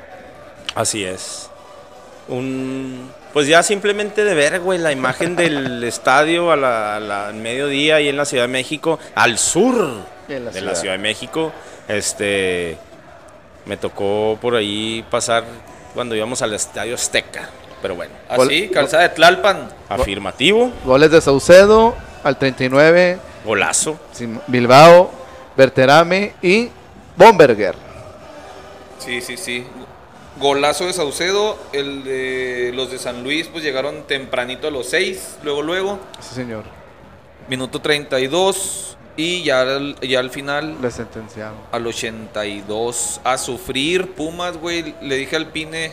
[0.74, 1.50] Así es.
[2.28, 7.26] Un, pues ya simplemente de ver, güey, la imagen del estadio a la, a la-
[7.28, 9.76] al mediodía y en la Ciudad de México, al sur
[10.28, 10.74] de la.
[10.74, 11.53] Ciudad de México.
[11.88, 12.78] Este,
[13.66, 15.44] me tocó por ahí pasar
[15.94, 17.50] cuando íbamos al Estadio Azteca.
[17.83, 19.68] Pero bueno, Así, calzada de Tlalpan.
[19.89, 23.18] afirmativo, Goles de Saucedo al 39.
[23.45, 23.99] golazo.
[24.12, 25.11] Sim- Bilbao,
[25.57, 26.70] Berterame y
[27.16, 27.74] Bomberger.
[28.99, 29.66] Sí, sí, sí.
[30.39, 31.59] Golazo de Saucedo.
[31.72, 35.39] El de los de San Luis, pues llegaron tempranito a los 6.
[35.43, 35.99] Luego, luego.
[36.20, 36.64] Sí, señor.
[37.49, 38.97] Minuto 32.
[39.16, 41.57] Y ya al, ya al final, Le sentenciaron.
[41.70, 43.20] al 82.
[43.24, 44.95] A sufrir, Pumas, güey.
[45.03, 45.93] Le dije al Pine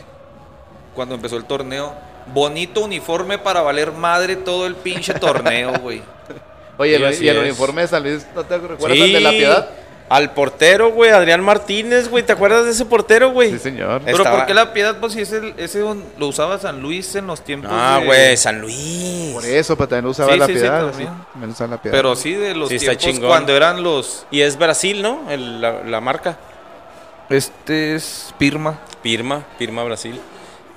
[0.94, 1.92] cuando empezó el torneo.
[2.32, 6.02] Bonito uniforme para valer madre todo el pinche torneo, güey.
[6.76, 7.42] Oye, Sí, el- así y el es.
[7.44, 9.68] uniforme de San Luis, ¿no te recuerdas el de la piedad?
[10.08, 12.24] Al portero, güey, Adrián Martínez, güey.
[12.24, 13.52] ¿Te acuerdas de ese portero, güey?
[13.52, 14.02] Sí, señor.
[14.04, 14.96] Pero Estaba- ¿por qué la piedad?
[14.98, 15.84] Pues si ese, ese
[16.18, 19.32] lo usaba San Luis en los tiempos Ah, de- güey, San Luis.
[19.34, 20.86] Por eso, pero también usaba Sí, la sí, sí, piedad.
[20.88, 21.08] también.
[21.10, 21.96] sí, también usaba la piedad.
[21.96, 23.28] Pero sí de los Sí, está tiempos chingón.
[23.30, 24.26] cuando eran los...
[24.32, 25.30] Y es Brasil, ¿no?
[25.30, 26.38] El- la, la marca.
[27.28, 28.80] Este es Pirma.
[29.02, 30.20] Pirma, Pirma Brasil.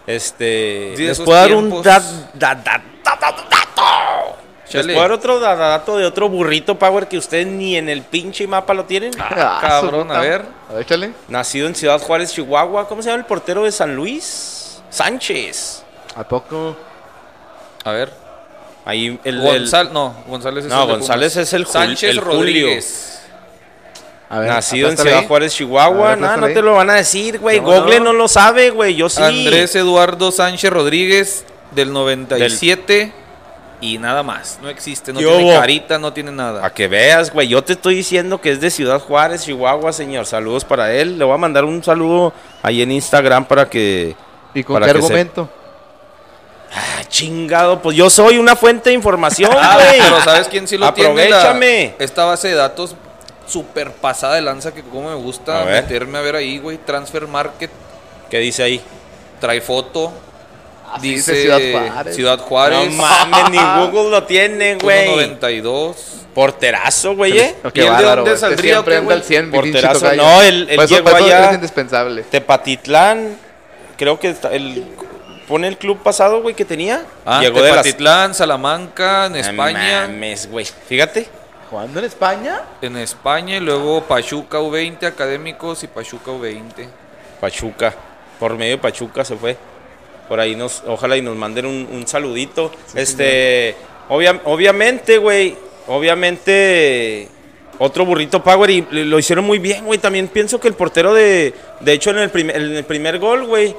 [0.08, 0.94] Este.
[0.98, 1.84] ¿Les puedo dar un tiempos.
[1.84, 2.00] da-
[2.34, 4.38] da- da- da- da- dato?
[4.66, 4.94] ¿Les Chale.
[4.94, 8.46] puedo dar otro da- dato de otro burrito Power que ustedes ni en el pinche
[8.48, 9.12] mapa lo tienen?
[9.20, 10.46] Ah, cabrón, su a ver.
[10.70, 11.14] A ver, échale.
[11.30, 12.88] Nacido en Ciudad Juárez, Chihuahua.
[12.88, 14.82] ¿Cómo se llama el portero de San Luis?
[14.90, 15.84] Sánchez.
[16.16, 16.76] ¿A poco?
[17.86, 18.12] A ver.
[18.86, 19.36] Ahí el.
[19.38, 21.48] el- González, no, González es No, el de González Pumas.
[21.48, 22.68] es el Sánchez el Julio.
[24.34, 24.38] Rodríguez.
[24.38, 25.28] A ver, nacido en Ciudad ahí.
[25.28, 26.16] Juárez, Chihuahua.
[26.16, 27.60] ver, No, te lo van a decir, güey.
[27.62, 28.06] No, Google no.
[28.06, 28.14] no.
[28.14, 28.96] lo sabe, güey.
[28.96, 29.22] Yo sí.
[29.22, 33.12] Andrés Eduardo Sánchez Rodríguez del 97
[33.82, 34.60] y nada más.
[34.62, 35.60] No existe, no ¿Qué tiene hubo?
[35.60, 36.66] carita, no tiene nada.
[36.66, 37.48] A que veas, güey.
[37.50, 40.26] Yo te estoy diciendo que es de Ciudad Juárez, Chihuahua, señor.
[40.26, 41.18] Saludos para él.
[41.20, 44.16] Le voy a mandar un saludo ahí en Instagram para que.
[44.54, 45.50] ¿Y con para qué que se- argumento?
[46.76, 50.00] Ah, chingado, pues yo soy una fuente de información, Ah, güey.
[50.02, 51.10] pero ¿sabes quién sí lo tiene?
[51.28, 51.96] Aprovechame.
[52.00, 52.96] esta base de datos
[53.46, 56.78] super pasada de lanza que como me gusta A meterme a ver ahí, güey.
[56.78, 57.70] Transfer Market
[58.30, 58.82] ¿Qué dice ahí?
[59.40, 60.12] trae foto.
[60.92, 62.16] Así dice Ciudad Juárez.
[62.16, 62.92] Ciudad Juárez.
[62.92, 63.58] No mames, ni
[63.92, 65.08] Google lo tiene, güey.
[65.40, 65.96] 1.92.
[66.34, 67.56] Porterazo, güey, ¿eh?
[67.64, 68.34] No, ¿Y el de bárbaro, dónde güey.
[68.34, 69.28] Que saldría, Siempre o qué, anda al güey?
[69.28, 70.42] 100, mi pinche Porterazo, no,
[70.88, 72.24] llegó por eso allá- es indispensable.
[72.24, 73.38] Tepatitlán,
[73.98, 74.84] creo que está- el,
[75.48, 77.06] pone el club pasado, güey, que tenía.
[77.26, 77.84] Ah, Llegó de las...
[77.84, 80.08] Tepatitlán, Salamanca, en No España.
[80.08, 80.66] mames, güey.
[80.88, 81.28] Fíjate.
[81.74, 82.62] ¿Jugando en España?
[82.84, 86.88] En España y luego Pachuca U20, Académicos y Pachuca U20.
[87.42, 87.92] Pachuca.
[88.40, 89.58] Por medio de Pachuca se fue.
[90.30, 92.72] Por ahí nos, ojalá y nos manden un, un saludito.
[92.94, 93.76] este,
[94.08, 97.28] obvia- obviamente, güey, obviamente
[97.80, 99.98] Otro burrito power y lo hicieron muy bien, güey.
[99.98, 101.56] También pienso que el portero de.
[101.80, 103.76] De hecho, en el, primer- en el primer gol, güey.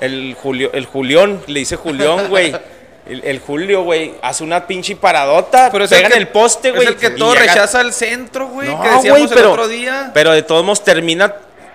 [0.00, 2.52] El, Julio, el Julión, le dice Julión, güey.
[3.08, 5.70] El, el Julio, güey, hace una pinche paradota.
[5.72, 6.82] Pero es pega el que, en el poste, güey.
[6.84, 8.68] Es el que y todo llega- rechaza al centro, güey.
[8.68, 10.10] No, que decíamos güey, el pero, otro día.
[10.12, 11.34] pero de todos modos termina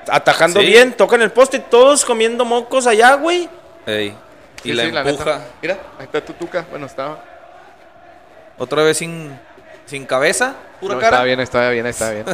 [0.09, 0.67] atajando Sí.
[0.67, 3.49] bien, toca en el poste, todos comiendo mocos allá, güey.
[3.85, 4.15] Ey,
[4.63, 5.41] y Sí, la sí, empuja.
[5.61, 6.65] Mira, ahí está tu tuca.
[6.69, 7.23] Bueno, estaba.
[8.57, 9.37] Otra vez sin,
[9.85, 11.09] sin cabeza, pura No, cara.
[11.17, 12.25] Estaba bien, estaba bien, estaba bien.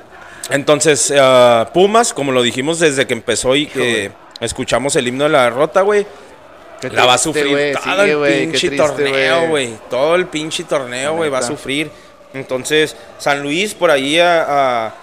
[0.50, 4.10] Entonces, eh, Pumas, como lo dijimos desde que empezó y que
[4.40, 6.06] escuchamos el himno de la derrota, güey,
[6.80, 9.74] Qué la va a sufrir todo sí, el pinche triste, torneo, güey.
[9.90, 11.90] Todo el pinche torneo, güey, va a sufrir.
[12.34, 14.94] Entonces, San Luis por ahí a- a-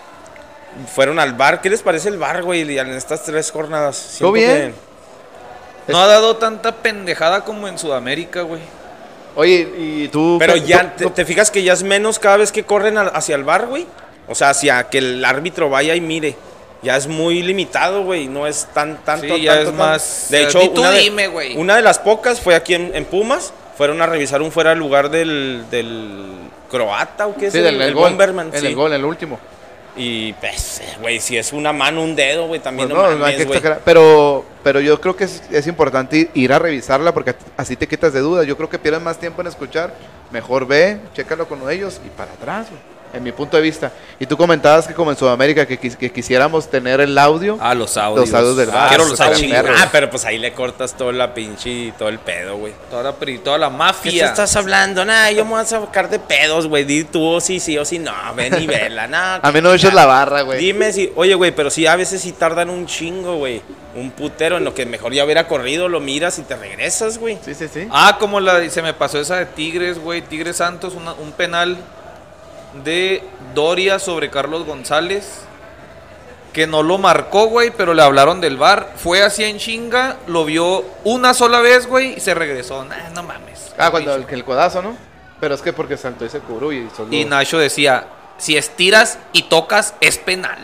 [0.93, 1.61] fueron al bar.
[1.61, 4.18] ¿Qué les parece el bar, güey, en estas tres jornadas?
[4.19, 4.73] ¿Todo bien?
[5.88, 8.61] No ha dado tanta pendejada como en Sudamérica, güey.
[9.35, 10.38] Oye, y tú.
[10.39, 13.43] Pero ya, te, te fijas que ya es menos cada vez que corren hacia el
[13.43, 13.85] bar, güey?
[14.27, 16.35] O sea, hacia que el árbitro vaya y mire.
[16.81, 18.27] Ya es muy limitado, güey.
[18.27, 21.57] No es tan, tanto, Sí, ya tanto, es más- De hecho, una, de, dime, güey.
[21.57, 23.53] una de las pocas fue aquí en, en Pumas.
[23.77, 26.26] Fueron a revisar un fuera de lugar del, del
[26.69, 28.10] croata o qué es Sí, el, del el gol.
[28.10, 28.52] Bomberman.
[28.53, 28.68] En sí.
[28.68, 29.39] el gol, en el último.
[29.97, 33.26] Y pues, güey, si es una mano, un dedo, güey, también Pues no, no, no
[33.26, 33.69] hay mames, que.
[33.85, 38.11] Pero, pero yo creo que es, es importante ir a revisarla porque así te quitas
[38.14, 38.45] de dudas.
[38.45, 39.93] Yo creo que pierdes más tiempo en escuchar.
[40.31, 42.81] Mejor ve, chécalo con ellos y para atrás, güey,
[43.14, 43.94] En mi punto de vista.
[44.19, 47.57] Y tú comentabas que como en Sudamérica que, quis- que quisiéramos tener el audio.
[47.61, 48.30] Ah, los audios.
[48.30, 48.90] Los audios del bar.
[48.90, 49.53] Quiero Ah, los audios.
[49.80, 52.73] Ah, pero pues ahí le cortas toda la pinche, todo el pedo, güey.
[52.90, 54.23] Toda la, toda la ¿Qué mafia.
[54.26, 55.06] te estás hablando?
[55.06, 56.84] Nah, yo me voy a sacar de pedos, güey.
[56.84, 57.99] Di tú o sí, sí o sí.
[57.99, 59.40] No, ven y vela, nah.
[59.41, 60.60] A mí no me echas la barra, güey.
[60.60, 63.61] Dime si, oye, güey, pero sí, a veces sí tardan un chingo, güey.
[63.95, 67.38] Un putero en lo que mejor ya hubiera corrido, lo miras y te regresas, güey.
[67.45, 67.88] Sí, sí, sí.
[67.91, 70.22] Ah, como la se me pasó esa de Tigres, güey.
[70.22, 71.77] Tigres Santos, una- un penal
[72.84, 73.23] de
[73.53, 75.41] Doria sobre Carlos González.
[76.53, 78.93] Que no lo marcó, güey, pero le hablaron del bar.
[78.95, 82.85] Fue así en chinga, lo vio una sola vez, güey, y se regresó.
[82.85, 83.73] Nah, no mames.
[83.77, 84.95] Ah, cuando el, el codazo, ¿no?
[85.41, 87.10] Pero es que porque saltó y se cubró y solo...
[87.11, 88.07] Y Nacho decía,
[88.38, 90.57] si estiras y tocas, es penal.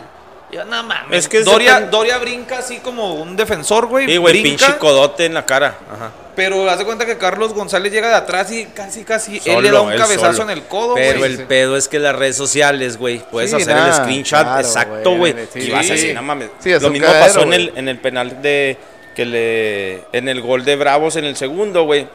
[0.50, 1.18] Yo, no mames.
[1.18, 4.06] Es que es Doria, Doria brinca así como un defensor, güey.
[4.06, 5.78] Sí, güey, pinche codote en la cara.
[5.90, 6.10] Ajá.
[6.34, 9.82] Pero hace cuenta que Carlos González llega de atrás y casi, casi él le da
[9.82, 10.50] un cabezazo solo.
[10.50, 11.44] en el codo, Pero el sí.
[11.46, 15.16] pedo es que las redes sociales, güey, puedes Sí, hacer nah, el screenshot claro, exacto,
[15.16, 15.58] güey, sí.
[15.60, 15.92] y vas Sí.
[15.92, 16.48] así, no mames.
[16.60, 18.78] Sí, es Lo mismo cagadero, pasó en el, en el penal de
[19.14, 22.08] que le en el gol de Bravos en el segundo, güey.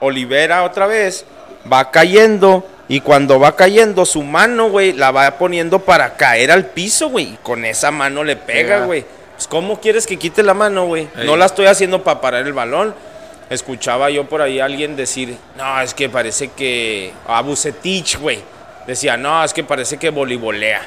[0.00, 1.24] Olivera otra vez
[1.70, 6.66] va cayendo y cuando va cayendo su mano, güey, la va poniendo para caer al
[6.66, 7.26] piso, güey.
[7.34, 9.04] Y con esa mano le pega, güey.
[9.36, 11.08] Pues ¿cómo quieres que quite la mano, güey?
[11.16, 11.26] Ey.
[11.26, 12.94] No la estoy haciendo para parar el balón.
[13.50, 17.12] Escuchaba yo por ahí a alguien decir, no, es que parece que.
[17.26, 18.42] A Bucetich, güey.
[18.86, 20.82] Decía, no, es que parece que voleibolea.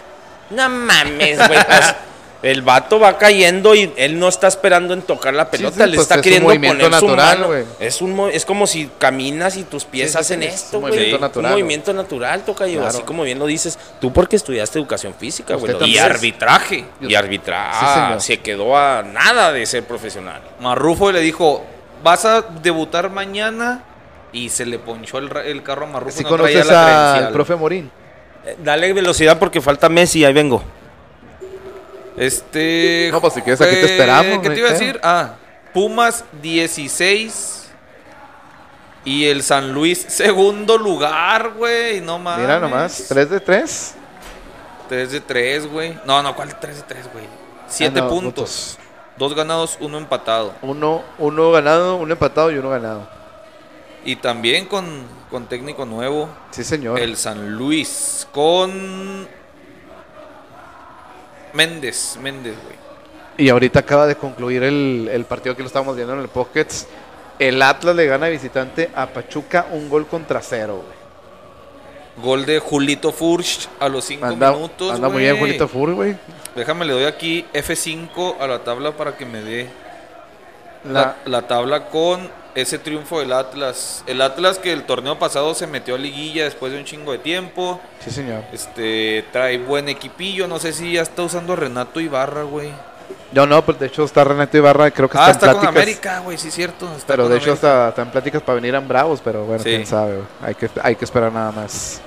[0.51, 1.59] No mames, güey.
[1.67, 1.95] pues,
[2.43, 5.85] el vato va cayendo y él no está esperando en tocar la pelota.
[5.85, 7.49] sí, le pues, está es un queriendo movimiento poner su mano.
[7.79, 10.81] Es, un, es como si caminas y tus pies Sí, hacen sí, es esto, un
[10.81, 10.93] güey.
[10.93, 12.79] movimiento Un natural, movimiento natural, toca yo.
[12.79, 12.87] Claro.
[12.89, 13.77] Así como bien lo dices.
[13.99, 15.75] Tú porque estudiaste educación física, güey.
[15.85, 16.85] Y arbitraje.
[17.01, 18.21] Y señor.
[18.21, 20.41] se quedó a nada de ser profesional.
[20.59, 21.63] Marrufo le dijo,
[22.03, 23.83] vas a debutar mañana.
[24.33, 26.17] Y se le ponchó el, el carro a Marrufo.
[26.17, 27.91] Si no traía conoces la al profe Morín.
[28.45, 30.63] Eh, Dale velocidad porque falta Messi, ahí vengo.
[32.17, 33.09] Este.
[33.11, 34.99] No, pues, si quieres, aquí te esperamos, ¿Qué te iba a decir?
[35.03, 35.35] Ah,
[35.73, 37.57] Pumas 16.
[39.03, 42.01] Y el San Luis, segundo lugar, güey.
[42.01, 42.45] No mames.
[42.45, 43.95] Mira nomás, 3 de 3.
[44.89, 45.97] 3 de 3, güey.
[46.05, 47.25] No, no, ¿cuál 3 de 3, güey?
[47.67, 48.77] 7 Ah, no, puntos.
[49.21, 50.55] Dos ganados, uno empatado.
[50.63, 53.07] Uno, uno ganado, uno empatado y uno ganado.
[54.03, 56.99] Y también con, con técnico nuevo, Sí, señor.
[56.99, 58.27] el San Luis.
[58.31, 59.27] Con.
[61.53, 62.75] Méndez, Méndez, güey.
[63.37, 66.87] Y ahorita acaba de concluir el, el partido que lo estábamos viendo en el Pockets.
[67.37, 71.00] El Atlas le gana visitante a Pachuca un gol contra cero, güey.
[72.17, 74.93] Gol de Julito Furch a los 5 Anda, minutos.
[74.93, 75.37] anda muy bien.
[75.37, 76.15] Julito Fur, güey.
[76.55, 79.69] Déjame, le doy aquí F5 a la tabla para que me dé
[80.83, 84.03] La- la, la tabla con ese triunfo del Atlas.
[84.07, 87.19] El Atlas que el torneo pasado se metió a liguilla después de un chingo de
[87.19, 87.79] tiempo.
[88.03, 88.43] Sí, señor.
[88.51, 90.47] Este, trae buen equipillo.
[90.49, 92.71] No sé si ya está usando a Renato Ibarra, güey.
[93.31, 95.73] Yo no, pues de hecho está Renato Ibarra, creo que Ah, está, está en con
[95.73, 95.83] pláticas.
[95.83, 96.87] América, güey, sí, cierto.
[96.95, 99.63] está Pero con de hecho está, está en pláticas para venir a Bravos, pero bueno,
[99.63, 99.69] Sí.
[99.69, 100.27] quién sabe, güey.
[100.43, 102.01] Hay que, hay que esperar nada más.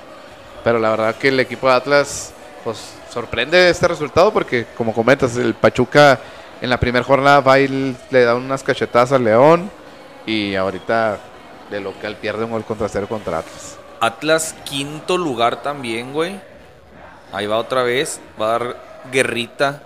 [0.63, 2.31] Pero la verdad que el equipo de Atlas,
[2.63, 6.19] pues sorprende este resultado porque, como comentas, el Pachuca
[6.61, 9.69] en la primera jornada va y le da unas cachetadas al León
[10.25, 11.17] y ahorita
[11.69, 13.77] de local pierde un gol contra cero contra Atlas.
[14.01, 16.39] Atlas quinto lugar también, güey.
[17.31, 18.19] Ahí va otra vez.
[18.41, 18.77] Va a dar
[19.11, 19.81] guerrita.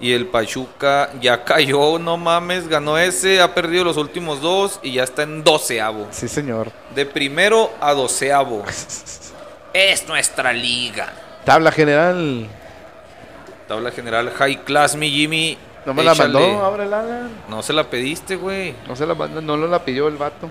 [0.00, 2.68] Y el Pachuca ya cayó, no mames.
[2.68, 6.08] Ganó ese, ha perdido los últimos dos y ya está en doceavo.
[6.10, 6.72] Sí, señor.
[6.94, 8.64] De primero a doceavo.
[9.72, 11.12] Es nuestra liga.
[11.44, 12.48] Tabla general.
[13.68, 15.56] Tabla general High Class, mi Jimmy.
[15.86, 17.28] No me la mandó, ábrela.
[17.48, 18.74] No se la pediste, güey.
[18.88, 20.50] No se la mandó, no lo la pidió el vato.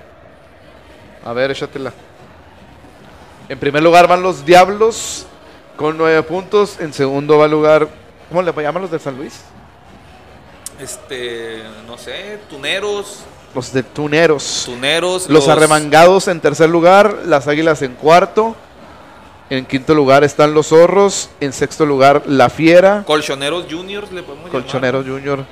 [1.26, 1.91] A ver, échatela.
[3.49, 5.26] En primer lugar van los Diablos
[5.76, 6.80] con nueve puntos.
[6.80, 7.88] En segundo va el lugar.
[8.30, 9.41] ¿Cómo le llaman los de San Luis?
[10.80, 13.26] Este, no sé, tuneros.
[13.53, 14.64] Los de Tuneros.
[14.65, 15.27] Tuneros.
[15.27, 18.56] Los arremangados en tercer lugar, las águilas en cuarto.
[19.49, 21.31] En quinto lugar están los zorros.
[21.39, 23.03] En sexto lugar, la fiera.
[23.07, 24.61] Colchoneros Juniors, le podemos llamar.
[24.61, 25.45] Colchoneros Junior.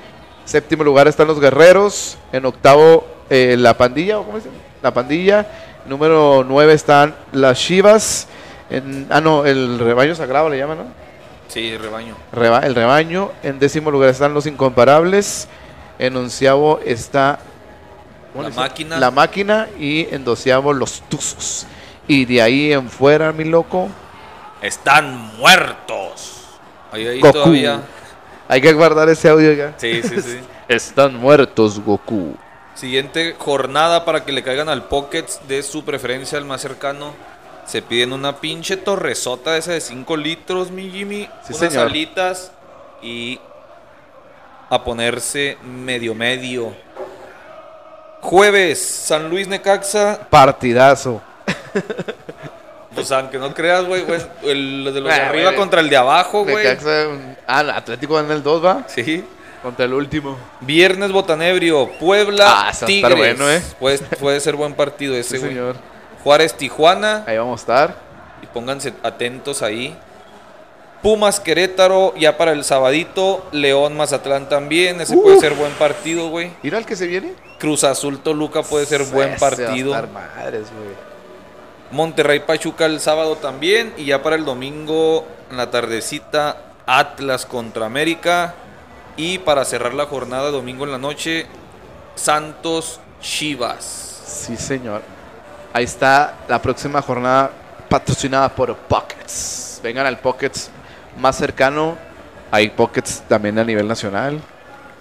[0.46, 2.20] Séptimo lugar están los guerreros.
[2.32, 4.20] En octavo, eh, la pandilla.
[4.20, 4.50] ¿o ¿Cómo dice?
[4.84, 5.48] La pandilla.
[5.88, 8.28] Número nueve están las chivas.
[8.70, 11.07] En, ah, no, el rebaño sagrado le llaman, ¿no?
[11.48, 12.16] Sí, rebaño.
[12.32, 13.32] Reba- el rebaño.
[13.44, 15.48] En décimo lugar están los incomparables.
[16.00, 17.40] En onceavo está
[18.34, 19.00] ¿cómo La máquina.
[19.00, 19.68] La máquina.
[19.80, 21.66] Y en doceavo los tuzos.
[22.08, 23.90] Y de ahí en fuera, mi loco,
[24.62, 26.34] Están muertos.
[26.92, 27.34] Ahí, ahí Goku.
[27.34, 27.82] todavía.
[28.48, 29.74] hay que guardar ese audio ya.
[29.78, 30.40] Sí, sí, sí.
[30.68, 32.36] Están muertos, Goku.
[32.76, 37.14] Siguiente jornada para que le caigan al Pockets de su preferencia, al más cercano.
[37.68, 41.30] Se piden una pinche torresota esa de 5 litros, mi Jimmy.
[41.46, 41.88] Sí, unas señor.
[41.88, 42.52] alitas
[43.02, 43.40] y
[44.70, 46.74] a ponerse medio medio.
[48.22, 50.28] Jueves, San Luis Necaxa.
[50.30, 51.22] Partidazo.
[52.96, 55.56] Pues aunque no creas, güey, güey, el de los de Ah, arriba güey.
[55.56, 56.56] contra el de abajo, güey.
[56.56, 57.06] Necaxa,
[57.46, 58.84] Ah, el Atlético en el 2 va.
[58.88, 59.24] Sí.
[59.62, 60.38] Contra el último.
[60.62, 62.96] Viernes Botanebrio, Puebla, Ah, va a Tigres.
[63.04, 63.62] estar bueno, ¿eh?
[63.80, 65.50] Puede, puede ser buen partido ese, Sí, güey.
[65.52, 65.76] señor.
[66.28, 67.24] Juárez, Tijuana.
[67.26, 67.96] Ahí vamos a estar.
[68.44, 69.98] Y pónganse atentos ahí.
[71.02, 73.48] Pumas, Querétaro, ya para el sabadito.
[73.54, 75.00] León, Mazatlán también.
[75.00, 76.52] Ese puede ser buen partido, güey.
[76.64, 77.34] ¿Ir al que se viene?
[77.60, 79.96] Cruz Azul, Toluca puede ser buen Ese va a partido.
[79.96, 80.90] estar madres, güey.
[81.92, 83.94] Monterrey, Pachuca el sábado también.
[83.96, 88.54] Y ya para el domingo, en la tardecita, Atlas contra América.
[89.16, 91.46] Y para cerrar la jornada, domingo en la noche,
[92.16, 94.24] Santos, Chivas.
[94.26, 95.16] Sí, señor.
[95.78, 97.52] Ahí está la próxima jornada
[97.88, 99.80] patrocinada por Pockets.
[99.84, 100.72] Vengan al Pockets
[101.20, 101.96] más cercano.
[102.50, 104.42] Hay Pockets también a nivel nacional.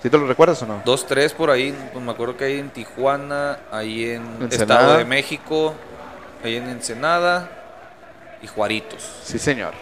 [0.03, 0.82] ¿Sí te lo recuerdas o no?
[0.85, 4.81] Dos, tres por ahí, pues me acuerdo que hay en Tijuana, ahí en Ensenada.
[4.81, 5.74] Estado de México,
[6.44, 7.48] ahí en Ensenada
[8.43, 9.03] y Juaritos.
[9.24, 9.73] Sí, señor.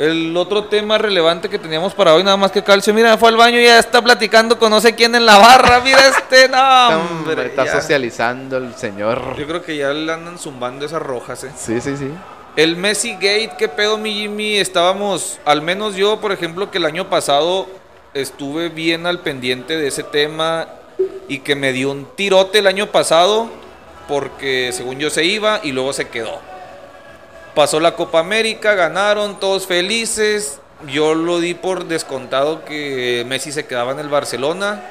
[0.00, 3.36] El otro tema relevante que teníamos para hoy, nada más que Calcio, mira, fue al
[3.36, 6.88] baño y ya está platicando con no sé quién en la barra, mira este, no,
[6.88, 7.78] hombre, está ya.
[7.78, 9.36] socializando el señor.
[9.36, 11.50] Yo creo que ya le andan zumbando esas rojas, eh.
[11.54, 12.10] Sí, sí, sí.
[12.56, 14.56] El Messi Gate, ¿qué pedo, mi Jimmy?
[14.56, 17.66] Estábamos, al menos yo, por ejemplo, que el año pasado
[18.14, 20.66] estuve bien al pendiente de ese tema
[21.28, 23.50] y que me dio un tirote el año pasado
[24.08, 26.49] porque según yo se iba y luego se quedó.
[27.54, 30.60] Pasó la Copa América, ganaron, todos felices.
[30.86, 34.82] Yo lo di por descontado que Messi se quedaba en el Barcelona.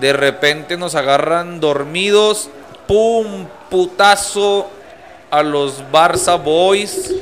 [0.00, 2.48] De repente nos agarran dormidos.
[2.86, 3.46] ¡Pum!
[3.70, 4.68] Putazo
[5.30, 7.14] a los Barça Boys.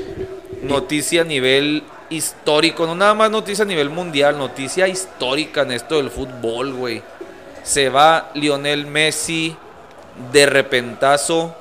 [0.63, 2.87] Noticia a nivel histórico.
[2.87, 4.39] No nada más noticia a nivel mundial.
[4.39, 7.03] Noticia histórica en esto del fútbol, güey.
[7.65, 9.57] Se va Lionel Messi
[10.33, 11.55] de repentazo.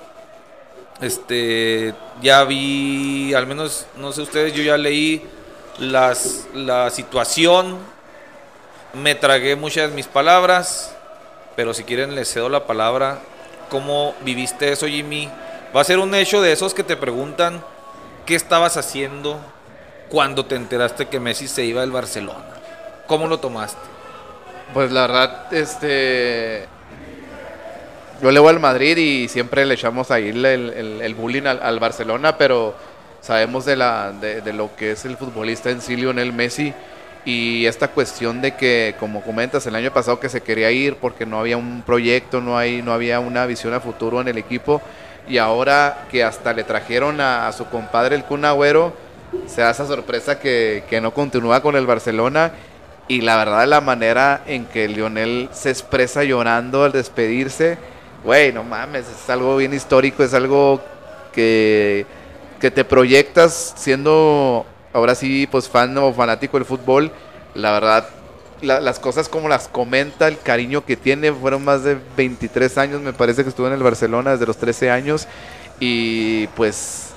[1.02, 5.24] Este, ya vi, al menos, no sé ustedes, yo ya leí
[5.80, 7.78] las, la situación.
[8.94, 10.95] Me tragué muchas de mis palabras.
[11.56, 13.20] Pero si quieren, les cedo la palabra.
[13.70, 15.30] ¿Cómo viviste eso, Jimmy?
[15.76, 17.64] Va a ser un hecho de esos que te preguntan
[18.26, 19.40] qué estabas haciendo
[20.10, 22.45] cuando te enteraste que Messi se iba del Barcelona.
[23.07, 23.82] ¿Cómo lo tomaste?
[24.74, 26.68] Pues la verdad, este.
[28.23, 31.61] Yo le voy al Madrid y siempre le echamos ahí el, el- el bullying al,
[31.61, 32.73] al Barcelona, pero
[33.19, 36.73] sabemos de, la, de, de lo que es el futbolista en sí, Lionel Messi.
[37.25, 41.25] Y esta cuestión de que, como comentas, el año pasado que se quería ir porque
[41.25, 44.81] no había un proyecto, no, hay, no había una visión a futuro en el equipo.
[45.27, 48.93] Y ahora que hasta le trajeron a, a su compadre el Kun Agüero,
[49.47, 52.53] se da esa sorpresa que, que no continúa con el Barcelona.
[53.09, 57.77] Y la verdad, la manera en que Lionel se expresa llorando al despedirse,
[58.23, 60.81] güey, no mames, es algo bien histórico, es algo
[61.33, 62.05] que,
[62.59, 67.11] que te proyectas siendo ahora sí, pues fan o fanático del fútbol.
[67.55, 68.07] La verdad,
[68.61, 73.01] la- las cosas como las comenta, el cariño que tiene, fueron más de 23 años,
[73.01, 75.27] me parece que estuvo en el Barcelona desde los 13 años.
[75.79, 77.09] Y pues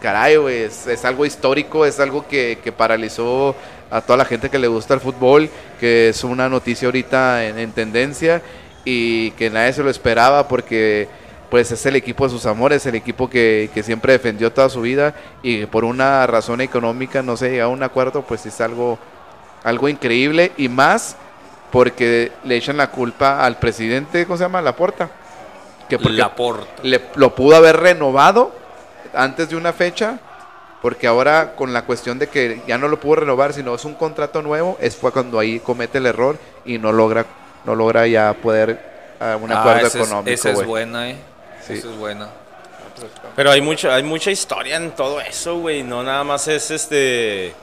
[0.00, 3.54] caray, güey, es, es algo histórico, es algo que, que paralizó
[3.90, 5.48] a toda la gente que le gusta el fútbol,
[5.78, 8.42] que es una noticia ahorita en tendencia
[8.84, 11.08] y que nadie se lo esperaba porque
[11.50, 14.80] pues es el equipo de sus amores, el equipo que, que siempre defendió toda su
[14.80, 18.98] vida y por una razón económica no se llega a un acuerdo, pues es algo,
[19.62, 21.16] algo increíble y más
[21.70, 24.60] porque le echan la culpa al presidente, ¿cómo se llama?
[24.60, 25.10] Laporta.
[25.88, 26.66] Que porque Laporta.
[26.82, 28.52] le, lo pudo haber renovado
[29.14, 30.18] antes de una fecha,
[30.80, 33.94] porque ahora con la cuestión de que ya no lo pudo renovar, sino es un
[33.94, 37.24] contrato nuevo, es fue cuando ahí comete el error y no logra,
[37.64, 38.78] no logra ya poder
[39.20, 40.30] a un Ah, acuerdo esa es- económico.
[40.34, 41.16] Esa es buena, eh.
[41.66, 41.74] Sí.
[41.74, 42.28] Esa es buena.
[43.36, 45.82] Pero hay mucha, hay mucha historia en todo eso, güey.
[45.82, 47.54] No nada más es este.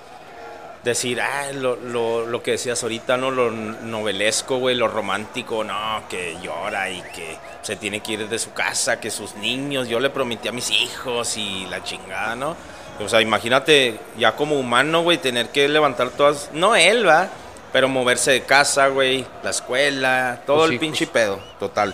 [0.83, 3.31] Decir, ah, lo, lo, lo que decías ahorita, ¿no?
[3.31, 8.39] Lo novelesco, güey, lo romántico, no, que llora y que se tiene que ir de
[8.39, 12.55] su casa, que sus niños, yo le prometí a mis hijos y la chingada, ¿no?
[13.03, 17.27] O sea, imagínate, ya como humano, güey, tener que levantar todas, no él, va,
[17.71, 20.81] pero moverse de casa, güey, la escuela, todo Los el hijos.
[20.81, 21.93] pinche pedo, total.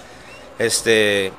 [0.59, 1.31] Este,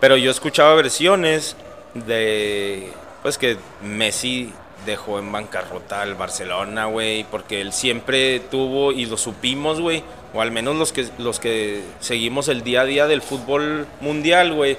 [0.00, 1.56] pero yo escuchaba versiones
[1.94, 4.52] de, pues que Messi
[4.86, 10.40] dejó en bancarrota al Barcelona, güey, porque él siempre tuvo, y lo supimos, güey, o
[10.40, 14.78] al menos los que, los que seguimos el día a día del fútbol mundial, güey,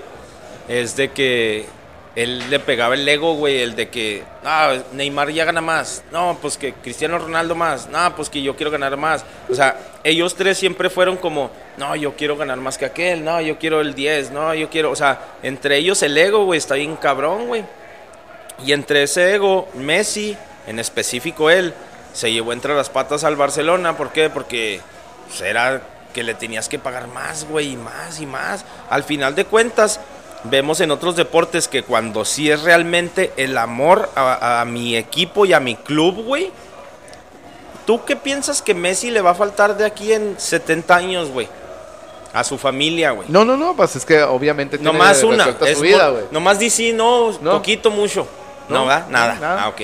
[0.67, 1.67] es de que
[2.23, 6.37] él le pegaba el ego, güey, el de que, ah, Neymar ya gana más, no,
[6.41, 9.23] pues que Cristiano Ronaldo más, no, pues que yo quiero ganar más.
[9.49, 13.39] O sea, ellos tres siempre fueron como, no, yo quiero ganar más que aquel, no,
[13.39, 16.75] yo quiero el 10, no, yo quiero, o sea, entre ellos el ego, güey, está
[16.75, 17.63] bien cabrón, güey.
[18.65, 20.35] Y entre ese ego, Messi,
[20.67, 21.73] en específico él,
[22.11, 23.95] se llevó entre las patas al Barcelona.
[23.95, 24.29] ¿Por qué?
[24.29, 24.81] Porque
[25.29, 25.81] pues, era
[26.13, 28.65] que le tenías que pagar más, güey, y más y más.
[28.89, 30.01] Al final de cuentas,
[30.45, 35.45] vemos en otros deportes que cuando sí es realmente el amor a, a mi equipo
[35.45, 36.51] y a mi club, güey.
[37.85, 41.47] ¿Tú qué piensas que Messi le va a faltar de aquí en 70 años, güey?
[42.33, 43.27] A su familia, güey.
[43.29, 45.49] No, no, no, pues es que obviamente tiene Nomás una.
[45.65, 46.25] es su vida, güey.
[46.31, 47.53] nomás DC, no, No.
[47.53, 48.27] poquito, mucho.
[48.69, 49.07] No, No, ¿verdad?
[49.09, 49.33] Nada.
[49.35, 49.63] no, nada.
[49.63, 49.81] Ah, ok.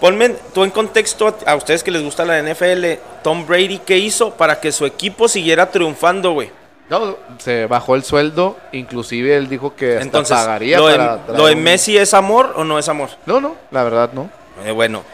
[0.00, 3.98] Ponme tú en contexto a, a ustedes que les gusta la NFL, Tom Brady, ¿qué
[3.98, 6.50] hizo para que su equipo siguiera triunfando, güey?
[6.90, 11.24] No, se bajó el sueldo, inclusive él dijo que hasta Entonces, pagaría ¿lo, de, para
[11.24, 13.10] traer lo de un- Messi es amor o no es amor?
[13.26, 14.28] No, no, la verdad no.
[14.66, 15.04] Eh, bueno,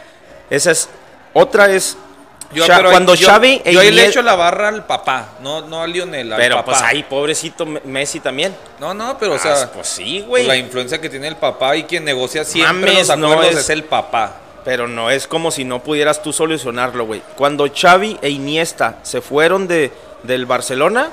[0.50, 0.88] esa es.
[1.34, 1.96] Otra es.
[2.52, 5.62] Yo, pero cuando yo, Xavi e yo ahí le echo la barra al papá, no,
[5.62, 6.70] no a Lionel, al Pero papá.
[6.72, 8.54] pues ahí, pobrecito Me- Messi también.
[8.78, 10.46] No, no, pero o Ah, sea, pues sí, pues, güey.
[10.46, 13.60] la influencia que tiene el papá y quien negocia siempre Mames, los no acuerdos es-
[13.60, 13.70] es...
[13.70, 14.36] el papá.
[14.64, 17.20] Pero no es como si no pudieras tú solucionarlo, güey.
[17.36, 19.92] Cuando Xavi e Iniesta se fueron de,
[20.22, 21.10] del Barcelona,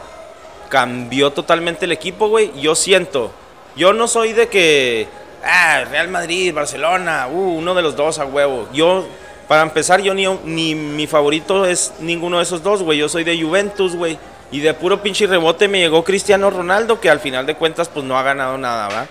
[0.74, 2.52] cambió totalmente el equipo, güey.
[2.60, 3.32] Yo siento,
[3.76, 5.08] yo no soy de que,
[5.46, 8.68] ah, Real Madrid, Barcelona, uh, uno de los dos a huevo.
[8.74, 9.06] Yo,
[9.48, 12.98] para empezar, yo ni, ni mi favorito es ninguno de esos dos, güey.
[12.98, 14.18] Yo soy de Juventus, güey.
[14.52, 18.04] Y de puro pinche rebote me llegó Cristiano Ronaldo, que al final de cuentas, pues
[18.04, 19.06] no ha ganado nada, ¿va?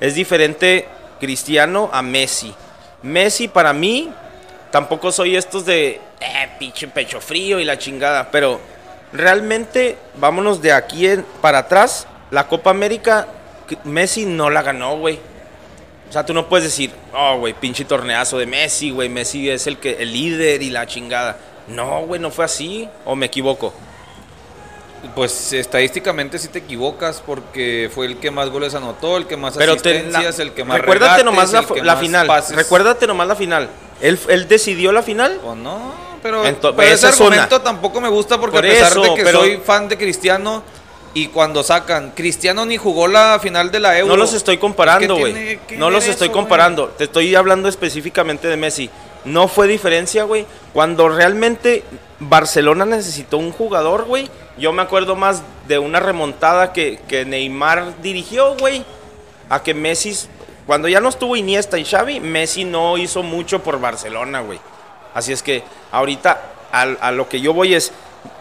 [0.00, 0.88] Es diferente
[1.20, 2.54] Cristiano a Messi.
[3.02, 4.10] Messi para mí,
[4.70, 8.58] tampoco soy estos de, eh, pinche pecho frío y la chingada, pero
[9.14, 13.28] realmente, vámonos de aquí en- para atrás, la Copa América,
[13.84, 15.18] Messi no la ganó, güey.
[16.08, 19.66] O sea, tú no puedes decir, oh, güey, pinche torneazo de Messi, güey, Messi es
[19.66, 21.38] el, que, el líder y la chingada.
[21.68, 23.72] No, güey, no fue así, o me equivoco.
[25.14, 29.54] Pues estadísticamente sí te equivocas porque fue el que más goles anotó, el que más
[29.56, 31.62] Pero te- asistencias, la- el que más recuérdate regates, nomás la,
[31.94, 32.26] más final.
[32.26, 32.56] pases.
[32.56, 33.68] Recuérdate nomás la final.
[34.00, 35.40] ¿Él, él decidió la final?
[35.44, 35.92] O no,
[36.24, 39.22] pero, Ento- pero ese argumento tampoco me gusta porque Por a pesar eso, de que
[39.24, 40.62] pero- soy fan de Cristiano
[41.12, 44.14] y cuando sacan, Cristiano ni jugó la final de la Euro.
[44.14, 45.78] No los estoy comparando, ¿Qué güey.
[45.78, 46.88] No los estoy eso, comparando.
[46.88, 48.88] Te estoy hablando específicamente de Messi.
[49.26, 50.46] No fue diferencia, güey.
[50.72, 51.84] Cuando realmente
[52.20, 54.30] Barcelona necesitó un jugador, güey.
[54.56, 58.82] Yo me acuerdo más de una remontada que, que Neymar dirigió, güey.
[59.50, 60.16] A que Messi,
[60.66, 64.58] cuando ya no estuvo Iniesta y Xavi, Messi no hizo mucho por Barcelona, güey.
[65.14, 65.62] Así es que
[65.92, 66.40] ahorita
[66.72, 67.92] a, a lo que yo voy es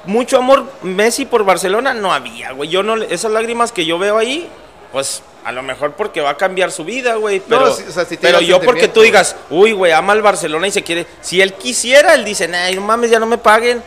[0.05, 2.69] mucho amor Messi por Barcelona no había, güey.
[2.69, 4.49] Yo no esas lágrimas que yo veo ahí,
[4.91, 7.41] pues a lo mejor porque va a cambiar su vida, güey.
[7.41, 10.83] Pero, o sea, pero yo porque tú digas, uy, güey, ama al Barcelona y se
[10.83, 11.05] quiere.
[11.21, 13.83] Si él quisiera, él dice, nah, no mames, ya no me paguen.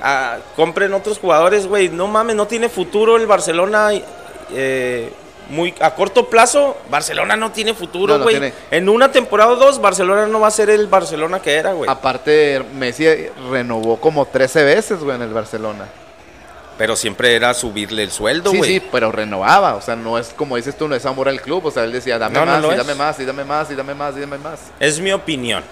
[0.00, 1.88] Ah, compren otros jugadores, güey.
[1.88, 3.90] No mames, no tiene futuro el Barcelona.
[4.52, 5.12] eh,
[5.48, 8.52] muy a corto plazo, Barcelona no tiene futuro, no güey.
[8.70, 11.88] en una temporada o dos, Barcelona no va a ser el Barcelona que era, güey.
[11.90, 13.06] Aparte, Messi
[13.50, 15.86] renovó como 13 veces, güey, en el Barcelona.
[16.78, 18.70] Pero siempre era subirle el sueldo, Sí, güey.
[18.80, 19.76] sí, pero renovaba.
[19.76, 21.64] O sea, no es como dices tú, no es amor al club.
[21.64, 22.76] O sea, él decía, dame No, más, y es.
[22.76, 24.60] dame más, y dame más, y dame más, y dame más.
[24.78, 25.64] Es mi opinión.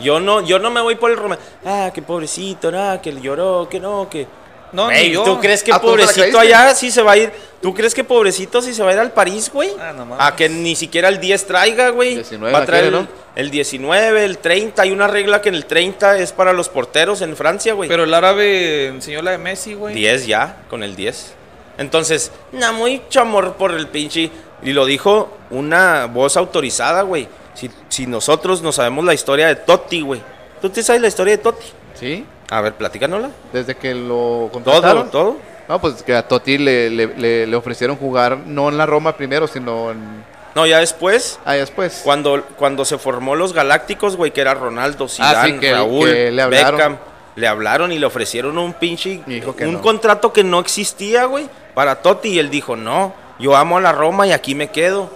[0.00, 1.44] Yo no, yo no me voy por el romance.
[1.64, 4.26] Ah, que pobrecito, ah, que lloró, que no, que.
[4.72, 5.24] No, Ey, ni yo.
[5.24, 7.32] ¿Tú crees que ¿A poco te la pobrecito allá sí se va a ir?
[7.60, 9.70] ¿Tú crees que pobrecito sí se va a ir al París, güey?
[9.80, 10.24] Ah, no mames.
[10.24, 12.14] a que ni siquiera el 10 traiga, güey.
[12.14, 13.10] 19 va a traer quiere, el, ¿no?
[13.34, 14.82] el 19, el 30.
[14.82, 17.88] Hay una regla que en el 30 es para los porteros en Francia, güey.
[17.88, 19.94] Pero el árabe enseñó la de Messi, güey.
[19.94, 21.34] 10 ya, con el 10.
[21.78, 24.30] Entonces, no, mucho amor por el pinche.
[24.62, 27.28] Y lo dijo una voz autorizada, güey.
[27.54, 30.20] Si, si nosotros no sabemos la historia de Totti, güey.
[30.60, 31.66] ¿Tú te sabes la historia de Totti?
[31.94, 32.24] ¿Sí?
[32.50, 33.30] A ver, platícanosla.
[33.52, 35.10] Desde que lo Todo, contrataron.
[35.10, 35.36] todo.
[35.68, 39.12] No, pues que a Totti le, le, le- le ofrecieron jugar no en la Roma
[39.16, 40.24] primero, sino en...
[40.54, 42.00] No, ya después, Ah, después.
[42.02, 46.08] cuando, cuando se formó los Galácticos, güey, que era Ronaldo, Zidane, Ah, sí, que- Raúl,
[46.10, 46.76] que le hablaron.
[46.78, 46.96] Beckham.
[47.36, 49.20] Le hablaron y le ofrecieron un pinche...
[49.26, 49.82] Que un no.
[49.82, 52.30] contrato que no existía, güey, para Totti.
[52.30, 55.10] Y él dijo, no, yo amo a la Roma y aquí me quedo.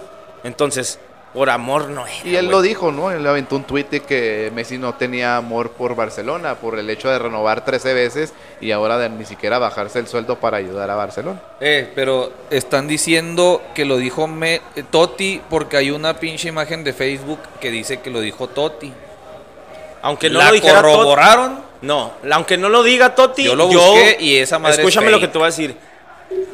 [0.45, 0.99] Entonces,
[1.33, 3.09] por amor no era, Y él lo dijo, ¿no?
[3.11, 7.09] Él aventó un tuit de que Messi no tenía amor por Barcelona, por el hecho
[7.09, 10.95] de renovar 13 veces y ahora de ni siquiera bajarse el sueldo para ayudar a
[10.95, 11.41] Barcelona.
[11.59, 16.83] Eh, pero están diciendo que lo dijo Me- eh, Totti porque hay una pinche imagen
[16.83, 18.93] de Facebook que dice que lo dijo Totti.
[20.01, 20.93] Aunque no ¿La lo dijera Totti.
[20.95, 21.59] corroboraron?
[21.81, 25.19] No, aunque no lo diga Totti, Yo lo busqué y esa madre es Escúchame lo
[25.19, 25.75] que te voy a decir.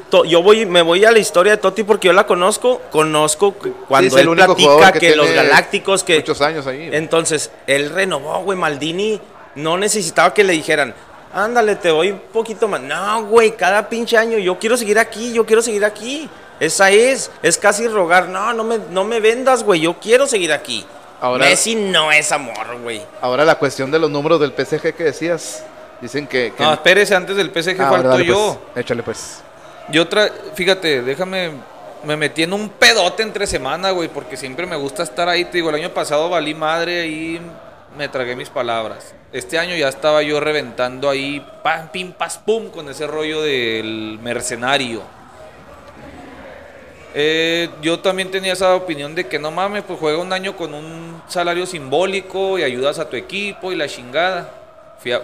[0.09, 2.81] To- yo voy, me voy a la historia de Totti porque yo la conozco.
[2.91, 3.53] Conozco
[3.87, 6.15] cuando Sí, él platica que, que los galácticos que.
[6.17, 6.89] Muchos años ahí.
[6.91, 8.57] Entonces, él renovó, güey.
[8.57, 9.21] Maldini
[9.55, 10.93] no necesitaba que le dijeran,
[11.33, 12.81] ándale, te doy un poquito más.
[12.81, 16.27] No, güey, cada pinche año yo quiero seguir aquí, yo quiero seguir aquí.
[16.59, 18.29] Esa es, es casi rogar.
[18.29, 20.85] No, no me, no me vendas, güey, yo quiero seguir aquí.
[21.21, 23.01] Ahora- Messi no es amor, güey.
[23.21, 25.63] Ahora la cuestión de los números del PSG que decías.
[26.01, 26.53] Dicen que...
[26.55, 28.57] que No, espérese, antes del PSG Ah, dale, yo.
[28.73, 29.41] pues, échale pues.
[29.91, 31.51] Yo tra fíjate, déjame,
[32.03, 35.45] me metí en un pedote entre semana, güey, porque siempre me gusta estar ahí.
[35.45, 37.39] Te digo, el año pasado valí madre y
[37.97, 39.13] me tragué mis palabras.
[39.33, 44.19] Este año ya estaba yo reventando ahí, pam, pim, pas, pum, con ese rollo del
[44.21, 45.01] mercenario.
[47.15, 50.73] Eh, yo también tenía esa opinión de que no mames, pues juega un año con
[50.73, 54.51] un salario simbólico y ayudas a tu equipo y la chingada.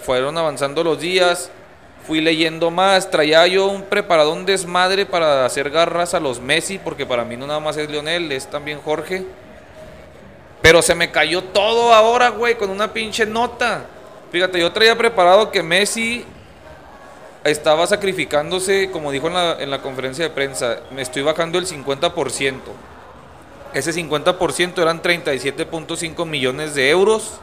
[0.01, 1.51] Fueron avanzando los días,
[2.05, 6.77] fui leyendo más, traía yo un preparado un desmadre para hacer garras a los Messi,
[6.77, 9.25] porque para mí no nada más es Lionel, es también Jorge.
[10.61, 13.85] Pero se me cayó todo ahora, güey, con una pinche nota.
[14.31, 16.25] Fíjate, yo traía preparado que Messi
[17.43, 21.67] estaba sacrificándose, como dijo en la, en la conferencia de prensa, me estoy bajando el
[21.67, 22.53] 50%.
[23.73, 27.39] Ese 50% eran 37.5 millones de euros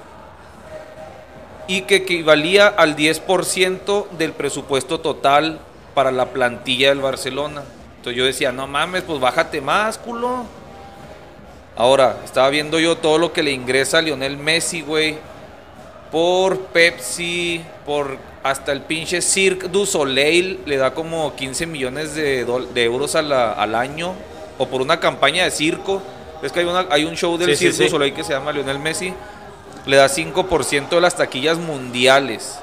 [1.77, 5.61] y que equivalía al 10% del presupuesto total
[5.94, 7.62] para la plantilla del Barcelona.
[7.97, 10.44] Entonces yo decía, no mames, pues bájate más, culo.
[11.77, 15.16] Ahora, estaba viendo yo todo lo que le ingresa a Lionel Messi, güey.
[16.11, 22.44] Por Pepsi, por hasta el pinche Cirque du Soleil, le da como 15 millones de,
[22.74, 24.12] de euros a la- al año.
[24.59, 26.03] O por una campaña de circo.
[26.43, 27.90] Es que hay, una- hay un show del Sí, sí, Cirque du sí.
[27.90, 29.15] Soleil que se llama Lionel Messi.
[29.86, 32.59] Le da 5% de las taquillas mundiales.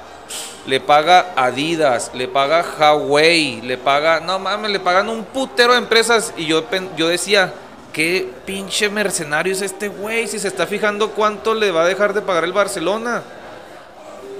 [0.66, 5.78] Le paga Adidas, le paga Huawei, le paga, no mames, le pagan un putero de
[5.78, 6.32] empresas.
[6.36, 6.64] Y yo,
[6.96, 7.52] yo decía,
[7.92, 10.28] ¿qué pinche mercenario es este güey?
[10.28, 13.22] Si se está fijando cuánto le va a dejar de pagar el Barcelona.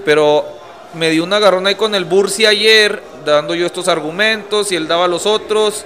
[0.04, 0.46] Pero
[0.94, 4.88] me dio una agarrón ahí con el Bursi ayer, dando yo estos argumentos y él
[4.88, 5.84] daba los otros.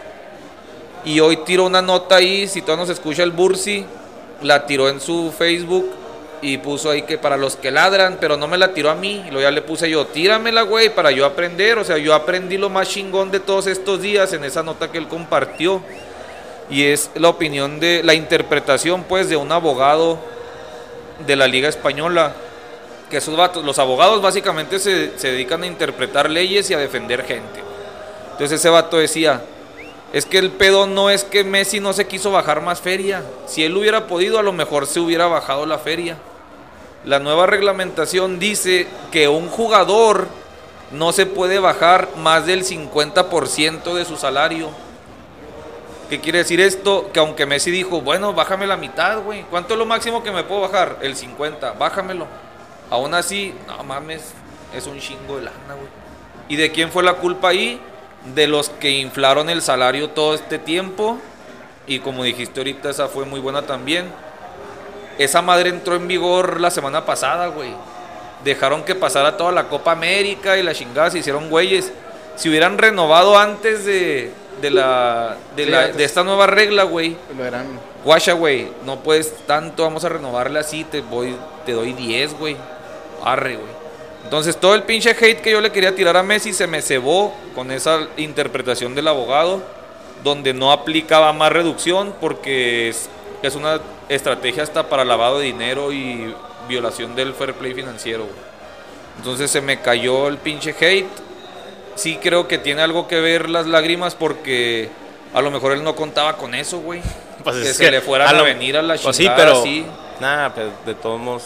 [1.04, 3.84] Y hoy tiró una nota ahí, si todavía no se escucha el Bursi,
[4.42, 6.03] la tiró en su Facebook
[6.42, 9.24] y puso ahí que para los que ladran, pero no me la tiró a mí.
[9.26, 11.78] Y luego ya le puse yo, tíramela, güey, para yo aprender.
[11.78, 14.98] O sea, yo aprendí lo más chingón de todos estos días en esa nota que
[14.98, 15.82] él compartió.
[16.70, 20.18] Y es la opinión de, la interpretación, pues, de un abogado
[21.26, 22.34] de la Liga Española.
[23.10, 27.24] Que esos vatos, los abogados básicamente se, se dedican a interpretar leyes y a defender
[27.24, 27.62] gente.
[28.32, 29.42] Entonces ese vato decía,
[30.14, 33.24] es que el pedo no es que Messi no se quiso bajar más feria.
[33.46, 36.18] Si él hubiera podido, a lo mejor se hubiera bajado la feria.
[37.04, 40.28] La nueva reglamentación dice que un jugador
[40.92, 44.70] no se puede bajar más del 50% de su salario.
[46.08, 47.10] ¿Qué quiere decir esto?
[47.12, 49.42] Que aunque Messi dijo, bueno, bájame la mitad, güey.
[49.50, 50.98] ¿Cuánto es lo máximo que me puedo bajar?
[51.02, 52.28] El 50, bájamelo.
[52.88, 54.32] Aún así, no mames,
[54.72, 55.88] es un chingo de lana, güey.
[56.48, 57.80] ¿Y de quién fue la culpa ahí?
[58.34, 61.18] De los que inflaron el salario todo este tiempo.
[61.86, 64.06] Y como dijiste ahorita, esa fue muy buena también.
[65.18, 67.70] Esa madre entró en vigor la semana pasada, güey.
[68.42, 71.92] Dejaron que pasara toda la Copa América y la chingada se hicieron güeyes.
[72.36, 77.16] si hubieran renovado antes de, de la, de, Sí, la- de esta nueva regla, güey.
[77.36, 77.66] Lo eran.
[78.04, 82.56] Guacha, güey, no puedes tanto, vamos a renovarle así, te voy, te doy 10, güey.
[83.24, 83.68] Arre, güey.
[84.24, 87.34] Entonces todo el pinche hate que yo le quería tirar a Messi se me cebó
[87.54, 89.62] con esa interpretación del abogado,
[90.24, 93.08] donde no aplicaba más reducción porque es,
[93.42, 96.34] es una estrategia hasta para lavado de dinero y
[96.68, 98.36] violación del fair play financiero, güey.
[99.18, 101.06] Entonces se me cayó el pinche hate.
[101.94, 104.88] Sí creo que tiene algo que ver las lágrimas porque
[105.32, 107.00] a lo mejor él no contaba con eso, güey.
[107.44, 109.16] Pues que es se que le fueran a a, lo- venir a la chingada Pues
[109.16, 109.60] sí, pero.
[109.60, 109.86] así.
[110.18, 111.44] Nada, pero de todos modos.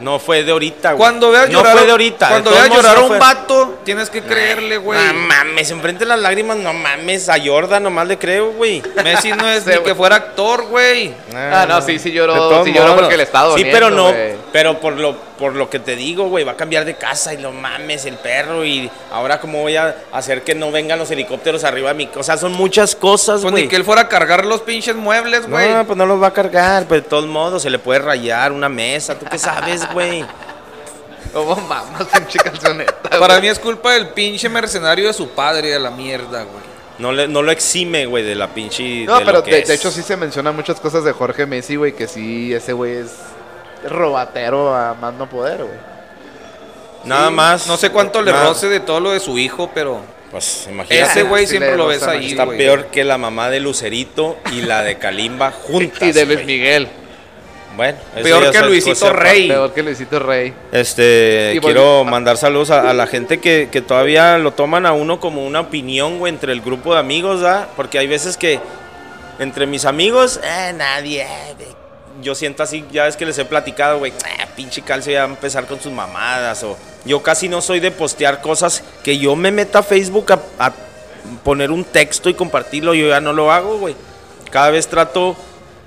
[0.00, 0.98] No fue de ahorita, güey.
[0.98, 2.28] Cuando veas no llorar, fue de ahorita.
[2.28, 4.98] cuando veas llorar a no un vato, tienes que creerle, güey.
[5.06, 7.28] No mames, enfrente de las lágrimas, no mames.
[7.28, 8.82] A Jordan nomás le creo, güey.
[9.02, 11.14] Messi no es ni que fuera actor, güey.
[11.34, 14.12] Ah, no, sí, sí lloró, sí lloró porque le estaba Sí, pero no,
[14.52, 17.38] pero por lo, por lo que te digo, güey, va a cambiar de casa y
[17.38, 21.62] lo mames el perro y ahora cómo voy a hacer que no vengan los helicópteros
[21.64, 22.20] arriba de mi casa.
[22.20, 23.64] O sea, son muchas cosas, Pues güey.
[23.64, 25.72] ni que él fuera a cargar los pinches muebles, güey.
[25.74, 28.52] No, pues no los va a cargar, pero de todos modos se le puede rayar
[28.52, 29.18] una mesa.
[29.18, 30.24] ¿Tú qué sabes, güey?
[31.32, 33.10] ¿Cómo mamas, pinche calzoneta?
[33.18, 36.64] Para mí es culpa del pinche mercenario de su padre, a la mierda, güey.
[36.98, 39.04] No, le, no lo exime, güey, de la pinche.
[39.04, 39.68] No, de pero lo que de, es.
[39.68, 42.92] de hecho sí se mencionan muchas cosas de Jorge Messi, güey, que sí, ese güey
[42.96, 43.10] es
[43.88, 45.78] robatero a más no poder, güey.
[47.04, 47.66] Nada más.
[47.66, 50.00] No sé cuánto le nada- roce de todo lo de su hijo, pero
[50.30, 51.10] Pues imagínate.
[51.10, 54.62] ese güey sí siempre lo ves ahí, Está peor que la mamá de Lucerito y
[54.62, 56.02] la de Kalimba juntas.
[56.02, 56.44] Y de Luis.
[56.44, 56.88] Miguel.
[57.76, 59.12] Bueno, Peor que Luisito.
[59.12, 59.48] Rey.
[59.48, 60.54] Peor que Luisito Rey.
[60.72, 64.86] Este, Y quiero volvi- mandar saludos a, a la gente que, que todavía lo toman
[64.86, 67.68] a uno como una opinión, güey, entre el grupo de amigos, ¿verdad?
[67.76, 68.60] Porque hay veces que
[69.38, 71.54] entre mis amigos, eh, nadie, eh.
[72.22, 75.26] Yo siento así, ya ves que les he platicado, güey, eh, pinche calcio ya va
[75.26, 79.36] a empezar con sus mamadas, o yo casi no soy de postear cosas que yo
[79.36, 80.72] me meta a Facebook a,
[81.42, 83.96] poner un texto y compartirlo, yo ya no lo hago, güey.
[84.50, 85.36] Cada vez trato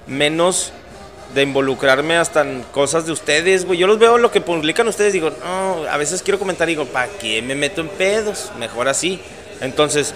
[0.06, 0.74] menos
[1.34, 3.80] de involucrarme hasta en cosas de ustedes, güey.
[3.80, 7.08] Yo los veo lo que publican ustedes, digo, no, a veces quiero comentar, digo, ¿para
[7.08, 8.52] qué me meto en pedos?
[8.60, 9.22] Mejor así.
[9.62, 10.14] Entonces,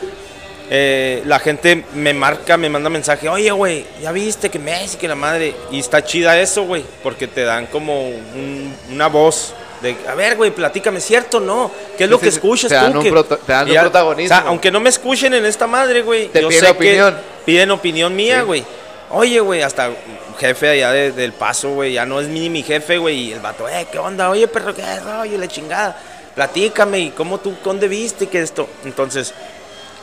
[0.75, 5.07] eh, la gente me marca, me manda mensaje, oye, güey, ya viste que Messi, que
[5.07, 5.53] la madre.
[5.71, 9.53] Y está chida eso, güey, porque te dan como un- una voz.
[9.83, 11.69] De, a ver, güey, platícame, ¿cierto o no?
[11.95, 12.97] ¿Qué es lo sí, que escuchas Te dan tú?
[12.99, 14.35] un que- proto- te dan un ya- protagonismo.
[14.35, 16.29] O sea, aunque no me escuchen en esta madre, güey.
[16.29, 17.13] Te yo piden sé opinión.
[17.13, 18.45] Que piden opinión mía, Sí.
[18.45, 18.63] güey.
[19.11, 19.91] Oye, güey, hasta
[20.39, 23.25] jefe allá de- del paso, güey, ya no es ni mi jefe, güey.
[23.29, 24.29] Y el vato, eh, ¿qué onda?
[24.31, 25.37] Oye, perro, ¿qué rollo?
[25.37, 25.95] La chingada.
[26.33, 28.67] Platícame, ¿y cómo tú, dónde viste que esto?
[28.85, 29.33] Entonces,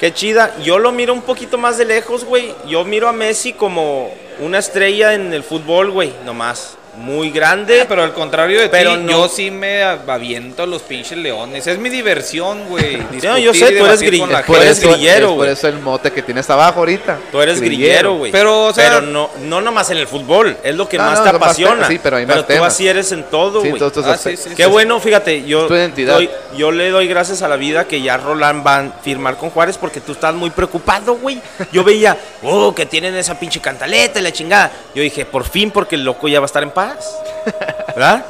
[0.01, 0.57] qué chida.
[0.63, 2.55] Yo lo miro un poquito más de lejos, güey.
[2.67, 4.11] Yo miro a Messi como
[4.41, 6.79] una estrella en el fútbol, güey, nomás.
[6.97, 7.81] Muy grande.
[7.81, 11.17] Eh, pero al contrario de Pero ti, no- yo sí me aviento a los pinches
[11.17, 11.67] leones.
[11.67, 12.99] Es mi diversión, güey.
[13.23, 16.11] No, yo sé, tú eres la Tú Por eso, grillero, es por eso el mote
[16.11, 17.19] que tienes abajo ahorita.
[17.31, 18.33] Tú eres grillero, güey.
[18.33, 20.57] Pero, o sea- Pero no, no nomás en el fútbol.
[20.63, 21.87] Es lo que No, más no, te más apasiona.
[21.87, 22.75] sí, pero hay más tú temas.
[22.75, 23.83] así eres en todo, Sí, güey.
[23.83, 27.57] estos Ah, sí, sí, Qué bueno, fíjate, yo, doy- yo le doy gracias a la
[27.57, 31.41] vida que ya Roland va a firmar con Juárez porque tú estás muy preocupado, güey.
[31.73, 34.71] Yo veía, oh, que tienen esa pinche cantaleta y la chingada.
[34.95, 36.80] Yo dije, por fin, porque el loco ya va a estar en paz.
[37.89, 38.25] ¿Verdad?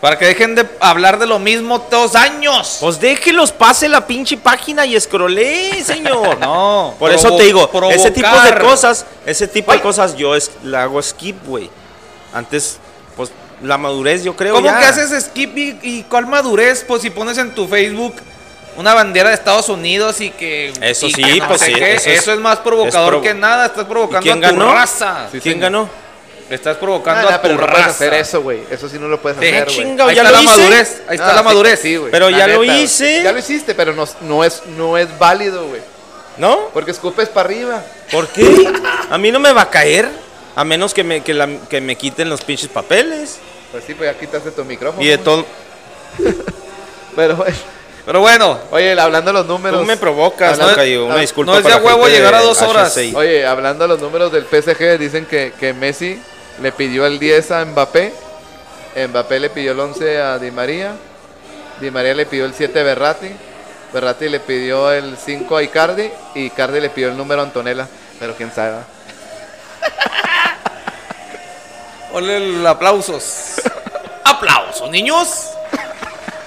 [0.00, 2.78] Para que dejen de hablar de lo mismo todos años.
[2.80, 6.38] Pues déjelos, pase la pinche página y escrolee, señor.
[6.40, 6.94] No.
[6.98, 8.62] Por eso te digo, ese tipo de provocar.
[8.62, 11.70] cosas, ese tipo de cosas yo es, la hago skip, güey.
[12.34, 12.78] Antes,
[13.16, 13.30] pues,
[13.62, 14.78] la madurez yo creo ¿Cómo ya.
[14.78, 16.84] que haces skip y, y cuál madurez?
[16.86, 18.14] Pues si pones en tu Facebook
[18.76, 20.74] una bandera de Estados Unidos y que.
[20.82, 23.22] Eso y sí, que no pues sí, qué, eso Eso, es- más provocador es provo-
[23.22, 23.66] que nada.
[23.66, 24.74] Estás provocando quién a tu ganó?
[24.74, 25.28] raza.
[25.32, 25.60] Sí, ¿Quién señor.
[25.72, 25.88] ganó?
[26.48, 28.60] Estás Ah, provocando no, a tu pero no puedes hacer eso, güey.
[28.70, 29.76] Eso sí no lo puedes Sí, hacer, güey.
[29.76, 30.60] chinga, Ahí ya está lo la hice.
[30.60, 31.02] madurez.
[31.08, 31.80] Ahí está Ah, la sí, madurez.
[31.80, 32.10] sí, güey.
[32.12, 33.22] Pero La ya lo neta, hice.
[33.24, 35.80] Ya lo hiciste, pero no, no, es, no es válido, güey.
[36.36, 36.68] ¿No?
[36.72, 37.82] Porque escupes para arriba.
[38.12, 38.70] ¿Por qué?
[39.10, 40.08] A mí no me va a caer.
[40.54, 43.38] A menos que me, que la- que me quiten los pinches papeles.
[43.72, 45.02] Pues sí, pues ya quitaste tu micrófono.
[45.04, 45.44] Y de todo.
[47.16, 47.52] Pero, güey,
[48.04, 49.80] Pero bueno, oye, hablando de los números.
[49.80, 51.06] Tú me provocas, Hablando- Tocayo.
[51.06, 51.52] Una disculpa.
[51.52, 52.96] no es de huevo llegar a dos horas.
[53.14, 56.20] Oye, hablando de los números del PSG, dicen que, que Messi
[56.60, 58.12] le pidió el 10 a Mbappé.
[59.08, 60.94] Mbappé le pidió el 11 a Di María.
[61.80, 63.30] Di María le pidió el 7 a Berratti.
[63.92, 66.10] Berratti le pidió el 5 a Icardi.
[66.34, 67.86] Y Icardi le pidió el número a Antonella.
[68.18, 68.72] Pero quién sabe.
[68.76, 68.84] ¿va?
[72.12, 73.60] Ole el aplausos.
[74.24, 75.50] aplausos, niños.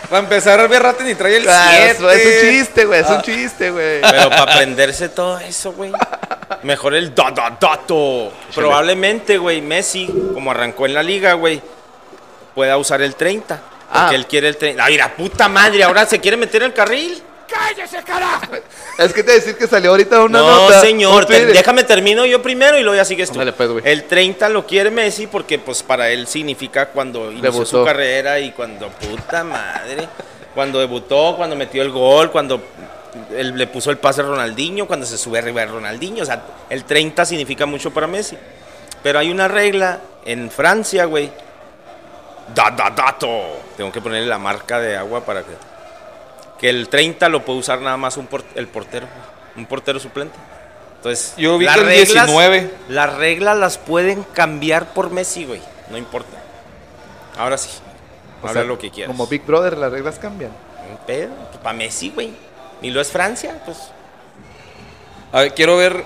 [0.09, 1.55] Para empezar, el Berrate ni trae el 7.
[1.55, 3.01] Ah, eso es un chiste, güey.
[3.01, 4.01] Es un chiste, güey.
[4.01, 5.91] Pero para aprenderse todo eso, güey.
[6.63, 8.31] Mejor el da, da, dato.
[8.55, 11.61] Probablemente, güey, Messi, como arrancó en la liga, güey,
[12.55, 13.55] pueda usar el 30.
[13.91, 14.15] Porque Ah.
[14.15, 14.83] él quiere el 30.
[14.83, 17.21] Ay, la puta madre, ahora se quiere meter en el carril.
[17.47, 18.45] ¡Cállese, carajo!
[18.99, 20.81] Es que te decir que salió ahorita una No, nota.
[20.81, 23.33] señor, un te- déjame termino yo primero y luego ya sigues tú.
[23.39, 23.83] Ándale, pues, güey.
[23.87, 27.65] el 30 lo quiere Messi porque pues para él significa cuando inició Debutó.
[27.65, 30.07] su carrera y cuando puta madre,
[30.53, 32.61] cuando debutó, cuando metió el gol, cuando
[33.35, 36.41] él le puso el pase a Ronaldinho, cuando se sube arriba de Ronaldinho, o sea,
[36.69, 38.37] el 30 significa mucho para Messi.
[39.03, 41.31] Pero hay una regla en Francia, güey.
[42.53, 43.29] Da, da, dato.
[43.77, 45.69] Tengo que ponerle la marca de agua para que
[46.59, 49.07] que el 30 lo puede usar nada más un por- el portero,
[49.55, 50.35] un portero suplente.
[50.97, 52.71] Entonces, Yo vi las que el 19.
[52.89, 55.61] Las reglas las pueden cambiar por Messi, güey.
[55.89, 56.35] No importa.
[57.37, 57.69] Ahora sí.
[58.43, 59.07] O Habla sea, lo que quieras.
[59.09, 60.51] Como Big Brother, las reglas cambian.
[60.91, 61.29] Un pedo.
[61.63, 62.33] Para Messi, güey.
[62.81, 63.91] Y lo es Francia, pues.
[65.31, 66.03] A ver, quiero ver,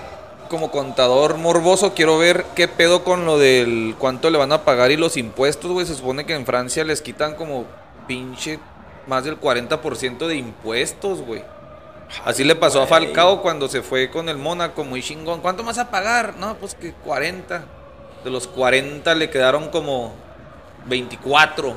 [0.48, 4.90] como contador morboso, quiero ver qué pedo con lo del cuánto le van a pagar
[4.90, 5.86] y los impuestos, güey.
[5.86, 7.64] Se supone que en Francia les quitan como
[8.06, 8.58] pinche
[9.06, 11.42] más del 40% de impuestos, güey.
[12.24, 15.40] Así le pasó a Falcao cuando se fue con el Mónaco, muy chingón.
[15.40, 16.36] ¿Cuánto vas a pagar?
[16.36, 17.64] No, pues que 40.
[18.22, 20.14] De los 40 le quedaron como
[20.86, 21.74] 24.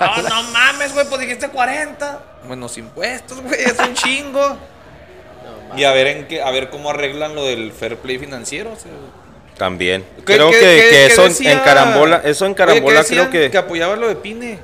[0.00, 2.22] No, no mames, güey, pues dijiste 40.
[2.48, 4.56] Menos impuestos, güey, es un chingo.
[5.76, 8.70] Y a ver en qué, a ver cómo arreglan lo del fair play financiero.
[8.72, 8.92] o sea.
[9.58, 10.04] También.
[10.18, 11.52] ¿Qué- creo qué- que, que eso en- decía?
[11.52, 14.58] en carambola, eso en Oye, ¿qué carambola creo que, que apoyaba lo de Pine.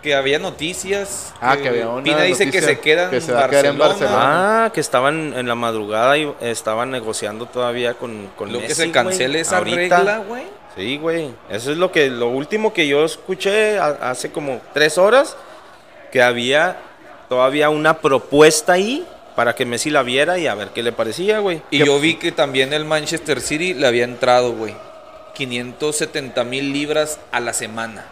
[0.00, 1.32] Que había noticias.
[1.40, 3.66] Ah, que había una Pine dice que se queda que en se va a quedar
[3.66, 4.64] en Barcelona.
[4.66, 8.92] Ah, que estaban en la madrugada y estaban negociando todavía con, con Lo que se
[8.92, 9.96] cancele esa Ahorita.
[9.96, 10.44] regla, güey.
[10.76, 11.30] Sí, güey.
[11.48, 15.36] Eso es lo que lo último que yo escuché a- hace como tres horas
[16.10, 16.76] que había
[17.28, 19.06] todavía una propuesta ahí
[19.36, 21.62] para que Messi la viera y a ver qué le parecía, güey.
[21.70, 24.74] Y yo vi que también el Manchester City le había entrado, güey.
[25.34, 28.04] 570 mil libras a la semana.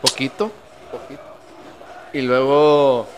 [0.00, 0.52] Poquito.
[0.90, 1.20] Poquito.
[2.12, 3.08] Y luego.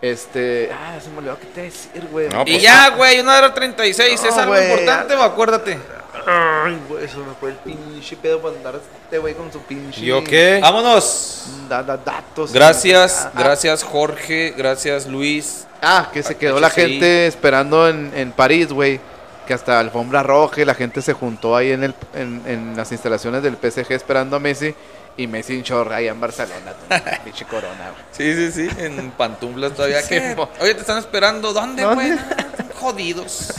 [0.00, 0.70] Este.
[0.72, 2.28] Ah, se me olvidó qué te iba a decir, güey.
[2.28, 4.22] No, Y pues, ya, güey, una hora 36.
[4.22, 5.78] No, ¿Es algo importante o acuérdate?
[6.26, 10.00] Ay, güey, eso me fue el pinche pedo para andar este güey con su pinche.
[10.02, 10.58] ¿Yo qué?
[10.62, 11.46] Vámonos.
[11.68, 12.52] Da, da- datos.
[12.52, 15.66] Gracias, Ah, gracias Jorge, gracias Luis.
[15.82, 19.00] Ah, que se quedó la gente esperando en, en París, güey.
[19.46, 22.92] Que hasta alfombra roja y la gente se juntó ahí en, el, en, en las
[22.92, 24.74] instalaciones del PSG esperando a Messi.
[25.16, 26.74] Y Messi en short allá en Barcelona.
[27.24, 28.04] pinche corona, güey.
[28.12, 30.00] Sí, sí, sí, en pantuflas todavía.
[30.36, 31.52] Mo- Oye, te están esperando.
[31.52, 32.10] ¿Dónde, güey?
[32.12, 32.36] Ah,
[32.78, 33.52] Jodidos.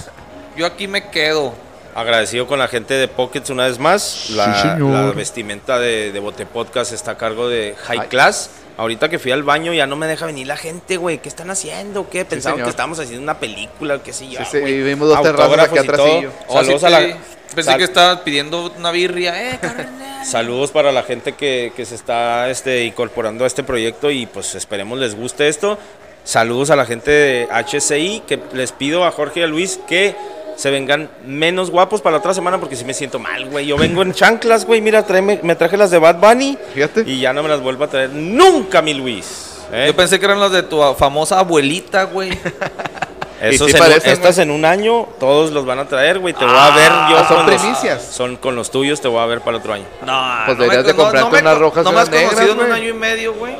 [0.56, 1.54] Yo aquí me quedo.
[2.00, 4.30] Agradecido con la gente de Pockets una vez más.
[4.32, 4.92] La, Sí, señor.
[4.94, 8.08] la vestimenta de, de Bote Podcast está a cargo de High Ay.
[8.08, 8.52] Class.
[8.78, 11.18] Ahorita que fui al baño ya no me deja venir la gente, güey.
[11.18, 12.10] ¿Qué están haciendo?
[12.10, 12.24] ¿Qué?
[12.24, 14.40] Pensaban que estábamos haciendo una película, qué sé yo.
[14.40, 16.00] Sí, sí, vimos dos terrazas y atrás.
[16.48, 17.18] Oh, Saludos sí a la-
[17.54, 19.52] Pensé sal- que estabas pidiendo una birria.
[19.54, 20.24] Eh, carnal.
[20.26, 24.56] Saludos para la gente que, que se está este, incorporando a este proyecto y pues
[24.56, 25.78] esperemos les guste esto.
[26.24, 30.16] Saludos a la gente de HCI que les pido a Jorge y a Luis que
[30.60, 33.66] se vengan menos guapos para la otra semana porque si me siento mal, güey.
[33.68, 34.82] Yo vengo en chanclas, güey.
[34.82, 37.04] Mira, tráeme- me traje las de Bad Bunny Fíjate.
[37.08, 39.60] y ya no me las vuelvo a traer nunca, mi Luis.
[39.72, 39.86] ¿eh?
[39.88, 42.32] Yo pensé que eran los de tu famosa abuelita, güey.
[43.42, 46.34] Esos Y sí estas en un año, todos los van a traer, güey.
[46.34, 48.04] Te voy a ver yo Ah, son con los- primicias.
[48.04, 49.86] son con los tuyos, te voy a ver para el otro año.
[50.06, 52.34] No, Pues no deberías me- de comprarte me- unas rojas y No me has negras,
[52.34, 53.56] conocido en un año y medio, güey.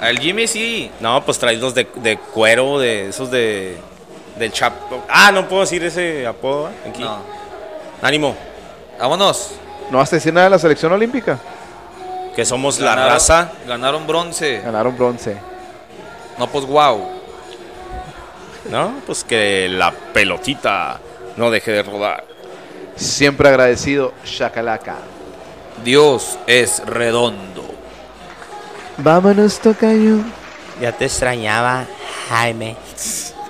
[0.00, 0.90] Al Jimmy sí.
[0.98, 3.76] No, pues traes los de, de cuero, de esos de.
[4.36, 5.04] Del chapo.
[5.08, 6.88] Ah, no puedo decir ese apodo ¿eh?
[6.88, 7.02] aquí.
[7.02, 7.18] No.
[8.00, 8.34] Ánimo,
[8.98, 9.52] Vámonos.
[9.90, 11.38] ¿No vas a decir nada de la selección olímpica?
[12.34, 13.52] que somos la raza.
[13.66, 14.60] Ganaron bronce.
[14.60, 15.36] Ganaron bronce.
[16.38, 17.08] No, pues wow.
[18.70, 18.94] ¿No?
[19.06, 20.98] Pues que la pelotita
[21.36, 22.24] no deje de rodar.
[22.96, 24.96] Siempre agradecido, Shakalaka.
[25.84, 27.64] Dios es redondo.
[28.98, 30.18] Vámonos, tocayo.
[30.80, 31.86] Ya te extrañaba,
[32.28, 32.76] Jaime.